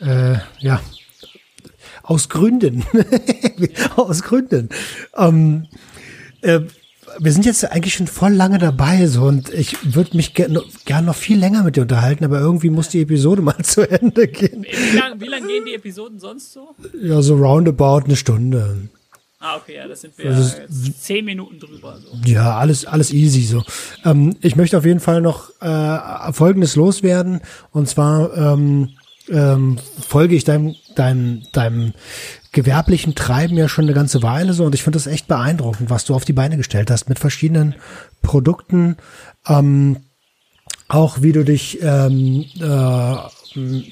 [0.00, 0.80] äh, ja,
[2.02, 2.84] aus Gründen.
[3.96, 4.68] aus Gründen.
[5.16, 5.68] Ähm,
[6.40, 6.60] äh,
[7.18, 11.04] wir sind jetzt eigentlich schon voll lange dabei so und ich würde mich gerne gern
[11.04, 14.64] noch viel länger mit dir unterhalten, aber irgendwie muss die Episode mal zu Ende gehen.
[14.64, 16.74] Wie lange wie lang gehen die Episoden sonst so?
[17.00, 18.88] Ja, so roundabout eine Stunde.
[19.38, 20.56] Ah, okay, ja, das sind wir also,
[21.00, 21.98] zehn Minuten drüber.
[22.00, 22.16] So.
[22.30, 23.64] Ja, alles, alles easy so.
[24.04, 27.40] Ähm, ich möchte auf jeden Fall noch äh, Folgendes loswerden
[27.72, 28.90] und zwar ähm,
[29.28, 31.92] ähm, folge ich deinem, deinem, deinem
[32.52, 36.04] gewerblichen Treiben ja schon eine ganze Weile so und ich finde das echt beeindruckend, was
[36.04, 37.74] du auf die Beine gestellt hast mit verschiedenen
[38.20, 38.96] Produkten.
[39.48, 39.98] Ähm,
[40.88, 43.14] auch wie du dich ähm, äh,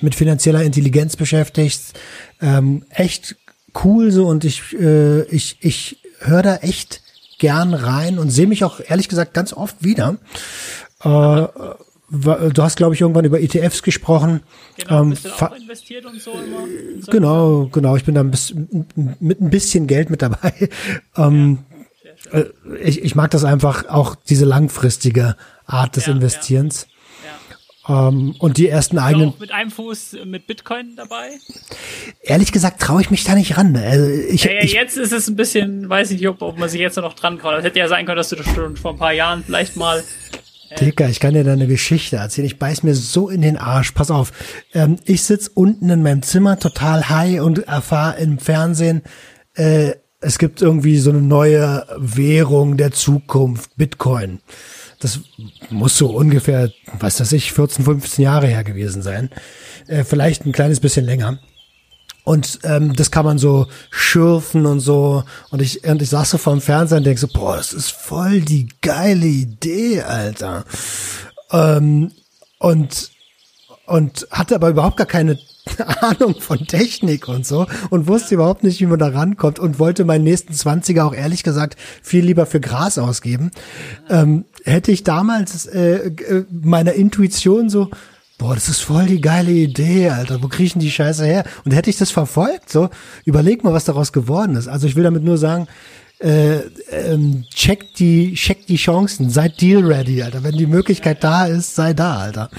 [0.02, 1.98] mit finanzieller Intelligenz beschäftigst.
[2.42, 3.36] Ähm, echt
[3.84, 7.02] cool so und ich, äh, ich, ich höre da echt
[7.38, 10.18] gern rein und sehe mich auch ehrlich gesagt ganz oft wieder.
[11.02, 11.46] Äh,
[12.10, 14.40] du hast, glaube ich, irgendwann über ETFs gesprochen.
[14.76, 16.66] Genau, ähm, auch investiert und so immer?
[17.00, 17.96] So genau, genau.
[17.96, 18.86] Ich bin da ein bisschen,
[19.20, 20.52] mit ein bisschen Geld mit dabei.
[21.16, 21.58] ähm,
[22.32, 22.46] ja, äh,
[22.82, 26.88] ich, ich mag das einfach auch diese langfristige Art des ja, Investierens.
[27.86, 28.08] Ja.
[28.08, 29.34] Ähm, und die ersten Bist eigenen.
[29.38, 31.30] mit einem Fuß mit Bitcoin dabei?
[32.22, 33.76] Ehrlich gesagt traue ich mich da nicht ran.
[33.76, 36.80] Also ich, ich, jetzt ist es ein bisschen, weiß ich nicht, ob, ob man sich
[36.80, 37.54] jetzt noch dran kann.
[37.54, 40.02] Es hätte ja sein können, dass du das schon vor ein paar Jahren vielleicht mal
[40.78, 42.46] Dicker, ich kann dir da eine Geschichte erzählen.
[42.46, 43.92] Ich beiß mir so in den Arsch.
[43.92, 44.32] Pass auf.
[44.72, 49.02] Ähm, ich sitz unten in meinem Zimmer total high und erfahre im Fernsehen,
[49.54, 54.40] äh, es gibt irgendwie so eine neue Währung der Zukunft, Bitcoin.
[54.98, 55.20] Das
[55.70, 59.30] muss so ungefähr, was weiß ich, 14, 15 Jahre her gewesen sein.
[59.86, 61.38] Äh, vielleicht ein kleines bisschen länger.
[62.24, 65.24] Und ähm, das kann man so schürfen und so.
[65.50, 67.90] Und ich, und ich saß so vor dem Fernseher und denk so, boah, das ist
[67.90, 70.64] voll die geile Idee, Alter.
[71.50, 72.12] Ähm,
[72.58, 73.10] und,
[73.86, 75.38] und hatte aber überhaupt gar keine
[76.00, 80.04] Ahnung von Technik und so und wusste überhaupt nicht, wie man da rankommt und wollte
[80.04, 83.50] meinen nächsten Zwanziger auch ehrlich gesagt viel lieber für Gras ausgeben.
[84.08, 87.90] Ähm, hätte ich damals äh, äh, meiner Intuition so,
[88.40, 91.44] boah, das ist voll die geile Idee, Alter, wo kriechen die Scheiße her?
[91.64, 92.88] Und hätte ich das verfolgt, so,
[93.24, 94.66] überleg mal, was daraus geworden ist.
[94.66, 95.68] Also ich will damit nur sagen,
[96.18, 96.58] äh,
[96.90, 100.42] ähm, check die, check die Chancen, seid deal ready, Alter.
[100.42, 102.50] Wenn die Möglichkeit da ist, sei da, Alter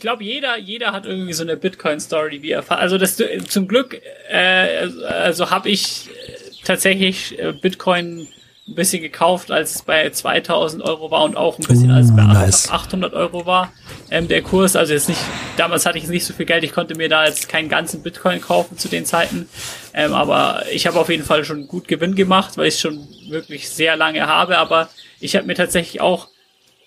[0.00, 4.00] ich glaube, jeder, jeder hat irgendwie so eine Bitcoin-Story, wie er Also das zum Glück,
[4.30, 8.26] äh, also habe ich äh, tatsächlich äh, Bitcoin
[8.70, 12.16] ein bisschen gekauft, als es bei 2000 Euro war und auch ein bisschen, als es
[12.16, 12.70] bei nice.
[12.70, 13.72] 800 Euro war.
[14.10, 15.20] Ähm, der Kurs, also jetzt nicht,
[15.56, 18.40] damals hatte ich nicht so viel Geld, ich konnte mir da jetzt keinen ganzen Bitcoin
[18.40, 19.48] kaufen zu den Zeiten.
[19.92, 23.06] Ähm, aber ich habe auf jeden Fall schon gut Gewinn gemacht, weil ich es schon
[23.28, 24.58] wirklich sehr lange habe.
[24.58, 24.88] Aber
[25.18, 26.28] ich habe mir tatsächlich auch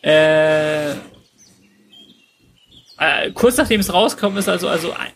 [0.01, 0.95] äh, äh,
[3.33, 5.11] kurz nachdem es rauskommen ist, also, also ein,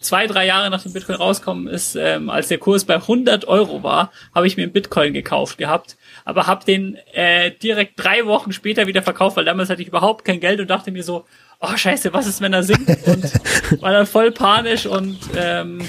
[0.00, 4.12] zwei, drei Jahre nachdem Bitcoin rauskommen ist, ähm, als der Kurs bei 100 Euro war,
[4.34, 8.86] habe ich mir einen Bitcoin gekauft gehabt, aber habe den äh, direkt drei Wochen später
[8.86, 11.24] wieder verkauft, weil damals hatte ich überhaupt kein Geld und dachte mir so,
[11.60, 12.88] oh scheiße, was ist, wenn er sinkt?
[13.06, 15.86] Und war dann voll panisch und ähm,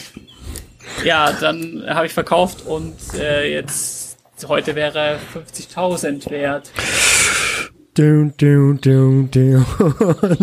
[1.04, 4.18] ja, dann habe ich verkauft und äh, jetzt
[4.48, 6.72] heute wäre 50.000 wert.
[8.00, 9.66] Du, du, du, du.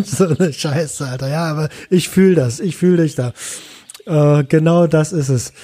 [0.05, 1.29] so eine Scheiße, Alter.
[1.29, 2.61] Ja, aber ich fühle das.
[2.61, 3.33] Ich fühle dich da.
[4.05, 5.55] Äh, genau das ist es.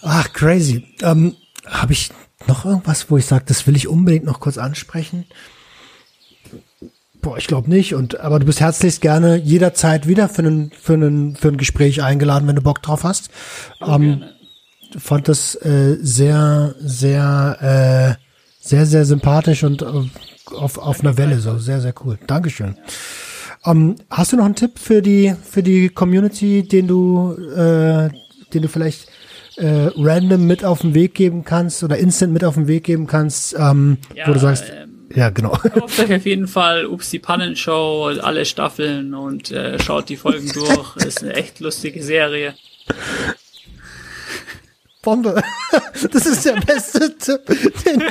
[0.00, 0.86] Ach, crazy.
[1.02, 2.08] Ähm, Habe ich
[2.46, 5.26] noch irgendwas, wo ich sage, das will ich unbedingt noch kurz ansprechen?
[7.20, 7.94] Boah, ich glaube nicht.
[7.94, 12.02] Und aber du bist herzlichst gerne jederzeit wieder für einen für einen für ein Gespräch
[12.02, 13.28] eingeladen, wenn du Bock drauf hast.
[13.86, 14.24] Ähm,
[14.96, 20.08] fand das äh, sehr sehr äh, sehr sehr sympathisch und äh,
[20.54, 22.18] auf, auf einer Welle, so sehr, sehr cool.
[22.26, 22.76] Dankeschön.
[23.64, 28.10] Ähm, hast du noch einen Tipp für die, für die Community, den du, äh,
[28.52, 29.08] den du vielleicht
[29.56, 33.06] äh, random mit auf den Weg geben kannst oder instant mit auf den Weg geben
[33.06, 35.50] kannst, ähm, ja, wo du sagst, ähm, ja, genau.
[35.74, 40.50] Kauft euch auf jeden Fall Ups die Pannenshow, alle Staffeln und äh, schaut die Folgen
[40.52, 40.96] durch.
[41.04, 42.54] Ist eine echt lustige Serie.
[45.02, 45.42] Bombe.
[46.12, 47.46] Das ist der beste Tipp.
[47.46, 48.02] Den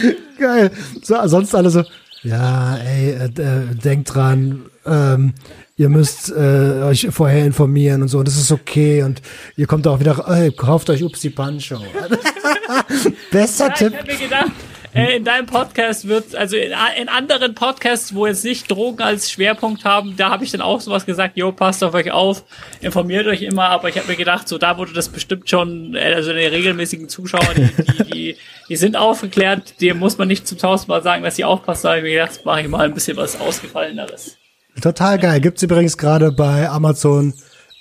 [0.38, 0.70] Geil.
[1.02, 1.84] So, sonst alle so,
[2.22, 5.34] ja, ey, äh, äh, denkt dran, ähm,
[5.76, 9.02] ihr müsst äh, euch vorher informieren und so, und das ist okay.
[9.02, 9.22] Und
[9.56, 11.78] ihr kommt auch wieder, ey, kauft euch Upsi Pancho.
[13.30, 13.92] Besser ja, Tipp.
[13.92, 14.52] Ich hab mir gedacht,
[14.94, 19.30] äh, in deinem Podcast wird, also in, in, anderen Podcasts, wo jetzt nicht Drogen als
[19.30, 22.44] Schwerpunkt haben, da habe ich dann auch sowas gesagt, jo, passt auf euch auf,
[22.80, 26.14] informiert euch immer, aber ich habe mir gedacht, so da wurde das bestimmt schon, äh,
[26.14, 28.36] also die regelmäßigen Zuschauer, die, die, die,
[28.68, 31.98] die sind aufgeklärt, dem muss man nicht zum tausendmal sagen, dass sie aufpassen, da habe
[31.98, 34.36] ich mir gedacht, mache ich mal ein bisschen was Ausgefalleneres.
[34.80, 35.40] Total geil.
[35.40, 37.34] Gibt's übrigens gerade bei Amazon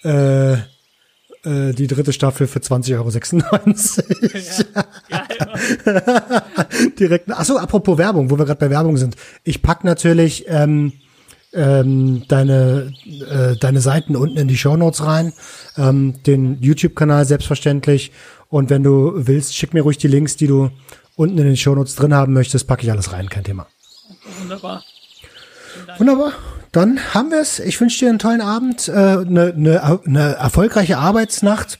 [0.03, 0.57] äh,
[1.43, 3.09] äh, die dritte Staffel für 20,96 Euro.
[5.09, 5.27] Ja,
[5.85, 6.43] ja,
[6.99, 7.31] Direkt.
[7.31, 9.15] Achso, apropos Werbung, wo wir gerade bei Werbung sind.
[9.43, 10.93] Ich pack natürlich ähm,
[11.53, 12.93] ähm, deine,
[13.29, 15.33] äh, deine Seiten unten in die Show Notes rein,
[15.77, 18.11] ähm, den YouTube-Kanal selbstverständlich.
[18.49, 20.69] Und wenn du willst, schick mir ruhig die Links, die du
[21.15, 23.67] unten in den Show Notes drin haben möchtest, packe ich alles rein, kein Thema.
[24.41, 24.83] Wunderbar.
[25.97, 26.33] Wunderbar.
[26.71, 27.59] Dann haben wir es.
[27.59, 31.79] Ich wünsche dir einen tollen Abend, eine äh, ne, ne, ne erfolgreiche Arbeitsnacht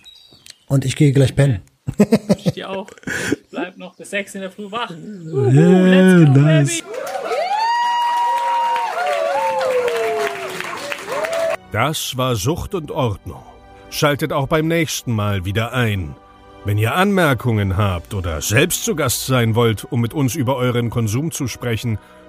[0.67, 1.61] und ich gehe gleich pennen.
[2.37, 2.87] Ich dir auch.
[3.05, 4.91] Ich bleib noch bis sechs in der Früh wach.
[4.91, 6.81] Uhu, yeah, let's go, nice.
[6.81, 6.91] baby.
[11.71, 13.43] Das war Sucht und Ordnung.
[13.89, 16.15] Schaltet auch beim nächsten Mal wieder ein.
[16.65, 20.89] Wenn ihr Anmerkungen habt oder selbst zu Gast sein wollt, um mit uns über euren
[20.89, 21.97] Konsum zu sprechen,